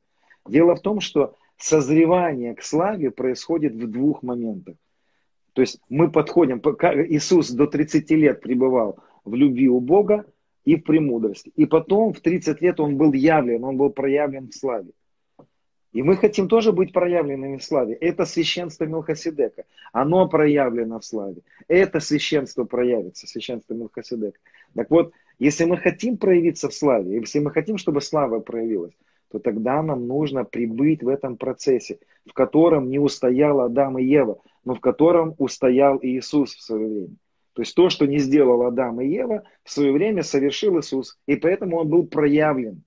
Дело 0.48 0.76
в 0.76 0.82
том, 0.82 1.00
что 1.00 1.36
созревание 1.58 2.56
к 2.56 2.64
славе 2.64 3.12
происходит 3.12 3.76
в 3.76 3.88
двух 3.88 4.24
моментах. 4.24 4.76
То 5.54 5.62
есть 5.62 5.80
мы 5.90 6.10
подходим, 6.10 6.60
Иисус 6.60 7.52
до 7.52 7.68
30 7.68 8.10
лет 8.12 8.42
пребывал 8.42 8.98
в 9.26 9.36
любви 9.36 9.70
у 9.70 9.80
Бога, 9.80 10.26
и 10.66 10.76
в 10.76 10.84
премудрости. 10.84 11.52
И 11.56 11.68
потом 11.68 12.14
в 12.14 12.20
30 12.20 12.62
лет 12.62 12.80
он 12.80 12.98
был 12.98 13.14
явлен, 13.14 13.64
он 13.64 13.78
был 13.78 13.92
проявлен 13.92 14.50
в 14.50 14.56
славе. 14.56 14.92
И 15.92 16.02
мы 16.02 16.18
хотим 16.18 16.48
тоже 16.48 16.72
быть 16.72 16.94
проявленными 16.94 17.58
в 17.58 17.64
славе. 17.64 17.94
Это 17.94 18.26
священство 18.26 18.86
Мелхоседека. 18.86 19.66
Оно 19.92 20.28
проявлено 20.28 21.00
в 21.00 21.06
славе. 21.06 21.44
Это 21.68 22.00
священство 22.00 22.64
проявится, 22.64 23.28
священство 23.28 23.76
Мелхоседека. 23.76 24.40
Так 24.74 24.90
вот, 24.90 25.14
если 25.40 25.66
мы 25.66 25.78
хотим 25.78 26.18
проявиться 26.18 26.70
в 26.70 26.74
славе, 26.74 27.16
если 27.16 27.40
мы 27.40 27.52
хотим, 27.52 27.78
чтобы 27.78 28.02
слава 28.02 28.40
проявилась, 28.40 28.94
то 29.32 29.40
тогда 29.40 29.82
нам 29.82 30.08
нужно 30.08 30.44
прибыть 30.44 31.02
в 31.02 31.08
этом 31.08 31.38
процессе, 31.38 32.00
в 32.26 32.34
котором 32.34 32.90
не 32.90 33.00
устоял 33.00 33.62
Адам 33.62 33.98
и 33.98 34.04
Ева, 34.04 34.40
но 34.64 34.76
в 34.76 34.80
котором 34.80 35.34
устоял 35.40 36.00
Иисус 36.02 36.54
в 36.54 36.62
свое 36.62 36.88
время. 36.88 37.16
То 37.54 37.62
есть 37.62 37.76
то, 37.76 37.90
что 37.90 38.06
не 38.06 38.20
сделал 38.20 38.64
Адам 38.64 39.02
и 39.02 39.08
Ева, 39.08 39.44
в 39.64 39.72
свое 39.72 39.92
время 39.92 40.24
совершил 40.24 40.80
Иисус. 40.80 41.18
И 41.28 41.36
поэтому 41.36 41.78
он 41.78 41.88
был 41.88 42.06
проявлен. 42.06 42.84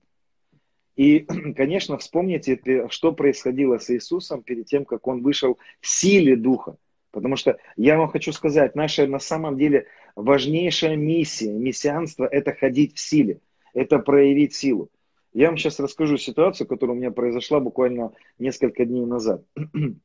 И, 0.95 1.19
конечно, 1.55 1.97
вспомните, 1.97 2.59
что 2.89 3.13
происходило 3.13 3.77
с 3.77 3.89
Иисусом 3.89 4.41
перед 4.41 4.65
тем, 4.65 4.83
как 4.85 5.07
он 5.07 5.21
вышел 5.21 5.57
в 5.79 5.87
силе 5.87 6.35
Духа. 6.35 6.75
Потому 7.11 7.37
что 7.37 7.57
я 7.77 7.97
вам 7.97 8.09
хочу 8.09 8.31
сказать, 8.33 8.75
наша 8.75 9.07
на 9.07 9.19
самом 9.19 9.57
деле 9.57 9.87
важнейшая 10.17 10.95
миссия, 10.95 11.53
мессианство– 11.53 12.25
это 12.31 12.51
ходить 12.53 12.95
в 12.95 12.99
силе, 12.99 13.39
это 13.73 13.99
проявить 13.99 14.55
силу. 14.55 14.89
Я 15.31 15.49
вам 15.49 15.57
сейчас 15.57 15.79
расскажу 15.79 16.17
ситуацию, 16.17 16.67
которая 16.67 16.95
у 16.95 16.99
меня 16.99 17.11
произошла 17.11 17.59
буквально 17.59 18.11
несколько 18.39 18.85
дней 18.85 19.05
назад. 19.05 19.43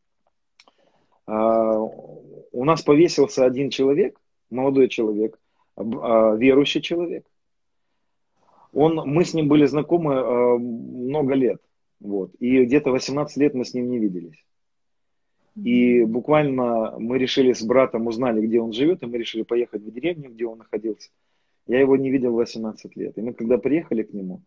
А, 1.24 1.78
у 1.78 2.64
нас 2.64 2.82
повесился 2.82 3.44
один 3.44 3.70
человек, 3.70 4.20
молодой 4.50 4.88
человек, 4.88 5.38
а, 5.76 6.34
верующий 6.34 6.82
человек. 6.82 7.24
Он, 8.72 8.96
мы 9.06 9.24
с 9.24 9.32
ним 9.32 9.46
были 9.46 9.64
знакомы 9.66 10.16
а, 10.16 10.58
много 10.58 11.34
лет. 11.34 11.62
Вот, 12.00 12.32
и 12.40 12.64
где-то 12.64 12.90
18 12.90 13.36
лет 13.36 13.54
мы 13.54 13.64
с 13.64 13.72
ним 13.72 13.88
не 13.88 14.00
виделись. 14.00 14.44
И 15.54 16.04
буквально 16.04 16.98
мы 16.98 17.18
решили 17.18 17.52
с 17.52 17.62
братом, 17.62 18.06
узнали, 18.06 18.46
где 18.46 18.60
он 18.60 18.72
живет, 18.72 19.02
и 19.02 19.06
мы 19.06 19.18
решили 19.18 19.42
поехать 19.42 19.82
в 19.82 19.90
деревню, 19.92 20.30
где 20.30 20.46
он 20.46 20.58
находился. 20.58 21.10
Я 21.66 21.80
его 21.80 21.96
не 21.96 22.10
видел 22.10 22.32
18 22.32 22.96
лет. 22.96 23.18
И 23.18 23.20
мы 23.20 23.34
когда 23.34 23.58
приехали 23.58 24.02
к 24.02 24.12
нему, 24.12 24.42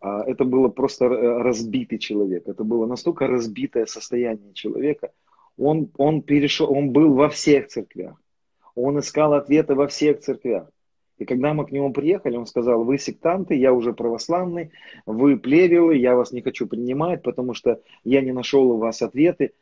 а, 0.00 0.22
это 0.24 0.44
было 0.44 0.68
просто 0.68 1.08
разбитый 1.08 1.98
человек. 1.98 2.46
Это 2.46 2.64
было 2.64 2.86
настолько 2.86 3.26
разбитое 3.26 3.86
состояние 3.86 4.52
человека. 4.52 5.12
Он, 5.56 5.90
он 5.96 6.22
перешел, 6.22 6.70
он 6.70 6.90
был 6.90 7.14
во 7.14 7.28
всех 7.30 7.68
церквях. 7.68 8.20
Он 8.74 8.98
искал 8.98 9.32
ответы 9.32 9.74
во 9.74 9.86
всех 9.86 10.20
церквях. 10.20 10.68
И 11.16 11.24
когда 11.24 11.54
мы 11.54 11.64
к 11.64 11.70
нему 11.70 11.92
приехали, 11.92 12.36
он 12.36 12.46
сказал, 12.46 12.84
вы 12.84 12.98
сектанты, 12.98 13.54
я 13.54 13.72
уже 13.72 13.92
православный, 13.92 14.72
вы 15.06 15.38
плевелы, 15.38 15.96
я 15.96 16.16
вас 16.16 16.32
не 16.32 16.42
хочу 16.42 16.66
принимать, 16.66 17.22
потому 17.22 17.54
что 17.54 17.80
я 18.02 18.20
не 18.20 18.32
нашел 18.32 18.70
у 18.72 18.78
вас 18.78 19.00
ответы. 19.00 19.52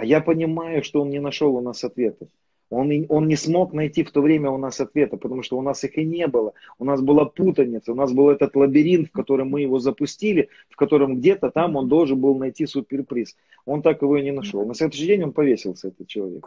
А 0.00 0.04
я 0.04 0.22
понимаю, 0.22 0.82
что 0.82 1.02
он 1.02 1.10
не 1.10 1.20
нашел 1.20 1.54
у 1.54 1.60
нас 1.60 1.84
ответы. 1.84 2.28
Он, 2.70 2.90
он 3.10 3.28
не 3.28 3.36
смог 3.36 3.74
найти 3.74 4.02
в 4.02 4.10
то 4.10 4.22
время 4.22 4.48
у 4.50 4.56
нас 4.56 4.80
ответа, 4.80 5.18
потому 5.18 5.42
что 5.42 5.58
у 5.58 5.60
нас 5.60 5.84
их 5.84 5.98
и 5.98 6.04
не 6.06 6.26
было. 6.26 6.54
У 6.78 6.86
нас 6.86 7.02
была 7.02 7.26
путаница, 7.26 7.92
у 7.92 7.94
нас 7.94 8.10
был 8.10 8.30
этот 8.30 8.56
лабиринт, 8.56 9.08
в 9.08 9.12
котором 9.12 9.50
мы 9.50 9.60
его 9.60 9.78
запустили, 9.78 10.48
в 10.70 10.76
котором 10.76 11.18
где-то 11.18 11.50
там 11.50 11.76
он 11.76 11.88
должен 11.88 12.18
был 12.18 12.34
найти 12.38 12.64
суперприз. 12.64 13.36
Он 13.66 13.82
так 13.82 14.00
его 14.00 14.16
и 14.16 14.22
не 14.22 14.32
нашел. 14.32 14.64
На 14.64 14.74
следующий 14.74 15.06
день 15.06 15.22
он 15.22 15.32
повесился, 15.32 15.88
этот 15.88 16.06
человек. 16.06 16.46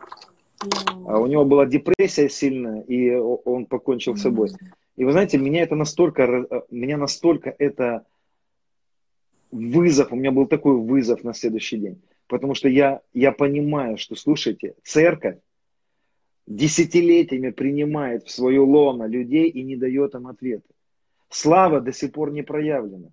А 1.06 1.20
у 1.20 1.28
него 1.28 1.46
была 1.46 1.68
депрессия 1.68 2.30
сильная, 2.30 2.82
и 2.82 3.12
он 3.12 3.68
покончил 3.68 4.16
с 4.16 4.22
собой. 4.22 4.50
И 4.96 5.06
вы 5.06 5.12
знаете, 5.12 5.38
меня 5.38 5.62
это 5.62 5.76
настолько, 5.76 6.24
э, 6.24 6.62
меня 6.72 6.98
настолько 6.98 7.54
это 7.60 8.04
вызов, 9.54 10.12
у 10.12 10.16
меня 10.16 10.32
был 10.32 10.48
такой 10.48 10.78
вызов 10.78 11.24
на 11.24 11.34
следующий 11.34 11.78
день. 11.78 12.02
Потому 12.28 12.56
что 12.56 12.70
я, 12.70 13.02
я 13.14 13.32
понимаю, 13.32 13.98
что, 13.98 14.16
слушайте, 14.16 14.76
церковь 14.84 15.38
десятилетиями 16.48 17.52
принимает 17.52 18.24
в 18.24 18.32
свое 18.32 18.60
лоно 18.60 19.06
людей 19.06 19.50
и 19.50 19.64
не 19.64 19.76
дает 19.76 20.16
им 20.16 20.28
ответа. 20.28 20.68
Слава 21.30 21.82
до 21.82 21.92
сих 21.92 22.12
пор 22.12 22.32
не 22.32 22.42
проявлена. 22.42 23.10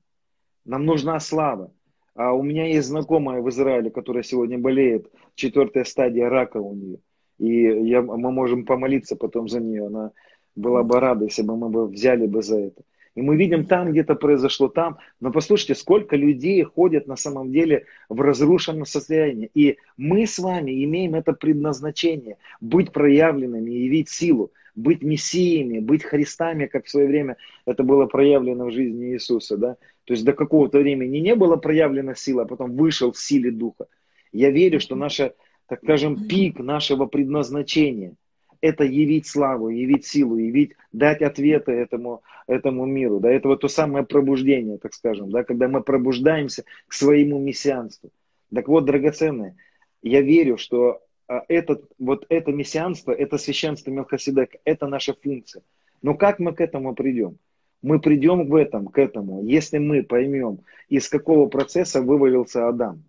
Нам 0.65 0.85
нужна 0.85 1.21
слава. 1.21 1.73
А 2.15 2.33
у 2.33 2.43
меня 2.43 2.67
есть 2.67 2.89
знакомая 2.89 3.41
в 3.41 3.49
Израиле, 3.49 3.91
которая 3.91 4.23
сегодня 4.23 4.59
болеет, 4.59 5.11
четвертая 5.35 5.85
стадия 5.85 6.29
рака 6.29 6.59
у 6.59 6.75
нее. 6.75 6.99
И 7.39 7.89
я, 7.89 8.03
мы 8.03 8.31
можем 8.31 8.67
помолиться 8.67 9.17
потом 9.17 9.49
за 9.49 9.61
нее. 9.61 9.87
Она 9.87 10.13
была 10.55 10.83
бы 10.83 11.01
рада, 11.01 11.25
если 11.25 11.43
бы 11.43 11.57
мы 11.57 11.69
бы 11.69 11.87
взяли 11.87 12.27
бы 12.27 12.43
за 12.43 12.59
это. 12.59 12.83
И 13.17 13.23
мы 13.23 13.37
видим, 13.37 13.67
там 13.67 13.91
где-то 13.91 14.15
произошло, 14.15 14.69
там. 14.69 14.99
Но 15.21 15.33
послушайте, 15.33 15.75
сколько 15.75 16.17
людей 16.17 16.63
ходят 16.63 17.07
на 17.07 17.17
самом 17.17 17.51
деле 17.51 17.87
в 18.09 18.21
разрушенном 18.21 18.87
состоянии. 18.87 19.51
И 19.55 19.79
мы 19.97 20.27
с 20.27 20.39
вами 20.39 20.85
имеем 20.85 21.15
это 21.15 21.33
предназначение 21.33 22.37
быть 22.61 22.93
проявленными, 22.93 23.71
явить 23.71 24.09
силу, 24.09 24.53
быть 24.77 25.03
мессиями, 25.03 25.81
быть 25.81 26.05
Христами, 26.05 26.67
как 26.67 26.87
в 26.87 26.91
свое 26.91 27.09
время 27.09 27.37
это 27.67 27.83
было 27.83 28.07
проявлено 28.07 28.67
в 28.67 28.73
жизни 28.73 29.13
Иисуса. 29.13 29.57
Да? 29.57 29.77
То 30.05 30.15
есть 30.15 30.25
до 30.25 30.33
какого-то 30.33 30.79
времени 30.79 31.19
не 31.19 31.35
было 31.35 31.57
проявлена 31.57 32.15
сила, 32.15 32.43
а 32.43 32.47
потом 32.47 32.77
вышел 32.77 33.13
в 33.13 33.19
силе 33.19 33.51
Духа. 33.51 33.87
Я 34.33 34.51
верю, 34.51 34.79
что 34.79 34.95
наша 34.95 35.35
так 35.71 35.79
скажем, 35.85 36.27
пик 36.27 36.59
нашего 36.59 37.07
предназначения. 37.07 38.15
Это 38.61 38.85
явить 38.85 39.27
славу, 39.27 39.69
явить 39.69 40.07
силу, 40.07 40.37
явить, 40.37 40.73
дать 40.93 41.23
ответы 41.23 41.73
этому, 41.73 42.23
этому 42.47 42.85
миру. 42.87 43.21
Да, 43.21 43.31
это 43.31 43.49
вот 43.49 43.61
то 43.61 43.69
самое 43.69 44.05
пробуждение, 44.05 44.79
так 44.79 44.95
скажем, 44.95 45.31
да, 45.31 45.45
когда 45.45 45.69
мы 45.69 45.83
пробуждаемся 45.83 46.65
к 46.87 46.93
своему 46.93 47.39
мессианству. 47.39 48.11
Так 48.53 48.69
вот, 48.69 48.85
драгоценные, 48.85 49.57
я 50.03 50.21
верю, 50.21 50.59
что 50.59 51.01
а, 51.29 51.45
этот, 51.49 51.89
вот 51.99 52.27
это 52.29 52.51
мессианство, 52.53 53.13
это 53.13 53.39
священство 53.39 53.91
Мелхоседека, 53.91 54.59
это 54.65 54.89
наша 54.89 55.15
функция. 55.15 55.63
Но 56.03 56.15
как 56.15 56.39
мы 56.39 56.53
к 56.53 56.61
этому 56.61 56.95
придем? 56.95 57.39
Мы 57.83 58.01
придем 58.01 58.49
в 58.49 58.55
этом, 58.55 58.89
к 58.89 58.99
этому, 58.99 59.43
если 59.45 59.79
мы 59.79 60.03
поймем, 60.03 60.61
из 60.89 61.09
какого 61.09 61.49
процесса 61.49 62.03
вывалился 62.03 62.69
Адам. 62.69 63.05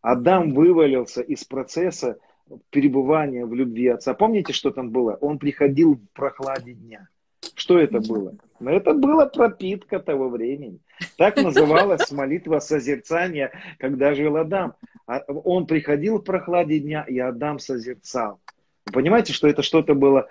Адам 0.00 0.52
вывалился 0.52 1.20
из 1.22 1.44
процесса 1.44 2.18
перебывания 2.70 3.46
в 3.46 3.54
любви 3.54 3.88
отца. 3.88 4.14
Помните, 4.14 4.52
что 4.52 4.70
там 4.70 4.90
было? 4.90 5.16
Он 5.20 5.38
приходил 5.38 5.94
в 5.94 6.08
прохладе 6.14 6.72
дня. 6.72 7.08
Что 7.54 7.78
это 7.78 8.00
было? 8.00 8.34
Ну, 8.58 8.70
это 8.70 8.94
была 8.94 9.26
пропитка 9.26 10.00
того 10.00 10.28
времени. 10.28 10.80
Так 11.16 11.36
называлась 11.36 12.10
молитва 12.10 12.58
созерцания, 12.58 13.52
когда 13.78 14.14
жил 14.14 14.36
Адам. 14.36 14.74
А 15.06 15.20
он 15.28 15.66
приходил 15.66 16.18
в 16.18 16.24
прохладе 16.24 16.80
дня, 16.80 17.04
и 17.06 17.18
Адам 17.18 17.58
созерцал. 17.58 18.40
Вы 18.86 18.92
понимаете, 18.92 19.32
что 19.32 19.48
это 19.48 19.62
что-то 19.62 19.94
было? 19.94 20.28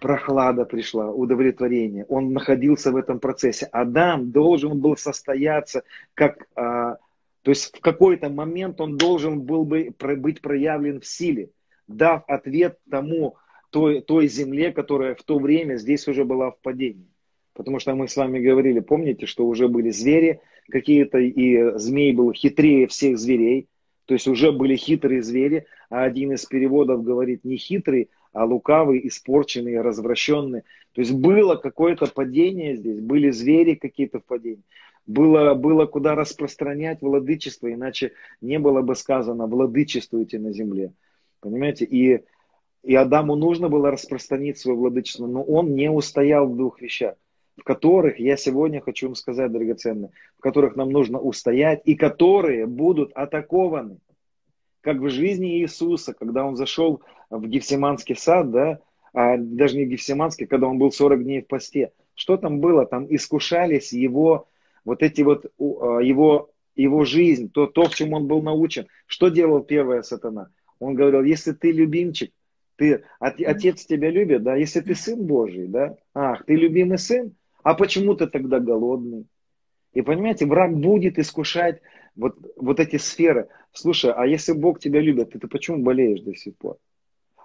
Прохлада 0.00 0.64
пришла, 0.64 1.10
удовлетворение. 1.10 2.04
Он 2.08 2.32
находился 2.32 2.90
в 2.90 2.96
этом 2.96 3.20
процессе. 3.20 3.66
Адам 3.66 4.32
должен 4.32 4.80
был 4.80 4.96
состояться 4.96 5.84
как 6.14 6.48
а, 6.56 6.96
то 7.42 7.50
есть 7.50 7.76
в 7.76 7.80
какой-то 7.80 8.30
момент 8.30 8.80
он 8.80 8.96
должен 8.96 9.42
был 9.42 9.64
бы 9.64 9.94
быть 9.98 10.40
проявлен 10.40 11.00
в 11.00 11.06
силе, 11.06 11.50
дав 11.88 12.22
ответ 12.28 12.78
тому, 12.88 13.36
той, 13.70 14.00
той 14.00 14.28
земле, 14.28 14.72
которая 14.72 15.14
в 15.14 15.22
то 15.22 15.38
время 15.38 15.76
здесь 15.76 16.06
уже 16.06 16.24
была 16.24 16.50
в 16.50 16.60
падении. 16.60 17.08
Потому 17.54 17.80
что 17.80 17.94
мы 17.94 18.06
с 18.06 18.16
вами 18.16 18.38
говорили, 18.38 18.80
помните, 18.80 19.26
что 19.26 19.46
уже 19.46 19.68
были 19.68 19.90
звери 19.90 20.40
какие-то, 20.70 21.18
и 21.18 21.78
змей 21.78 22.12
был 22.12 22.32
хитрее 22.32 22.86
всех 22.86 23.18
зверей, 23.18 23.68
то 24.06 24.14
есть 24.14 24.28
уже 24.28 24.52
были 24.52 24.76
хитрые 24.76 25.22
звери, 25.22 25.66
а 25.90 26.04
один 26.04 26.32
из 26.32 26.44
переводов 26.46 27.02
говорит 27.02 27.44
не 27.44 27.56
хитрый, 27.56 28.10
лукавый, 28.34 29.06
испорченный, 29.06 29.80
развращенный. 29.80 30.62
То 30.92 31.00
есть 31.00 31.12
было 31.12 31.56
какое-то 31.56 32.06
падение 32.06 32.76
здесь, 32.76 33.00
были 33.00 33.30
звери 33.30 33.74
какие-то 33.74 34.20
в 34.20 34.24
падении 34.24 34.62
было, 35.06 35.54
было 35.54 35.86
куда 35.86 36.14
распространять 36.14 37.02
владычество, 37.02 37.72
иначе 37.72 38.12
не 38.40 38.58
было 38.58 38.82
бы 38.82 38.94
сказано 38.94 39.46
«владычествуйте 39.46 40.38
на 40.38 40.52
земле». 40.52 40.92
Понимаете? 41.40 41.84
И, 41.84 42.22
и 42.82 42.94
Адаму 42.94 43.34
нужно 43.34 43.68
было 43.68 43.90
распространить 43.90 44.58
свое 44.58 44.76
владычество, 44.76 45.26
но 45.26 45.42
он 45.42 45.74
не 45.74 45.90
устоял 45.90 46.46
в 46.46 46.56
двух 46.56 46.80
вещах, 46.80 47.16
в 47.56 47.64
которых, 47.64 48.20
я 48.20 48.36
сегодня 48.36 48.80
хочу 48.80 49.06
вам 49.06 49.16
сказать, 49.16 49.50
драгоценные, 49.50 50.10
в 50.38 50.40
которых 50.40 50.76
нам 50.76 50.90
нужно 50.90 51.18
устоять, 51.18 51.82
и 51.84 51.96
которые 51.96 52.66
будут 52.66 53.12
атакованы. 53.14 53.98
Как 54.82 54.98
в 54.98 55.08
жизни 55.08 55.60
Иисуса, 55.60 56.12
когда 56.12 56.44
он 56.44 56.56
зашел 56.56 57.02
в 57.38 57.48
Гефсиманский 57.48 58.16
сад, 58.16 58.50
да, 58.50 58.78
а 59.12 59.36
даже 59.36 59.76
не 59.76 59.86
Гефсиманский, 59.86 60.46
когда 60.46 60.68
он 60.68 60.78
был 60.78 60.92
40 60.92 61.24
дней 61.24 61.42
в 61.42 61.46
посте. 61.46 61.92
Что 62.14 62.36
там 62.36 62.60
было? 62.60 62.86
Там 62.86 63.06
искушались 63.08 63.92
его 63.92 64.48
вот 64.84 65.02
эти 65.02 65.22
вот 65.22 65.46
а, 65.58 65.98
его, 65.98 66.50
его 66.76 67.04
жизнь, 67.04 67.50
то, 67.50 67.66
то, 67.66 67.84
в 67.84 67.94
чем 67.94 68.12
он 68.12 68.26
был 68.26 68.42
научен. 68.42 68.86
Что 69.06 69.28
делал 69.28 69.62
первая 69.62 70.02
сатана? 70.02 70.48
Он 70.78 70.94
говорил, 70.94 71.22
если 71.22 71.52
ты 71.52 71.72
любимчик, 71.72 72.32
ты, 72.76 73.04
отец 73.18 73.86
тебя 73.86 74.10
любит, 74.10 74.42
да, 74.42 74.56
если 74.56 74.80
ты 74.80 74.94
сын 74.94 75.24
Божий, 75.24 75.68
да, 75.68 75.96
ах, 76.14 76.44
ты 76.44 76.56
любимый 76.56 76.98
сын, 76.98 77.34
а 77.62 77.74
почему 77.74 78.14
ты 78.14 78.26
тогда 78.26 78.58
голодный? 78.58 79.26
И 79.92 80.02
понимаете, 80.02 80.46
враг 80.46 80.74
будет 80.74 81.18
искушать 81.18 81.80
вот, 82.16 82.36
вот 82.56 82.80
эти 82.80 82.96
сферы. 82.96 83.48
Слушай, 83.72 84.12
а 84.12 84.26
если 84.26 84.52
Бог 84.52 84.80
тебя 84.80 85.00
любит, 85.00 85.32
ты, 85.32 85.38
ты 85.38 85.46
почему 85.46 85.78
болеешь 85.82 86.22
до 86.22 86.34
сих 86.34 86.56
пор? 86.56 86.78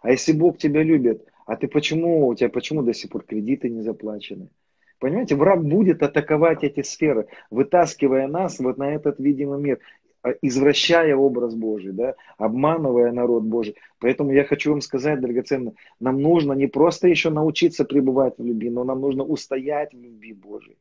А 0.08 0.12
если 0.12 0.32
Бог 0.32 0.58
тебя 0.58 0.84
любит, 0.84 1.26
а 1.46 1.58
ты 1.58 1.68
почему, 1.68 2.30
у 2.30 2.34
тебя 2.34 2.48
почему 2.48 2.82
до 2.82 2.94
сих 2.94 3.12
пор 3.12 3.24
кредиты 3.24 3.70
не 3.70 3.82
заплачены? 3.82 4.48
Понимаете, 5.00 5.36
враг 5.36 5.66
будет 5.66 6.02
атаковать 6.02 6.64
эти 6.64 6.82
сферы, 6.82 7.28
вытаскивая 7.52 8.30
нас 8.30 8.58
вот 8.60 8.78
на 8.78 8.96
этот 8.96 9.20
видимый 9.20 9.60
мир, 9.60 9.80
а, 10.24 10.30
извращая 10.42 11.14
образ 11.14 11.56
Божий, 11.56 11.92
да, 11.92 12.16
обманывая 12.38 13.12
народ 13.12 13.44
Божий. 13.44 13.76
Поэтому 14.00 14.32
я 14.32 14.46
хочу 14.46 14.72
вам 14.72 14.80
сказать, 14.80 15.20
драгоценно, 15.20 15.74
нам 16.00 16.22
нужно 16.22 16.54
не 16.54 16.68
просто 16.68 17.10
еще 17.10 17.30
научиться 17.30 17.84
пребывать 17.84 18.36
в 18.38 18.46
любви, 18.46 18.70
но 18.70 18.86
нам 18.86 19.02
нужно 19.02 19.26
устоять 19.26 19.94
в 19.94 20.02
любви 20.02 20.32
Божией. 20.32 20.78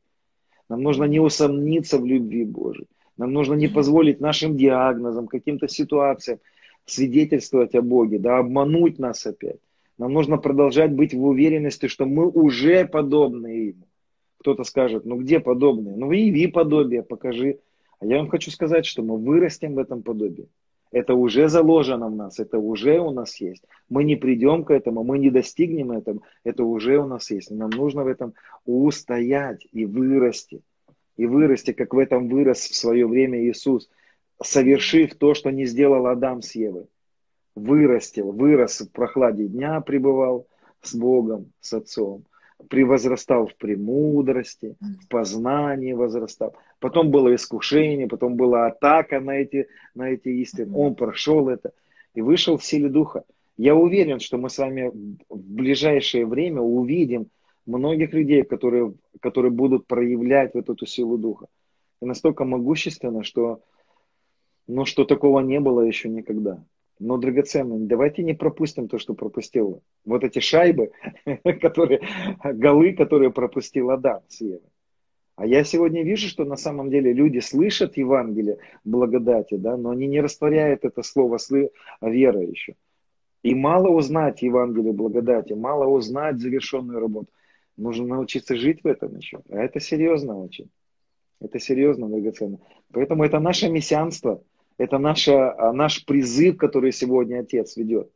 Нам 0.69 0.81
нужно 0.83 1.03
не 1.03 1.19
усомниться 1.19 1.97
в 1.97 2.05
любви 2.05 2.45
Божией. 2.45 2.87
Нам 3.17 3.33
нужно 3.33 3.55
не 3.55 3.67
позволить 3.67 4.21
нашим 4.21 4.55
диагнозам, 4.55 5.27
каким-то 5.27 5.67
ситуациям 5.67 6.39
свидетельствовать 6.87 7.75
о 7.75 7.81
Боге, 7.81 8.17
да, 8.17 8.39
обмануть 8.39 8.97
нас 8.97 9.25
опять. 9.25 9.59
Нам 9.97 10.13
нужно 10.13 10.37
продолжать 10.37 10.91
быть 10.91 11.13
в 11.13 11.23
уверенности, 11.23 11.87
что 11.87 12.05
мы 12.05 12.27
уже 12.27 12.85
подобны 12.85 13.47
Ему. 13.47 13.87
Кто-то 14.39 14.63
скажет, 14.63 15.05
ну 15.05 15.17
где 15.17 15.39
подобные? 15.39 15.95
Ну 15.95 16.11
яви 16.11 16.47
подобие, 16.47 17.03
покажи. 17.03 17.59
А 17.99 18.05
я 18.05 18.17
вам 18.17 18.29
хочу 18.29 18.51
сказать, 18.51 18.85
что 18.85 19.01
мы 19.01 19.17
вырастем 19.17 19.73
в 19.73 19.79
этом 19.79 20.03
подобии. 20.03 20.47
Это 20.91 21.15
уже 21.15 21.49
заложено 21.49 22.07
в 22.07 22.15
нас, 22.15 22.39
это 22.39 22.59
уже 22.59 22.99
у 22.99 23.11
нас 23.11 23.41
есть. 23.41 23.63
Мы 23.89 24.03
не 24.05 24.15
придем 24.15 24.63
к 24.63 24.71
этому, 24.71 25.03
мы 25.03 25.19
не 25.19 25.29
достигнем 25.29 25.91
этого, 25.91 26.21
это 26.45 26.63
уже 26.63 26.97
у 26.97 27.07
нас 27.07 27.29
есть. 27.29 27.51
Нам 27.51 27.71
нужно 27.71 28.03
в 28.03 28.07
этом 28.07 28.33
устоять 28.65 29.67
и 29.73 29.85
вырасти. 29.85 30.61
И 31.17 31.25
вырасти, 31.25 31.73
как 31.73 31.93
в 31.93 31.97
этом 31.97 32.29
вырос 32.29 32.59
в 32.59 32.75
свое 32.75 33.05
время 33.05 33.43
Иисус, 33.43 33.89
совершив 34.41 35.15
то, 35.15 35.33
что 35.33 35.49
не 35.49 35.65
сделал 35.65 36.07
Адам 36.07 36.41
с 36.41 36.55
Евой. 36.55 36.85
Вырастил, 37.55 38.31
вырос 38.31 38.81
в 38.81 38.91
прохладе 38.91 39.47
дня, 39.47 39.81
пребывал 39.81 40.47
с 40.81 40.95
Богом, 40.95 41.51
с 41.59 41.73
Отцом 41.73 42.23
превозрастал 42.69 43.47
в 43.47 43.55
премудрости, 43.55 44.75
в 44.79 45.07
познании 45.07 45.93
возрастал. 45.93 46.55
Потом 46.79 47.11
было 47.11 47.33
искушение, 47.33 48.07
потом 48.07 48.35
была 48.35 48.67
атака 48.67 49.19
на 49.19 49.37
эти, 49.37 49.67
на 49.95 50.09
эти 50.09 50.29
истины. 50.29 50.75
Он 50.75 50.95
прошел 50.95 51.49
это 51.49 51.71
и 52.13 52.21
вышел 52.21 52.57
в 52.57 52.65
силе 52.65 52.89
Духа. 52.89 53.23
Я 53.57 53.75
уверен, 53.75 54.19
что 54.19 54.37
мы 54.37 54.49
с 54.49 54.57
вами 54.57 54.91
в 55.29 55.53
ближайшее 55.53 56.25
время 56.25 56.61
увидим 56.61 57.27
многих 57.65 58.13
людей, 58.13 58.43
которые, 58.43 58.93
которые 59.19 59.51
будут 59.51 59.87
проявлять 59.87 60.53
вот 60.53 60.69
эту 60.69 60.85
силу 60.85 61.17
Духа. 61.17 61.47
И 62.01 62.05
настолько 62.05 62.43
могущественно, 62.43 63.23
что, 63.23 63.61
ну, 64.67 64.85
что 64.85 65.05
такого 65.05 65.39
не 65.39 65.59
было 65.59 65.81
еще 65.81 66.09
никогда 66.09 66.63
но 66.99 67.17
драгоценными. 67.17 67.85
Давайте 67.85 68.23
не 68.23 68.33
пропустим 68.33 68.87
то, 68.87 68.97
что 68.97 69.13
пропустил. 69.13 69.83
Вот 70.05 70.23
эти 70.23 70.39
шайбы, 70.39 70.91
которые, 71.61 72.01
голы, 72.43 72.93
которые 72.93 73.31
пропустил 73.31 73.91
Адам 73.91 74.21
с 74.27 74.41
Евой. 74.41 74.61
А 75.35 75.45
я 75.45 75.63
сегодня 75.63 76.03
вижу, 76.03 76.27
что 76.27 76.45
на 76.45 76.55
самом 76.55 76.89
деле 76.89 77.13
люди 77.13 77.39
слышат 77.39 77.95
Евангелие 77.97 78.57
благодати, 78.83 79.55
да, 79.55 79.77
но 79.77 79.91
они 79.91 80.07
не 80.07 80.19
растворяют 80.19 80.83
это 80.83 81.03
слово 81.03 81.37
сли, 81.37 81.69
вера 82.01 82.41
еще. 82.41 82.73
И 83.43 83.53
мало 83.53 83.89
узнать 83.89 84.41
Евангелие 84.41 84.93
благодати, 84.93 85.53
мало 85.53 85.85
узнать 85.85 86.39
завершенную 86.39 86.99
работу. 86.99 87.27
Нужно 87.77 88.07
научиться 88.07 88.55
жить 88.55 88.83
в 88.83 88.87
этом 88.87 89.15
еще. 89.15 89.41
А 89.49 89.59
это 89.59 89.79
серьезно 89.79 90.35
очень. 90.39 90.71
Это 91.39 91.59
серьезно, 91.59 92.09
драгоценно. 92.09 92.57
Поэтому 92.91 93.23
это 93.23 93.39
наше 93.39 93.69
мессианство, 93.69 94.41
это 94.77 94.97
наше, 94.97 95.31
а, 95.31 95.73
наш 95.73 96.05
призыв, 96.05 96.57
который 96.57 96.91
сегодня 96.91 97.39
Отец 97.39 97.77
ведет. 97.77 98.11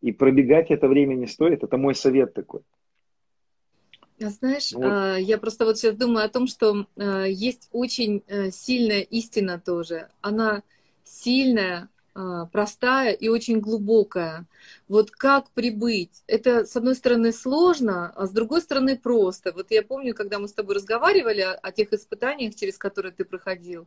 И 0.00 0.12
пробегать 0.12 0.70
это 0.70 0.88
время 0.88 1.14
не 1.14 1.26
стоит. 1.26 1.62
Это 1.62 1.76
мой 1.76 1.94
совет 1.94 2.34
такой. 2.34 2.60
А 4.20 4.30
знаешь, 4.30 4.72
вот. 4.72 4.84
А, 4.84 5.16
я 5.16 5.38
просто 5.38 5.64
вот 5.64 5.78
сейчас 5.78 5.96
думаю 5.96 6.24
о 6.24 6.28
том, 6.28 6.46
что 6.46 6.86
есть 7.26 7.68
очень 7.72 8.22
э, 8.26 8.50
сильная 8.50 9.00
истина 9.00 9.60
тоже. 9.64 10.08
Она 10.20 10.62
сильная, 11.04 11.88
простая 12.52 13.12
и 13.12 13.28
очень 13.28 13.60
глубокая. 13.60 14.46
Вот 14.88 15.10
как 15.10 15.50
прибыть? 15.50 16.22
Это, 16.26 16.64
с 16.64 16.76
одной 16.76 16.94
стороны, 16.94 17.32
сложно, 17.32 18.12
а 18.16 18.26
с 18.26 18.30
другой 18.30 18.60
стороны, 18.62 18.96
просто. 18.96 19.52
Вот 19.52 19.70
я 19.70 19.82
помню, 19.82 20.14
когда 20.14 20.38
мы 20.38 20.48
с 20.48 20.52
тобой 20.52 20.76
разговаривали 20.76 21.40
о, 21.40 21.52
о 21.54 21.72
тех 21.72 21.92
испытаниях, 21.92 22.54
через 22.54 22.78
которые 22.78 23.12
ты 23.12 23.24
проходил, 23.24 23.86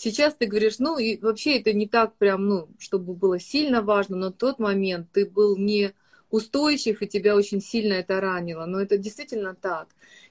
Сейчас 0.00 0.34
ты 0.34 0.46
говоришь, 0.46 0.78
ну 0.78 0.96
и 0.96 1.18
вообще 1.20 1.58
это 1.58 1.72
не 1.72 1.88
так 1.88 2.14
прям, 2.14 2.46
ну, 2.46 2.68
чтобы 2.78 3.14
было 3.14 3.40
сильно 3.40 3.82
важно, 3.82 4.16
но 4.16 4.28
в 4.28 4.36
тот 4.36 4.60
момент 4.60 5.08
ты 5.12 5.26
был 5.26 5.56
не 5.56 5.92
устойчив, 6.30 7.02
и 7.02 7.08
тебя 7.08 7.34
очень 7.34 7.60
сильно 7.60 7.94
это 7.94 8.20
ранило. 8.20 8.64
Но 8.66 8.80
это 8.80 8.96
действительно 8.96 9.56
так. 9.56 9.88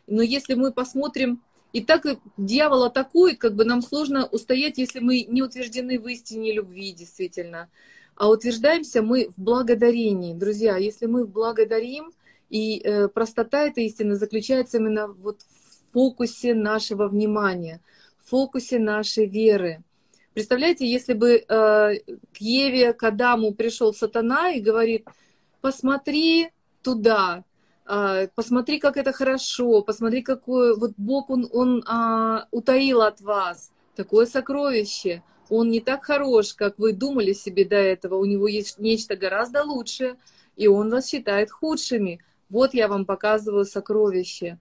Но 0.07 0.21
если 0.21 0.53
мы 0.53 0.71
посмотрим, 0.71 1.41
и 1.77 1.81
так 1.83 2.05
дьявол 2.37 2.83
атакует, 2.83 3.37
как 3.39 3.55
бы 3.55 3.65
нам 3.65 3.81
сложно 3.81 4.25
устоять, 4.25 4.77
если 4.77 4.99
мы 4.99 5.23
не 5.23 5.43
утверждены 5.43 5.99
в 5.99 6.07
истине 6.07 6.53
любви, 6.53 6.91
действительно. 6.91 7.69
А 8.15 8.29
утверждаемся 8.29 9.01
мы 9.01 9.29
в 9.35 9.39
благодарении. 9.41 10.33
Друзья, 10.33 10.77
если 10.77 11.05
мы 11.05 11.25
благодарим, 11.25 12.11
и 12.49 12.79
э, 12.79 13.09
простота 13.09 13.65
этой 13.65 13.85
истины 13.85 14.15
заключается 14.15 14.77
именно 14.77 15.07
вот 15.07 15.41
в 15.41 15.93
фокусе 15.93 16.53
нашего 16.53 17.07
внимания– 17.07 17.81
фокусе 18.27 18.79
нашей 18.79 19.25
веры. 19.25 19.83
Представляете, 20.33 20.89
если 20.89 21.13
бы 21.13 21.35
э, 21.35 21.43
к 21.47 22.37
Еве, 22.37 22.93
к 22.93 23.03
Адаму 23.03 23.53
пришел 23.53 23.93
сатана 23.93 24.51
и 24.51 24.61
говорит, 24.61 25.07
посмотри 25.61 26.49
туда, 26.83 27.43
посмотри, 28.35 28.79
как 28.79 28.97
это 28.97 29.13
хорошо, 29.13 29.81
посмотри, 29.81 30.21
какой 30.21 30.75
вот 30.75 30.91
Бог, 30.97 31.29
он, 31.29 31.47
он 31.53 31.83
э, 31.83 32.45
утаил 32.51 33.01
от 33.01 33.21
вас 33.21 33.71
такое 33.95 34.25
сокровище. 34.25 35.23
Он 35.49 35.69
не 35.69 35.79
так 35.79 36.03
хорош, 36.03 36.53
как 36.53 36.77
вы 36.77 36.91
думали 36.91 37.33
себе 37.33 37.63
до 37.63 37.77
этого. 37.77 38.15
У 38.15 38.25
него 38.25 38.47
есть 38.47 38.79
нечто 38.79 39.15
гораздо 39.15 39.63
лучшее, 39.63 40.17
и 40.57 40.67
он 40.67 40.89
вас 40.89 41.07
считает 41.07 41.49
худшими. 41.51 42.19
Вот 42.49 42.73
я 42.73 42.87
вам 42.87 43.05
показываю 43.05 43.65
сокровище. 43.65 44.59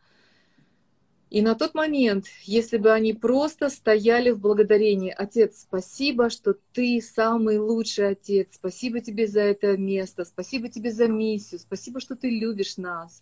И 1.28 1.42
на 1.42 1.56
тот 1.56 1.74
момент, 1.74 2.26
если 2.44 2.76
бы 2.76 2.92
они 2.92 3.12
просто 3.12 3.68
стояли 3.68 4.30
в 4.30 4.38
благодарении, 4.38 5.14
Отец, 5.16 5.62
спасибо, 5.62 6.30
что 6.30 6.54
ты 6.72 7.00
самый 7.02 7.58
лучший 7.58 8.10
Отец, 8.10 8.50
спасибо 8.52 9.00
тебе 9.00 9.26
за 9.26 9.40
это 9.40 9.76
место, 9.76 10.24
спасибо 10.24 10.68
тебе 10.68 10.92
за 10.92 11.08
миссию, 11.08 11.58
спасибо, 11.58 11.98
что 11.98 12.14
ты 12.14 12.30
любишь 12.30 12.76
нас. 12.76 13.18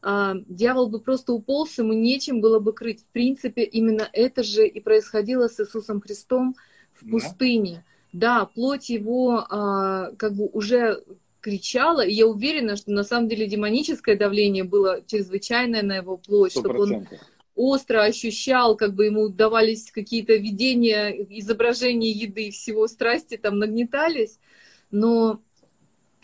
А, 0.00 0.34
дьявол 0.48 0.88
бы 0.88 1.00
просто 1.00 1.34
уполз, 1.34 1.76
ему 1.78 1.92
нечем 1.92 2.40
было 2.40 2.60
бы 2.60 2.72
крыть. 2.72 3.02
В 3.02 3.06
принципе, 3.12 3.64
именно 3.64 4.08
это 4.12 4.42
же 4.42 4.66
и 4.66 4.80
происходило 4.80 5.48
с 5.48 5.60
Иисусом 5.60 6.00
Христом 6.00 6.56
в 6.94 7.10
пустыне. 7.10 7.84
Да, 8.14 8.40
да 8.40 8.46
плоть 8.46 8.88
его 8.88 9.44
а, 9.50 10.12
как 10.16 10.34
бы 10.34 10.46
уже 10.46 11.02
кричала, 11.40 12.00
и 12.00 12.12
я 12.14 12.26
уверена, 12.26 12.76
что 12.76 12.90
на 12.90 13.04
самом 13.04 13.28
деле 13.28 13.46
демоническое 13.46 14.16
давление 14.16 14.64
было 14.64 15.02
чрезвычайное 15.06 15.82
на 15.82 15.96
его 15.96 16.16
плоть, 16.16 16.56
100%. 16.56 16.58
чтобы 16.60 16.80
он 16.80 17.06
остро 17.54 18.02
ощущал, 18.02 18.76
как 18.76 18.94
бы 18.94 19.06
ему 19.06 19.28
давались 19.28 19.90
какие-то 19.90 20.34
видения, 20.34 21.10
изображения 21.38 22.10
еды, 22.10 22.50
всего 22.50 22.86
страсти 22.88 23.36
там 23.36 23.58
нагнетались. 23.58 24.38
Но 24.90 25.40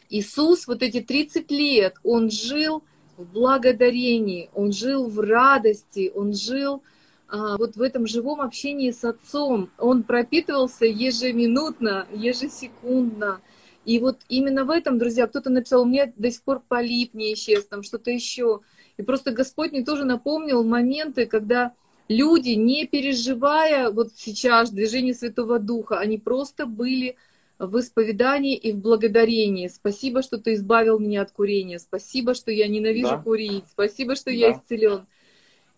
Иисус 0.08 0.66
вот 0.66 0.82
эти 0.82 1.00
30 1.00 1.50
лет, 1.50 1.94
он 2.02 2.30
жил 2.30 2.82
в 3.16 3.24
благодарении, 3.32 4.50
он 4.54 4.72
жил 4.72 5.08
в 5.08 5.20
радости, 5.20 6.10
он 6.14 6.34
жил 6.34 6.82
а, 7.28 7.56
вот 7.56 7.76
в 7.76 7.82
этом 7.82 8.06
живом 8.06 8.40
общении 8.40 8.90
с 8.90 9.04
Отцом. 9.04 9.70
Он 9.78 10.02
пропитывался 10.02 10.84
ежеминутно, 10.84 12.08
ежесекундно. 12.12 13.40
И 13.84 13.98
вот 13.98 14.18
именно 14.28 14.64
в 14.64 14.70
этом, 14.70 14.98
друзья, 14.98 15.26
кто-то 15.26 15.48
написал, 15.48 15.82
у 15.82 15.86
меня 15.86 16.12
до 16.16 16.30
сих 16.30 16.42
пор 16.42 16.60
полип 16.66 17.14
не 17.14 17.32
исчез, 17.34 17.66
там 17.66 17.82
что-то 17.82 18.10
еще. 18.10 18.60
И 19.00 19.02
просто 19.02 19.32
Господь 19.32 19.72
мне 19.72 19.82
тоже 19.82 20.04
напомнил 20.04 20.62
моменты, 20.62 21.24
когда 21.24 21.72
люди, 22.08 22.50
не 22.50 22.86
переживая 22.86 23.88
вот 23.88 24.10
сейчас 24.14 24.70
движение 24.70 25.14
Святого 25.14 25.58
Духа, 25.58 25.98
они 25.98 26.18
просто 26.18 26.66
были 26.66 27.16
в 27.58 27.80
исповедании 27.80 28.56
и 28.56 28.72
в 28.72 28.76
благодарении. 28.76 29.68
Спасибо, 29.68 30.20
что 30.20 30.36
ты 30.36 30.52
избавил 30.52 30.98
меня 30.98 31.22
от 31.22 31.30
курения. 31.30 31.78
Спасибо, 31.78 32.34
что 32.34 32.50
я 32.50 32.68
ненавижу 32.68 33.08
да. 33.08 33.22
курить. 33.22 33.64
Спасибо, 33.70 34.16
что 34.16 34.26
да. 34.26 34.32
я 34.32 34.52
исцелен. 34.52 35.06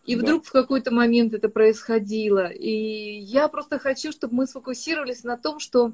И 0.05 0.17
да. 0.17 0.23
вдруг 0.23 0.45
в 0.45 0.51
какой-то 0.51 0.93
момент 0.93 1.33
это 1.33 1.49
происходило. 1.49 2.49
И 2.49 3.21
я 3.21 3.47
просто 3.47 3.79
хочу, 3.79 4.11
чтобы 4.11 4.35
мы 4.35 4.47
сфокусировались 4.49 5.23
на 5.23 5.37
том, 5.37 5.61
что 5.61 5.93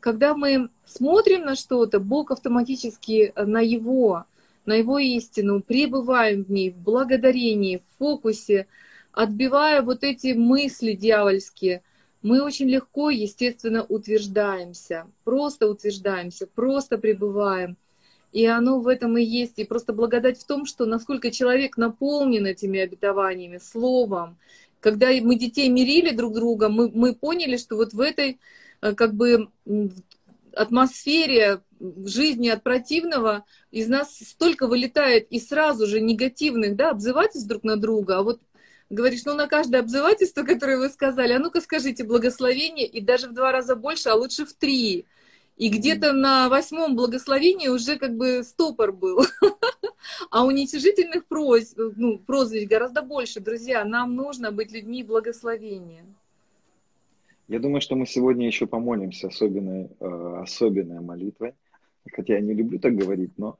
когда 0.00 0.34
мы 0.34 0.68
смотрим 0.84 1.44
на 1.44 1.54
что-то, 1.54 2.00
Бог 2.00 2.32
автоматически 2.32 3.32
на 3.36 3.60
его 3.60 4.24
на 4.66 4.74
Его 4.74 4.98
истину, 4.98 5.62
пребываем 5.62 6.44
в 6.44 6.50
ней, 6.50 6.70
в 6.70 6.78
благодарении, 6.78 7.78
в 7.78 7.98
фокусе, 7.98 8.66
отбивая 9.12 9.82
вот 9.82 10.04
эти 10.04 10.34
мысли 10.34 10.92
дьявольские, 10.92 11.82
мы 12.22 12.42
очень 12.42 12.68
легко, 12.68 13.10
естественно, 13.10 13.84
утверждаемся, 13.84 15.06
просто 15.24 15.68
утверждаемся, 15.68 16.46
просто 16.46 16.98
пребываем. 16.98 17.76
И 18.32 18.44
оно 18.46 18.80
в 18.80 18.88
этом 18.88 19.16
и 19.16 19.22
есть. 19.22 19.58
И 19.58 19.64
просто 19.64 19.92
благодать 19.92 20.38
в 20.38 20.46
том, 20.46 20.66
что 20.66 20.86
насколько 20.86 21.30
человек 21.30 21.76
наполнен 21.76 22.44
этими 22.44 22.80
обетованиями, 22.80 23.58
словом. 23.58 24.36
Когда 24.80 25.08
мы 25.22 25.36
детей 25.36 25.68
мирили 25.68 26.10
друг 26.10 26.34
друга, 26.34 26.68
мы, 26.68 26.90
мы 26.90 27.14
поняли, 27.14 27.56
что 27.56 27.76
вот 27.76 27.92
в 27.92 28.00
этой 28.00 28.38
э, 28.82 28.92
как 28.94 29.14
бы 29.14 29.48
атмосфере 30.52 31.60
жизни 31.80 32.48
от 32.48 32.62
противного 32.62 33.44
из 33.70 33.88
нас 33.88 34.16
столько 34.16 34.66
вылетает 34.66 35.26
и 35.30 35.38
сразу 35.40 35.86
же 35.86 36.00
негативных, 36.00 36.76
да, 36.76 36.90
обзывательств 36.90 37.48
друг 37.48 37.64
на 37.64 37.76
друга, 37.76 38.18
а 38.18 38.22
вот 38.22 38.40
говоришь, 38.90 39.24
ну 39.24 39.34
на 39.34 39.46
каждое 39.46 39.80
обзывательство, 39.80 40.42
которое 40.42 40.78
вы 40.78 40.88
сказали, 40.88 41.32
а 41.32 41.38
ну-ка 41.38 41.60
скажите 41.60 42.04
благословение, 42.04 42.86
и 42.86 43.00
даже 43.00 43.28
в 43.28 43.34
два 43.34 43.52
раза 43.52 43.76
больше, 43.76 44.08
а 44.08 44.14
лучше 44.14 44.44
в 44.44 44.52
три. 44.52 45.06
И 45.56 45.70
где-то 45.70 46.12
на 46.12 46.48
восьмом 46.48 46.96
благословении 46.96 47.68
уже 47.68 47.96
как 47.96 48.16
бы 48.16 48.42
стопор 48.42 48.92
был. 48.92 49.24
А 50.30 50.44
уничижительных 50.44 51.26
проз, 51.26 51.74
ну, 51.76 52.18
прозвищ 52.18 52.68
гораздо 52.68 53.02
больше. 53.02 53.40
Друзья, 53.40 53.84
нам 53.84 54.14
нужно 54.14 54.52
быть 54.52 54.70
людьми 54.70 55.02
благословения. 55.02 56.04
Я 57.48 57.58
думаю, 57.58 57.80
что 57.80 57.96
мы 57.96 58.06
сегодня 58.06 58.46
еще 58.46 58.66
помолимся 58.66 59.28
особенной, 59.28 59.90
э, 59.98 60.40
особенной 60.42 61.00
молитвой. 61.00 61.54
Хотя 62.12 62.34
я 62.34 62.40
не 62.40 62.54
люблю 62.54 62.78
так 62.78 62.94
говорить, 62.94 63.32
но, 63.36 63.56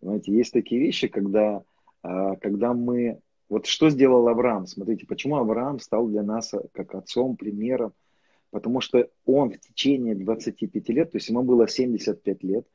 знаете, 0.00 0.32
есть 0.32 0.52
такие 0.52 0.80
вещи, 0.80 1.08
когда, 1.08 1.62
э, 2.02 2.36
когда 2.40 2.72
мы... 2.74 3.20
Вот 3.48 3.66
что 3.66 3.90
сделал 3.90 4.28
Авраам? 4.28 4.66
Смотрите, 4.66 5.06
почему 5.06 5.36
Авраам 5.36 5.80
стал 5.80 6.06
для 6.06 6.22
нас 6.22 6.54
э, 6.54 6.60
как 6.72 6.94
отцом, 6.94 7.36
примером? 7.36 7.92
Потому 8.50 8.80
что 8.80 9.08
он 9.26 9.50
в 9.50 9.60
течение 9.60 10.14
25 10.14 10.88
лет, 10.88 11.12
то 11.12 11.18
есть 11.18 11.28
ему 11.28 11.42
было 11.42 11.68
75 11.68 12.42
лет, 12.42 12.66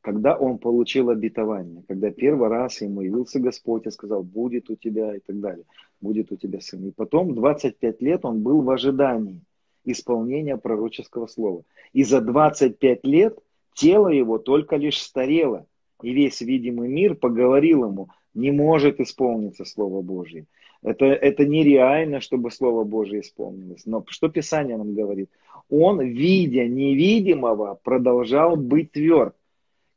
когда 0.00 0.36
он 0.36 0.58
получил 0.58 1.10
обетование, 1.10 1.84
когда 1.86 2.10
первый 2.10 2.48
раз 2.48 2.80
ему 2.80 3.02
явился 3.02 3.40
Господь 3.40 3.86
и 3.86 3.90
сказал, 3.90 4.22
будет 4.22 4.68
у 4.68 4.76
тебя 4.76 5.14
и 5.14 5.20
так 5.20 5.38
далее, 5.40 5.64
будет 6.00 6.32
у 6.32 6.36
тебя 6.36 6.60
сын. 6.60 6.84
И 6.86 6.90
потом 6.90 7.34
25 7.34 8.02
лет 8.02 8.24
он 8.24 8.42
был 8.42 8.62
в 8.62 8.70
ожидании– 8.70 9.40
исполнения 9.84 10.56
пророческого 10.56 11.26
слова. 11.26 11.62
И 11.92 12.04
за 12.04 12.20
25 12.20 13.04
лет 13.04 13.38
тело 13.74 14.08
его 14.08 14.38
только 14.38 14.76
лишь 14.76 15.00
старело, 15.00 15.66
и 16.02 16.12
весь 16.12 16.40
видимый 16.40 16.88
мир 16.88 17.14
поговорил 17.14 17.84
ему, 17.86 18.08
не 18.34 18.50
может 18.50 19.00
исполниться 19.00 19.64
Слово 19.64 20.02
Божье. 20.02 20.46
Это, 20.82 21.06
это 21.06 21.44
нереально, 21.44 22.20
чтобы 22.20 22.50
Слово 22.50 22.84
Божье 22.84 23.20
исполнилось. 23.20 23.86
Но 23.86 24.04
что 24.08 24.28
Писание 24.28 24.76
нам 24.76 24.94
говорит? 24.94 25.30
Он, 25.70 26.00
видя 26.00 26.66
невидимого, 26.66 27.78
продолжал 27.82 28.56
быть 28.56 28.92
тверд. 28.92 29.36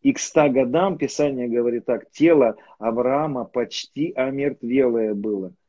И 0.04 0.14
к 0.14 0.20
ста 0.20 0.50
годам 0.50 0.98
Писание 0.98 1.48
говорит 1.48 1.86
так, 1.86 2.12
тело 2.12 2.58
Авраама 2.78 3.46
почти 3.46 4.14
омертвелое 4.14 5.16
было– 5.16 5.54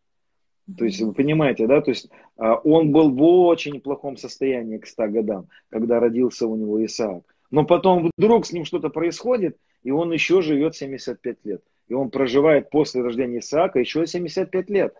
то 0.76 0.84
есть 0.84 1.00
вы 1.00 1.12
понимаете, 1.12 1.66
да, 1.68 1.80
то 1.80 1.90
есть 1.90 2.10
а, 2.36 2.56
он 2.56 2.90
был 2.90 3.10
в 3.10 3.22
очень 3.22 3.80
плохом 3.80 4.16
состоянии 4.16 4.78
к 4.78 4.86
100 4.86 5.08
годам, 5.08 5.48
когда 5.68 6.00
родился 6.00 6.48
у 6.48 6.56
него 6.56 6.84
Исаак. 6.84 7.22
Но 7.50 7.64
потом 7.64 8.10
вдруг 8.16 8.46
с 8.46 8.52
ним 8.52 8.64
что-то 8.64 8.88
происходит, 8.88 9.56
и 9.82 9.90
он 9.90 10.12
еще 10.12 10.42
живет 10.42 10.74
75 10.74 11.36
лет. 11.44 11.62
И 11.88 11.94
он 11.94 12.10
проживает 12.10 12.70
после 12.70 13.02
рождения 13.02 13.38
Исаака 13.38 13.78
еще 13.78 14.06
75 14.06 14.70
лет. 14.70 14.96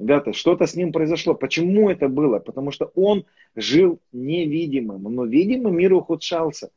Ребята, 0.00 0.32
что-то 0.32 0.66
с 0.66 0.74
ним 0.74 0.92
произошло. 0.92 1.34
Почему 1.34 1.88
это 1.88 2.08
было? 2.08 2.40
Потому 2.40 2.72
что 2.72 2.90
он 2.94 3.26
жил 3.54 4.00
невидимым, 4.12 5.02
но 5.02 5.24
видимый 5.24 5.72
мир 5.72 5.92
ухудшался. 5.92 6.70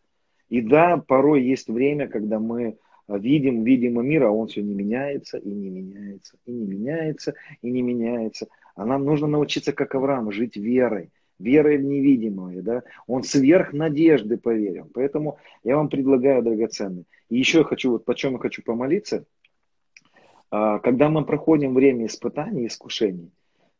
И 0.50 0.62
да, 0.62 0.98
порой 0.98 1.44
есть 1.44 1.68
время, 1.68 2.08
когда 2.08 2.40
мы 2.40 2.78
видим, 3.08 3.64
видимо 3.64 4.02
мир, 4.02 4.26
а 4.26 4.32
он 4.32 4.48
все 4.48 4.62
не 4.62 4.74
меняется, 4.74 5.38
и 5.38 5.50
не 5.50 5.70
меняется, 5.70 6.38
и 6.46 6.52
не 6.52 6.66
меняется, 6.66 7.34
и 7.62 7.72
не 7.72 7.82
меняется. 7.82 8.48
А 8.76 8.86
нам 8.86 9.06
нужно 9.06 9.28
научиться, 9.28 9.74
как 9.74 9.96
Авраам, 9.96 10.32
жить 10.32 10.58
верой, 10.58 11.10
верой 11.40 11.78
в 11.78 11.84
невидимое. 11.84 12.62
Да? 12.62 12.84
Он 13.08 13.24
сверх 13.24 13.74
надежды 13.74 14.38
поверил. 14.38 14.90
Поэтому 14.94 15.38
я 15.64 15.78
вам 15.78 15.90
предлагаю, 15.90 16.44
драгоценный. 16.44 17.06
И 17.30 17.38
еще 17.38 17.60
я 17.60 17.64
хочу, 17.64 17.92
вот 17.92 18.06
по 18.06 18.16
чем 18.16 18.34
я 18.34 18.40
хочу 18.40 18.64
помолиться. 18.64 19.26
А, 20.50 20.80
когда 20.80 21.10
мы 21.10 21.26
проходим 21.26 21.74
время 21.74 22.06
испытаний, 22.06 22.68
искушений, 22.68 23.32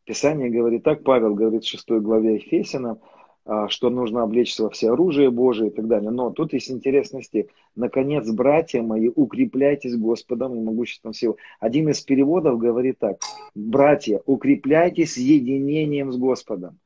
Писание 0.06 0.50
говорит 0.50 0.84
так, 0.84 1.04
Павел 1.04 1.36
говорит 1.36 1.64
в 1.64 1.68
6 1.68 1.90
главе 2.00 2.36
Ефесянам, 2.36 3.00
а, 3.46 3.70
что 3.70 3.90
нужно 3.90 4.24
облечься 4.24 4.64
во 4.64 4.70
все 4.70 4.92
оружие 4.92 5.32
Божие 5.32 5.70
и 5.70 5.74
так 5.74 5.88
далее. 5.88 6.12
Но 6.12 6.32
тут 6.32 6.54
есть 6.54 6.70
интересный 6.70 7.24
стих. 7.24 7.48
Наконец, 7.76 8.30
братья 8.30 8.82
мои, 8.82 9.08
укрепляйтесь 9.08 9.96
Господом 9.96 10.56
и 10.56 10.62
могуществом 10.62 11.14
сил. 11.14 11.38
Один 11.60 11.90
из 11.90 12.02
переводов 12.02 12.60
говорит 12.60 13.00
так. 13.00 13.20
Братья, 13.56 14.22
укрепляйтесь 14.26 15.16
единением 15.18 16.12
с 16.12 16.18
Господом. 16.18 16.78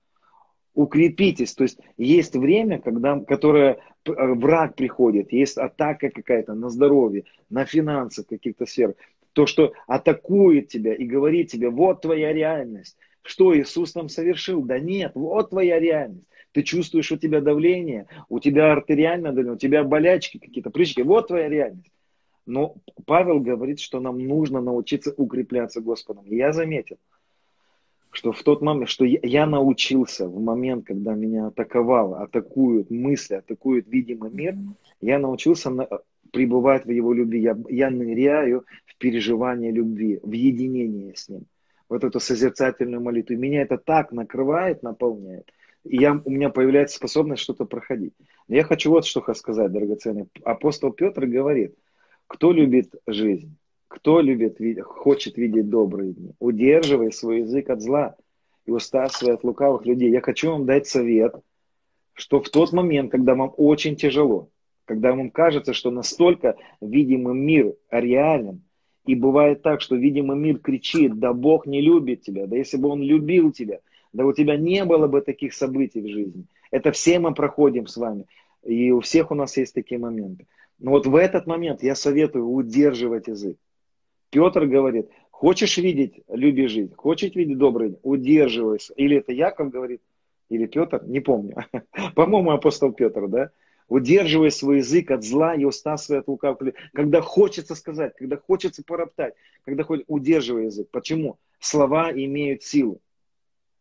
Укрепитесь. 0.73 1.53
То 1.53 1.63
есть 1.63 1.79
есть 1.97 2.35
время, 2.35 2.79
когда, 2.79 3.19
которое 3.19 3.79
э, 4.05 4.11
враг 4.13 4.75
приходит, 4.75 5.31
есть 5.33 5.57
атака 5.57 6.09
какая-то 6.09 6.53
на 6.53 6.69
здоровье, 6.69 7.25
на 7.49 7.65
финансы 7.65 8.23
каких-то 8.23 8.65
сфер. 8.65 8.95
То, 9.33 9.45
что 9.45 9.73
атакует 9.87 10.69
тебя 10.69 10.93
и 10.93 11.05
говорит 11.05 11.51
тебе, 11.51 11.69
вот 11.69 12.01
твоя 12.01 12.33
реальность. 12.33 12.97
Что 13.21 13.57
Иисус 13.57 13.93
там 13.93 14.09
совершил? 14.09 14.63
Да 14.63 14.79
нет, 14.79 15.11
вот 15.15 15.51
твоя 15.51 15.79
реальность 15.79 16.25
ты 16.53 16.63
чувствуешь 16.63 17.11
у 17.11 17.17
тебя 17.17 17.41
давление, 17.41 18.07
у 18.29 18.39
тебя 18.39 18.71
артериальное 18.71 19.31
давление, 19.31 19.53
у 19.53 19.57
тебя 19.57 19.83
болячки 19.83 20.37
какие-то, 20.37 20.69
прыщики. 20.69 21.01
Вот 21.01 21.27
твоя 21.27 21.49
реальность. 21.49 21.91
Но 22.45 22.75
Павел 23.05 23.39
говорит, 23.39 23.79
что 23.79 23.99
нам 23.99 24.19
нужно 24.19 24.61
научиться 24.61 25.13
укрепляться 25.15 25.79
Господом. 25.79 26.25
И 26.25 26.35
я 26.35 26.51
заметил, 26.51 26.97
что 28.11 28.33
в 28.33 28.43
тот 28.43 28.61
момент, 28.61 28.89
что 28.89 29.05
я, 29.05 29.45
научился 29.45 30.27
в 30.27 30.39
момент, 30.39 30.85
когда 30.85 31.13
меня 31.13 31.47
атаковало, 31.47 32.21
атакуют 32.21 32.91
мысли, 32.91 33.35
атакуют 33.35 33.87
видимый 33.87 34.31
мир, 34.31 34.55
я 34.99 35.17
научился 35.17 35.69
на, 35.69 35.87
пребывать 36.31 36.85
в 36.85 36.89
его 36.91 37.13
любви. 37.13 37.41
Я, 37.41 37.57
я 37.69 37.89
ныряю 37.89 38.65
в 38.85 38.97
переживание 38.97 39.71
любви, 39.71 40.19
в 40.21 40.31
единение 40.31 41.15
с 41.15 41.29
ним. 41.29 41.45
Вот 41.89 42.03
эту 42.03 42.19
созерцательную 42.19 43.01
молитву. 43.01 43.35
Меня 43.35 43.61
это 43.61 43.77
так 43.77 44.11
накрывает, 44.11 44.83
наполняет, 44.83 45.51
и 45.83 45.97
я, 45.97 46.21
у 46.23 46.29
меня 46.29 46.49
появляется 46.49 46.97
способность 46.97 47.41
что-то 47.41 47.65
проходить. 47.65 48.13
Но 48.47 48.55
я 48.55 48.63
хочу 48.63 48.89
вот 48.91 49.05
что 49.05 49.21
сказать, 49.33 49.71
драгоценный. 49.71 50.27
Апостол 50.43 50.91
Петр 50.91 51.25
говорит, 51.25 51.75
кто 52.27 52.51
любит 52.51 52.93
жизнь, 53.07 53.55
кто 53.91 54.21
любит, 54.21 54.57
хочет 54.83 55.37
видеть 55.37 55.69
добрые 55.69 56.13
дни, 56.13 56.31
удерживай 56.39 57.11
свой 57.11 57.41
язык 57.41 57.69
от 57.69 57.81
зла 57.81 58.15
и 58.65 58.71
уста 58.71 59.07
свои 59.09 59.33
от 59.33 59.43
лукавых 59.43 59.85
людей. 59.85 60.09
Я 60.09 60.21
хочу 60.21 60.51
вам 60.51 60.65
дать 60.65 60.87
совет, 60.87 61.35
что 62.13 62.41
в 62.41 62.49
тот 62.49 62.71
момент, 62.73 63.11
когда 63.11 63.35
вам 63.35 63.53
очень 63.57 63.95
тяжело, 63.95 64.49
когда 64.85 65.13
вам 65.13 65.29
кажется, 65.29 65.73
что 65.73 65.91
настолько 65.91 66.55
видимый 66.79 67.35
мир 67.35 67.75
реален, 67.89 68.61
и 69.05 69.15
бывает 69.15 69.61
так, 69.61 69.81
что 69.81 69.95
видимый 69.95 70.37
мир 70.37 70.59
кричит, 70.59 71.19
да 71.19 71.33
Бог 71.33 71.65
не 71.65 71.81
любит 71.81 72.21
тебя, 72.21 72.47
да 72.47 72.55
если 72.55 72.77
бы 72.77 72.89
Он 72.89 73.01
любил 73.01 73.51
тебя– 73.51 73.79
да 74.13 74.25
у 74.25 74.33
тебя 74.33 74.57
не 74.57 74.83
было 74.85 75.07
бы 75.07 75.21
таких 75.21 75.53
событий 75.53 76.01
в 76.01 76.07
жизни. 76.07 76.45
Это 76.69 76.91
все 76.91 77.19
мы 77.19 77.33
проходим 77.33 77.87
с 77.87 77.97
вами. 77.97 78.25
И 78.63 78.91
у 78.91 78.99
всех 78.99 79.31
у 79.31 79.35
нас 79.35 79.57
есть 79.57 79.73
такие 79.73 79.99
моменты. 79.99 80.47
Но 80.79 80.91
вот 80.91 81.05
в 81.05 81.15
этот 81.15 81.47
момент 81.47 81.83
я 81.83 81.95
советую 81.95 82.49
удерживать 82.49 83.27
язык. 83.27 83.57
Петр 84.31 84.65
говорит, 84.65 85.09
хочешь 85.29 85.77
видеть, 85.77 86.23
люби 86.27 86.67
жить. 86.67 86.95
Хочешь 86.95 87.35
видеть 87.35 87.59
добрый, 87.59 87.97
удерживайся. 88.01 88.93
Или 88.95 89.17
это 89.17 89.31
Яков 89.31 89.69
говорит, 89.69 90.01
или 90.49 90.65
Петр, 90.65 91.03
не 91.05 91.19
помню. 91.19 91.55
По-моему, 92.15 92.51
апостол 92.51 92.91
Петр, 92.91 93.27
да? 93.27 93.51
Удерживай 93.87 94.49
свой 94.49 94.77
язык 94.77 95.11
от 95.11 95.23
зла 95.23 95.53
и 95.53 95.65
уста 95.65 95.97
свои 95.97 96.19
от 96.19 96.27
лукавых. 96.27 96.73
Когда 96.93 97.21
хочется 97.21 97.75
сказать, 97.75 98.15
когда 98.15 98.37
хочется 98.37 98.83
пороптать, 98.83 99.35
когда 99.63 99.83
хочется, 99.83 100.11
удерживай 100.11 100.65
язык. 100.65 100.87
Почему? 100.91 101.37
Слова 101.59 102.11
имеют 102.11 102.63
силу 102.63 103.01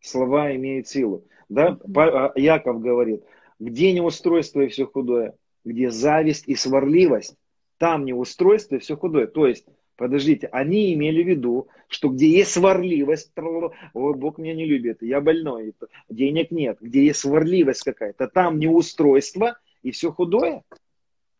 слова 0.01 0.55
имеют 0.55 0.89
силу. 0.89 1.25
Да? 1.49 1.79
А, 1.97 2.33
Яков 2.37 2.81
говорит, 2.81 3.25
где 3.59 3.93
неустройство 3.93 4.63
и 4.63 4.69
все 4.69 4.87
худое, 4.87 5.35
где 5.65 5.91
зависть 5.91 6.45
и 6.47 6.55
сварливость, 6.55 7.37
там 7.79 8.05
неустройство 8.05 8.77
и 8.77 8.79
все 8.79 8.97
худое. 8.97 9.27
То 9.27 9.47
есть, 9.47 9.67
подождите, 10.01 10.47
они 10.47 10.95
имели 10.95 11.23
в 11.23 11.29
виду, 11.29 11.69
что 11.87 12.09
где 12.09 12.27
есть 12.27 12.53
сварливость, 12.53 13.33
о, 13.37 14.15
Бог 14.15 14.39
меня 14.39 14.55
не 14.55 14.65
любит, 14.65 15.03
я 15.03 15.21
больной, 15.21 15.75
денег 16.09 16.51
нет, 16.51 16.79
где 16.81 17.05
есть 17.05 17.21
сварливость 17.21 17.83
какая-то, 17.83 18.27
там 18.27 18.59
неустройство 18.59 19.59
и 19.83 19.91
все 19.91 20.11
худое. 20.11 20.63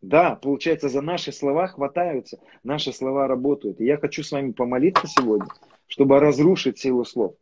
Да, 0.03 0.35
получается, 0.35 0.89
за 0.89 1.01
наши 1.01 1.31
слова 1.31 1.67
хватаются, 1.67 2.39
наши 2.63 2.93
слова 2.93 3.27
работают. 3.27 3.81
И 3.81 3.85
я 3.85 3.97
хочу 3.97 4.21
с 4.21 4.31
вами 4.31 4.51
помолиться 4.51 5.07
сегодня, 5.07 5.47
чтобы 5.87 6.19
разрушить 6.19 6.77
силу 6.77 7.03
слов. 7.03 7.33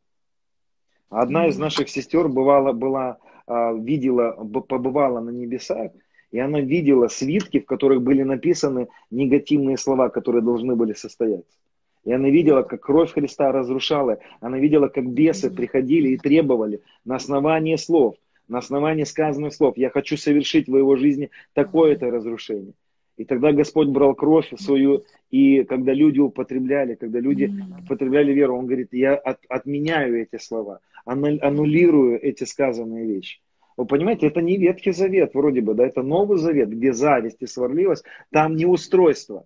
Одна 1.10 1.48
из 1.48 1.58
наших 1.58 1.90
сестер 1.90 2.30
бывала, 2.30 2.72
была, 2.72 3.18
а, 3.46 3.74
видела, 3.74 4.32
побывала 4.32 5.20
на 5.20 5.32
небесах, 5.32 5.92
и 6.32 6.40
она 6.40 6.62
видела 6.62 7.08
свитки, 7.08 7.60
в 7.60 7.66
которых 7.66 8.02
были 8.02 8.24
написаны 8.24 8.88
негативные 9.10 9.78
слова, 9.78 10.10
которые 10.10 10.44
должны 10.44 10.76
были 10.76 10.94
состояться. 10.94 11.58
И 12.06 12.12
она 12.12 12.30
видела, 12.30 12.62
как 12.64 12.82
кровь 12.82 13.12
Христа 13.12 13.52
разрушала. 13.52 14.20
Она 14.40 14.58
видела, 14.58 14.88
как 14.88 15.10
бесы 15.10 15.52
приходили 15.52 16.10
и 16.10 16.18
требовали 16.18 16.82
на 17.04 17.16
основании 17.16 17.76
слов, 17.76 18.16
на 18.48 18.60
основании 18.60 19.04
сказанных 19.04 19.54
слов. 19.54 19.78
Я 19.78 19.90
хочу 19.90 20.18
совершить 20.18 20.68
в 20.68 20.78
его 20.78 20.96
жизни 20.96 21.30
такое-то 21.54 22.10
разрушение. 22.10 22.74
И 23.18 23.26
тогда 23.26 23.52
Господь 23.52 23.90
брал 23.90 24.16
кровь 24.16 24.50
свою, 24.58 25.04
и 25.30 25.64
когда 25.66 25.92
люди 25.94 26.20
употребляли, 26.20 26.96
когда 26.96 27.20
люди 27.20 27.54
употребляли 27.84 28.32
веру, 28.32 28.58
Он 28.58 28.66
говорит, 28.66 28.94
я 28.94 29.16
от, 29.16 29.40
отменяю 29.50 30.22
эти 30.22 30.42
слова, 30.42 30.80
аннулирую 31.04 32.18
эти 32.22 32.46
сказанные 32.46 33.06
вещи. 33.06 33.42
Вы 33.80 33.86
понимаете, 33.86 34.28
это 34.28 34.42
не 34.42 34.58
Ветхий 34.58 34.92
Завет 34.92 35.34
вроде 35.34 35.62
бы, 35.62 35.74
да, 35.74 35.88
это 35.88 36.04
Новый 36.04 36.38
Завет, 36.38 36.70
где 36.70 36.92
зависть 36.92 37.38
и 37.40 37.48
сварливость, 37.48 38.04
там 38.30 38.58
не 38.58 38.66
устройство. 38.66 39.46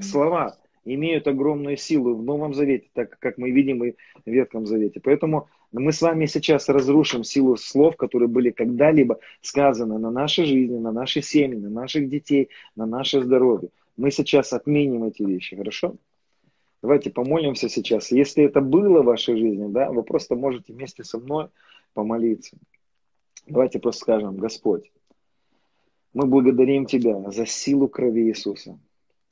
Слова 0.00 0.58
имеют 0.84 1.28
огромную 1.28 1.76
силу 1.76 2.16
в 2.16 2.24
Новом 2.24 2.52
Завете, 2.52 2.88
так 2.94 3.16
как 3.20 3.38
мы 3.38 3.52
видим 3.52 3.84
и 3.84 3.92
в 3.92 3.96
Ветхом 4.26 4.66
Завете. 4.66 4.98
Поэтому 4.98 5.46
мы 5.70 5.92
с 5.92 6.02
вами 6.02 6.26
сейчас 6.26 6.68
разрушим 6.68 7.22
силу 7.22 7.56
слов, 7.56 7.94
которые 7.96 8.28
были 8.28 8.50
когда-либо 8.50 9.20
сказаны 9.40 9.98
на 9.98 10.10
нашей 10.10 10.44
жизни, 10.44 10.76
на 10.76 10.90
нашей 10.90 11.22
семьи, 11.22 11.56
на 11.56 11.70
наших 11.70 12.08
детей, 12.08 12.48
на 12.74 12.86
наше 12.86 13.22
здоровье. 13.22 13.68
Мы 13.96 14.10
сейчас 14.10 14.52
отменим 14.52 15.04
эти 15.04 15.22
вещи, 15.22 15.54
хорошо? 15.54 15.94
Давайте 16.82 17.10
помолимся 17.10 17.68
сейчас. 17.68 18.10
Если 18.10 18.42
это 18.42 18.60
было 18.60 19.02
в 19.02 19.04
вашей 19.04 19.36
жизни, 19.36 19.68
да, 19.68 19.92
вы 19.92 20.02
просто 20.02 20.34
можете 20.34 20.72
вместе 20.72 21.04
со 21.04 21.18
мной 21.18 21.50
помолиться. 21.94 22.56
Давайте 23.48 23.78
просто 23.78 24.02
скажем, 24.02 24.36
Господь, 24.36 24.92
мы 26.12 26.26
благодарим 26.26 26.84
Тебя 26.84 27.30
за 27.30 27.46
силу 27.46 27.88
крови 27.88 28.28
Иисуса. 28.28 28.78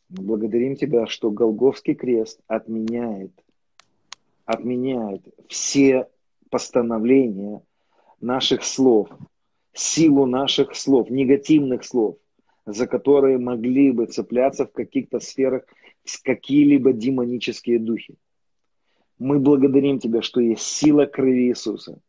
Мы 0.09 0.23
благодарим 0.25 0.75
Тебя, 0.75 1.07
что 1.07 1.31
Голговский 1.31 1.95
крест 1.95 2.41
отменяет, 2.47 3.33
отменяет 4.47 5.23
все 5.49 6.09
постановления 6.49 7.61
наших 8.21 8.65
слов, 8.65 9.11
силу 9.75 10.25
наших 10.25 10.75
слов, 10.75 11.11
негативных 11.11 11.85
слов, 11.85 12.17
за 12.65 12.87
которые 12.87 13.37
могли 13.37 13.91
бы 13.91 14.07
цепляться 14.07 14.65
в 14.65 14.73
каких-то 14.73 15.21
сферах 15.21 15.65
какие-либо 16.25 16.95
демонические 16.95 17.81
духи. 17.81 18.15
Мы 19.19 19.41
благодарим 19.41 19.99
Тебя, 19.99 20.23
что 20.23 20.41
есть 20.41 20.63
сила 20.63 21.05
крови 21.05 21.49
Иисуса. 21.49 22.01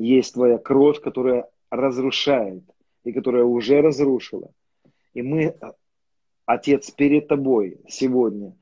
Есть 0.00 0.32
Твоя 0.32 0.56
кровь, 0.56 0.98
которая 1.00 1.46
разрушает 1.68 2.62
и 3.04 3.12
которая 3.12 3.44
уже 3.44 3.82
разрушила. 3.82 4.50
И 5.12 5.20
мы, 5.20 5.54
Отец, 6.46 6.90
перед 6.90 7.28
Тобой 7.28 7.76
сегодня 7.86 8.54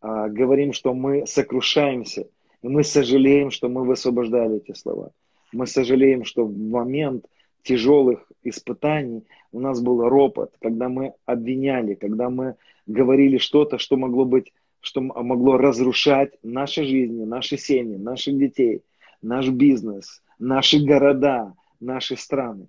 а, 0.00 0.28
говорим, 0.28 0.72
что 0.72 0.94
мы 0.94 1.26
сокрушаемся, 1.26 2.28
и 2.62 2.68
мы 2.68 2.84
сожалеем, 2.84 3.50
что 3.50 3.68
мы 3.68 3.84
высвобождали 3.84 4.58
эти 4.58 4.72
слова. 4.72 5.10
Мы 5.52 5.66
сожалеем, 5.66 6.24
что 6.24 6.44
в 6.44 6.56
момент 6.56 7.26
тяжелых 7.64 8.30
испытаний 8.44 9.24
у 9.50 9.58
нас 9.58 9.80
был 9.80 10.08
ропот, 10.08 10.52
когда 10.60 10.88
мы 10.88 11.14
обвиняли, 11.26 11.94
когда 11.94 12.30
мы 12.30 12.54
говорили 12.86 13.38
что-то, 13.38 13.78
что 13.78 13.96
могло 13.96 14.24
быть, 14.24 14.52
что 14.80 15.00
могло 15.00 15.56
разрушать 15.56 16.34
наши 16.44 16.84
жизни, 16.84 17.24
наши 17.24 17.56
семьи, 17.58 17.96
наших 17.96 18.38
детей, 18.38 18.82
наш 19.22 19.48
бизнес, 19.48 20.22
наши 20.38 20.84
города, 20.84 21.54
наши 21.80 22.16
страны. 22.16 22.68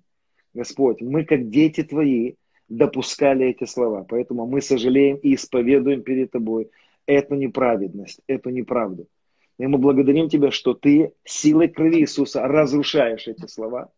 Господь, 0.54 1.00
мы 1.02 1.24
как 1.24 1.50
дети 1.50 1.82
Твои 1.82 2.34
допускали 2.68 3.46
эти 3.46 3.64
слова, 3.64 4.04
поэтому 4.08 4.46
мы 4.46 4.60
сожалеем 4.60 5.16
и 5.16 5.34
исповедуем 5.34 6.02
перед 6.02 6.30
Тобой 6.30 6.70
эту 7.06 7.34
неправедность, 7.34 8.20
эту 8.26 8.50
неправду. 8.50 9.06
И 9.58 9.66
мы 9.66 9.78
благодарим 9.78 10.28
Тебя, 10.28 10.50
что 10.50 10.74
Ты 10.74 11.12
силой 11.24 11.68
крови 11.68 12.00
Иисуса 12.00 12.46
разрушаешь 12.46 13.28
эти 13.28 13.46
слова. 13.46 13.90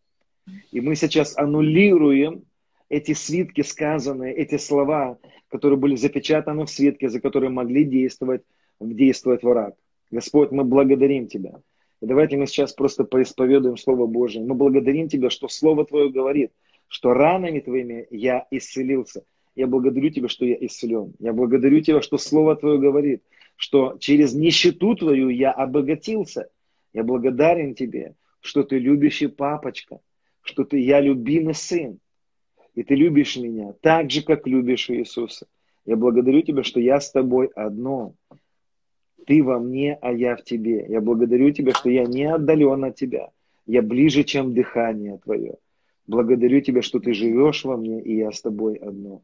И 0.73 0.81
мы 0.81 0.95
сейчас 0.97 1.37
аннулируем 1.37 2.45
эти 2.89 3.13
свитки 3.13 3.63
сказанные, 3.63 4.35
эти 4.35 4.57
слова, 4.57 5.19
которые 5.49 5.79
были 5.79 5.97
запечатаны 5.97 6.65
в 6.65 6.71
свитке, 6.71 7.09
за 7.09 7.21
которые 7.21 7.51
могли 7.51 7.85
действовать, 7.85 8.43
действовать 8.81 9.43
враг. 9.43 9.75
Господь, 10.11 10.51
мы 10.53 10.65
благодарим 10.65 11.27
Тебя. 11.27 11.61
Давайте 12.01 12.37
мы 12.37 12.47
сейчас 12.47 12.73
просто 12.73 13.03
поисповедуем 13.05 13.77
Слово 13.77 14.07
Божие. 14.07 14.45
Мы 14.45 14.55
благодарим 14.55 15.09
Тебя, 15.09 15.31
что 15.31 15.49
Слово 15.49 15.85
Твое 15.85 16.11
говорит, 16.11 16.53
что 16.87 17.13
ранами 17.13 17.61
Твоими 17.61 18.07
я 18.11 18.47
исцелился. 18.51 19.25
Я 19.57 19.67
благодарю 19.67 20.11
Тебя, 20.11 20.29
что 20.29 20.45
я 20.45 20.57
исцелен. 20.61 21.15
Я 21.19 21.33
благодарю 21.33 21.81
Тебя, 21.81 22.01
что 22.01 22.17
Слово 22.17 22.55
Твое 22.55 22.79
говорит, 22.79 23.23
что 23.57 23.97
через 23.99 24.33
нищету 24.33 24.95
Твою 24.95 25.29
я 25.29 25.51
обогатился. 25.51 26.49
Я 26.93 27.03
благодарен 27.03 27.75
Тебе, 27.75 28.15
что 28.41 28.63
Ты 28.63 28.79
любящий 28.79 29.27
папочка, 29.27 29.99
что 30.43 30.65
Ты 30.65 30.79
я 30.79 31.01
любимый 31.01 31.55
сын. 31.55 31.99
И 32.77 32.85
Ты 32.85 32.95
любишь 32.95 33.37
меня 33.37 33.75
так 33.81 34.09
же, 34.13 34.23
как 34.23 34.47
любишь 34.47 34.89
Иисуса. 34.89 35.49
Я 35.85 35.97
благодарю 35.97 36.43
Тебя, 36.43 36.63
что 36.63 36.79
я 36.79 37.01
с 37.01 37.11
Тобой 37.11 37.49
одно. 37.57 38.15
Ты 39.27 39.43
во 39.43 39.59
мне, 39.59 39.99
а 40.01 40.13
я 40.13 40.37
в 40.37 40.43
Тебе. 40.43 40.87
Я 40.89 41.01
благодарю 41.01 41.51
Тебя, 41.51 41.73
что 41.73 41.91
я 41.91 42.05
не 42.05 42.25
отдален 42.25 42.85
от 42.85 42.97
Тебя. 42.97 43.31
Я 43.67 43.83
ближе, 43.83 44.25
чем 44.25 44.55
дыхание 44.55 45.19
Твое. 45.19 45.57
Благодарю 46.07 46.61
Тебя, 46.61 46.83
что 46.83 47.01
Ты 47.01 47.13
живешь 47.13 47.65
во 47.65 47.77
мне, 47.77 48.01
и 48.01 48.17
я 48.17 48.33
с 48.33 48.41
Тобой 48.41 48.77
одно. 48.77 49.23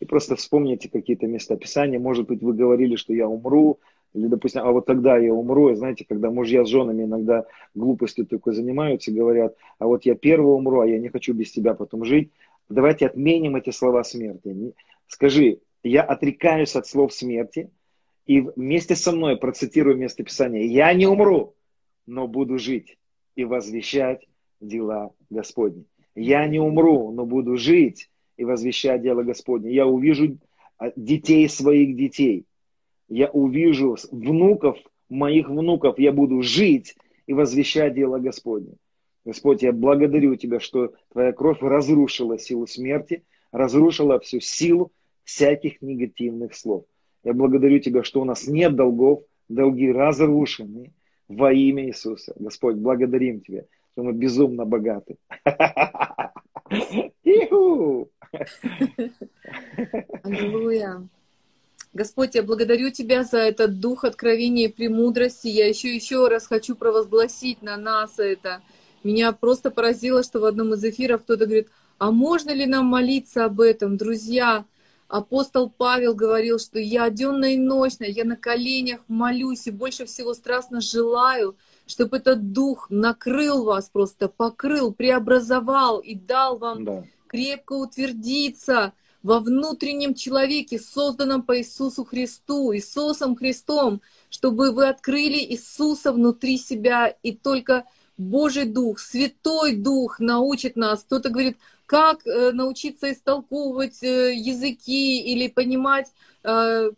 И 0.00 0.04
просто 0.04 0.36
вспомните 0.36 0.90
какие-то 0.90 1.26
места 1.26 1.56
Писания. 1.56 1.98
Может 1.98 2.26
быть, 2.26 2.42
вы 2.42 2.52
говорили, 2.52 2.96
что 2.96 3.14
я 3.14 3.28
умру, 3.28 3.78
или, 4.14 4.28
допустим, 4.28 4.62
а 4.62 4.70
вот 4.70 4.86
тогда 4.86 5.16
я 5.16 5.32
умру. 5.32 5.70
И 5.70 5.74
знаете, 5.74 6.04
когда 6.08 6.30
мужья 6.30 6.64
с 6.64 6.68
женами 6.68 7.04
иногда 7.04 7.46
глупостью 7.74 8.26
такой 8.26 8.54
занимаются, 8.54 9.12
говорят, 9.12 9.56
а 9.78 9.86
вот 9.86 10.04
я 10.04 10.14
первый 10.14 10.54
умру, 10.54 10.80
а 10.80 10.86
я 10.86 10.98
не 10.98 11.08
хочу 11.08 11.34
без 11.34 11.50
тебя 11.50 11.74
потом 11.74 12.04
жить. 12.04 12.30
Давайте 12.68 13.06
отменим 13.06 13.56
эти 13.56 13.70
слова 13.70 14.04
смерти. 14.04 14.72
Скажи, 15.08 15.58
я 15.82 16.02
отрекаюсь 16.02 16.76
от 16.76 16.86
слов 16.86 17.12
смерти, 17.12 17.70
и 18.26 18.40
вместе 18.40 18.96
со 18.96 19.12
мной 19.12 19.36
процитирую 19.36 19.96
место 19.96 20.24
Писания. 20.24 20.64
Я 20.64 20.92
не 20.94 21.06
умру, 21.06 21.54
но 22.06 22.26
буду 22.26 22.58
жить 22.58 22.96
и 23.36 23.44
возвещать 23.44 24.26
дела 24.60 25.10
Господни. 25.30 25.84
Я 26.14 26.46
не 26.46 26.58
умру, 26.58 27.12
но 27.12 27.26
буду 27.26 27.56
жить 27.56 28.08
и 28.36 28.44
возвещать 28.44 29.02
дело 29.02 29.22
Господне. 29.22 29.72
Я 29.72 29.86
увижу 29.86 30.38
а, 30.78 30.92
детей 30.96 31.48
своих 31.48 31.96
детей. 31.96 32.44
Я 33.08 33.28
увижу 33.28 33.96
внуков 34.10 34.78
моих 35.08 35.48
внуков. 35.48 35.98
Я 35.98 36.12
буду 36.12 36.42
жить 36.42 36.96
и 37.26 37.34
возвещать 37.34 37.94
дело 37.94 38.18
Господне. 38.18 38.74
Господь, 39.24 39.62
я 39.62 39.72
благодарю 39.72 40.36
Тебя, 40.36 40.60
что 40.60 40.94
Твоя 41.10 41.32
кровь 41.32 41.58
разрушила 41.60 42.38
силу 42.38 42.66
смерти, 42.66 43.24
разрушила 43.52 44.20
всю 44.20 44.40
силу 44.40 44.92
всяких 45.24 45.80
негативных 45.80 46.54
слов. 46.54 46.84
Я 47.24 47.32
благодарю 47.32 47.80
Тебя, 47.80 48.04
что 48.04 48.20
у 48.20 48.24
нас 48.24 48.46
нет 48.46 48.76
долгов, 48.76 49.22
долги 49.48 49.90
разрушены 49.90 50.92
во 51.28 51.52
имя 51.52 51.86
Иисуса. 51.86 52.34
Господь, 52.36 52.76
благодарим 52.76 53.40
Тебя, 53.40 53.64
что 53.92 54.02
мы 54.02 54.12
безумно 54.12 54.64
богаты. 54.64 55.16
Аллилуйя. 60.22 61.08
Господь, 61.94 62.34
я 62.34 62.42
благодарю 62.42 62.90
Тебя 62.90 63.24
за 63.24 63.38
этот 63.38 63.80
дух 63.80 64.04
откровения 64.04 64.66
и 64.66 64.72
премудрости. 64.72 65.48
Я 65.48 65.66
еще 65.68 65.94
еще 65.94 66.28
раз 66.28 66.46
хочу 66.46 66.74
провозгласить 66.76 67.62
на 67.62 67.76
нас 67.76 68.18
это. 68.18 68.60
Меня 69.02 69.32
просто 69.32 69.70
поразило, 69.70 70.22
что 70.22 70.40
в 70.40 70.44
одном 70.44 70.74
из 70.74 70.84
эфиров 70.84 71.22
кто-то 71.22 71.46
говорит, 71.46 71.68
а 71.98 72.10
можно 72.10 72.50
ли 72.50 72.66
нам 72.66 72.86
молиться 72.86 73.44
об 73.44 73.60
этом, 73.60 73.96
друзья? 73.96 74.64
Апостол 75.08 75.70
Павел 75.70 76.14
говорил, 76.14 76.58
что 76.58 76.78
я 76.78 77.10
денно 77.10 77.54
и 77.54 77.56
ночно, 77.56 78.04
я 78.04 78.24
на 78.24 78.36
коленях 78.36 79.00
молюсь 79.06 79.66
и 79.66 79.70
больше 79.70 80.06
всего 80.06 80.34
страстно 80.34 80.80
желаю, 80.80 81.56
чтобы 81.86 82.16
этот 82.16 82.52
дух 82.52 82.86
накрыл 82.90 83.64
вас 83.64 83.90
просто, 83.90 84.28
покрыл, 84.28 84.92
преобразовал 84.92 85.98
и 85.98 86.14
дал 86.14 86.58
вам 86.58 86.84
да. 86.84 87.04
крепко 87.26 87.74
утвердиться 87.74 88.92
во 89.22 89.40
внутреннем 89.40 90.14
человеке, 90.14 90.78
созданном 90.78 91.42
по 91.42 91.58
Иисусу 91.58 92.04
Христу, 92.04 92.74
Иисусом 92.74 93.36
Христом, 93.36 94.02
чтобы 94.30 94.70
вы 94.70 94.88
открыли 94.88 95.38
Иисуса 95.38 96.12
внутри 96.12 96.58
себя, 96.58 97.08
и 97.22 97.32
только 97.32 97.84
Божий 98.16 98.66
Дух, 98.66 99.00
Святой 99.00 99.76
Дух 99.76 100.20
научит 100.20 100.76
нас. 100.76 101.02
Кто-то 101.02 101.30
говорит, 101.30 101.56
как 101.86 102.26
э, 102.26 102.52
научиться 102.52 103.12
истолковывать 103.12 104.02
э, 104.02 104.34
языки 104.34 105.20
или 105.20 105.48
понимать, 105.48 106.12
э, 106.42 106.90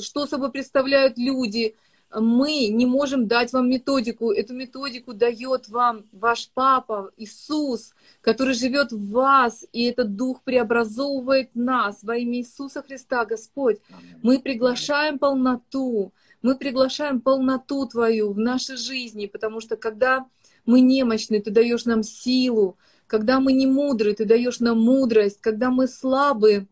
что 0.00 0.26
собой 0.26 0.50
представляют 0.50 1.16
люди. 1.16 1.76
Мы 2.14 2.66
не 2.66 2.84
можем 2.84 3.26
дать 3.26 3.52
вам 3.54 3.70
методику. 3.70 4.32
Эту 4.32 4.52
методику 4.52 5.14
дает 5.14 5.68
вам 5.68 6.04
ваш 6.12 6.50
Папа 6.52 7.10
Иисус, 7.16 7.94
который 8.20 8.52
живет 8.52 8.92
в 8.92 9.10
вас, 9.10 9.64
и 9.72 9.84
этот 9.84 10.14
Дух 10.14 10.42
преобразовывает 10.42 11.54
нас 11.54 12.02
во 12.02 12.16
имя 12.16 12.40
Иисуса 12.40 12.82
Христа, 12.82 13.24
Господь. 13.24 13.78
Мы 14.22 14.40
приглашаем 14.40 15.18
полноту, 15.18 16.12
мы 16.42 16.56
приглашаем 16.56 17.20
полноту 17.20 17.86
Твою 17.86 18.32
в 18.32 18.38
нашей 18.38 18.76
жизни, 18.76 19.24
потому 19.26 19.60
что 19.62 19.76
когда 19.76 20.26
мы 20.66 20.80
немощны, 20.80 21.40
Ты 21.40 21.50
даешь 21.50 21.86
нам 21.86 22.02
силу, 22.02 22.76
когда 23.12 23.40
мы 23.40 23.52
не 23.52 23.66
мудры, 23.66 24.14
Ты 24.14 24.24
даешь 24.24 24.60
нам 24.60 24.80
мудрость, 24.80 25.38
когда 25.42 25.70
мы 25.70 25.86
слабы, 25.86 26.66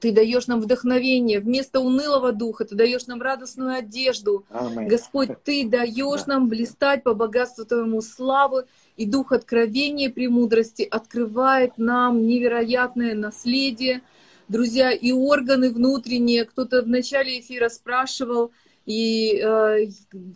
ты 0.00 0.10
даешь 0.10 0.48
нам 0.48 0.60
вдохновение. 0.60 1.38
Вместо 1.38 1.80
унылого 1.80 2.32
духа 2.32 2.64
ты 2.64 2.74
даешь 2.74 3.06
нам 3.06 3.20
радостную 3.22 3.76
одежду. 3.76 4.44
Amen. 4.50 4.86
Господь, 4.86 5.28
ты 5.44 5.68
даешь 5.68 6.26
нам 6.26 6.48
блистать 6.48 7.04
по 7.04 7.14
богатству 7.14 7.64
Твоему 7.64 8.00
славы, 8.00 8.64
и 8.96 9.04
дух 9.06 9.32
откровения 9.32 10.08
и 10.08 10.12
премудрости 10.12 10.82
открывает 10.82 11.76
нам 11.76 12.26
невероятное 12.26 13.14
наследие. 13.14 14.00
Друзья, 14.48 14.90
и 14.90 15.12
органы 15.12 15.70
внутренние, 15.70 16.46
кто-то 16.46 16.82
в 16.82 16.88
начале 16.88 17.38
эфира 17.38 17.68
спрашивал, 17.68 18.50
и 18.86 19.38
э, 19.44 19.88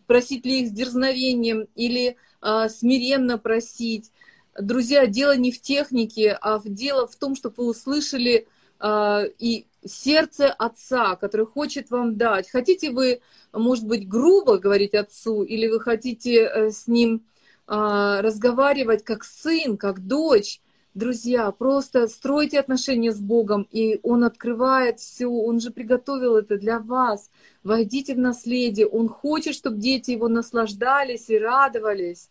просить 0.06 0.44
ли 0.46 0.60
их 0.60 0.68
с 0.68 0.70
дерзновением 0.70 1.66
или 1.74 2.16
э, 2.42 2.68
смиренно 2.68 3.38
просить. 3.38 4.12
Друзья, 4.60 5.06
дело 5.06 5.36
не 5.36 5.50
в 5.52 5.60
технике, 5.60 6.38
а 6.40 6.60
дело 6.64 7.06
в 7.06 7.16
том, 7.16 7.34
чтобы 7.34 7.56
вы 7.58 7.70
услышали 7.70 8.48
э, 8.80 9.22
и 9.38 9.66
сердце 9.84 10.52
отца, 10.52 11.16
который 11.16 11.46
хочет 11.46 11.90
вам 11.90 12.16
дать. 12.16 12.50
Хотите 12.50 12.90
вы, 12.90 13.20
может 13.52 13.86
быть, 13.86 14.08
грубо 14.08 14.58
говорить 14.58 14.94
отцу, 14.94 15.42
или 15.42 15.68
вы 15.68 15.80
хотите 15.80 16.44
э, 16.44 16.70
с 16.70 16.86
ним 16.86 17.24
э, 17.66 18.20
разговаривать 18.20 19.04
как 19.04 19.24
сын, 19.24 19.76
как 19.76 20.06
дочь, 20.06 20.60
Друзья, 20.92 21.52
просто 21.52 22.08
стройте 22.08 22.58
отношения 22.58 23.12
с 23.12 23.20
Богом, 23.20 23.68
и 23.70 24.00
Он 24.02 24.24
открывает 24.24 24.98
все, 24.98 25.28
Он 25.28 25.60
же 25.60 25.70
приготовил 25.70 26.36
это 26.36 26.58
для 26.58 26.80
вас. 26.80 27.30
Войдите 27.62 28.16
в 28.16 28.18
наследие, 28.18 28.88
Он 28.88 29.08
хочет, 29.08 29.54
чтобы 29.54 29.78
дети 29.78 30.10
Его 30.10 30.26
наслаждались 30.26 31.30
и 31.30 31.38
радовались. 31.38 32.28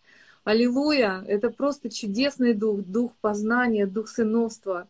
Аллилуйя! 0.50 1.24
Это 1.28 1.52
просто 1.52 1.92
чудесный 1.92 2.56
дух, 2.56 2.80
дух 2.82 3.12
познания, 3.22 3.86
дух 3.86 4.08
сыновства. 4.08 4.88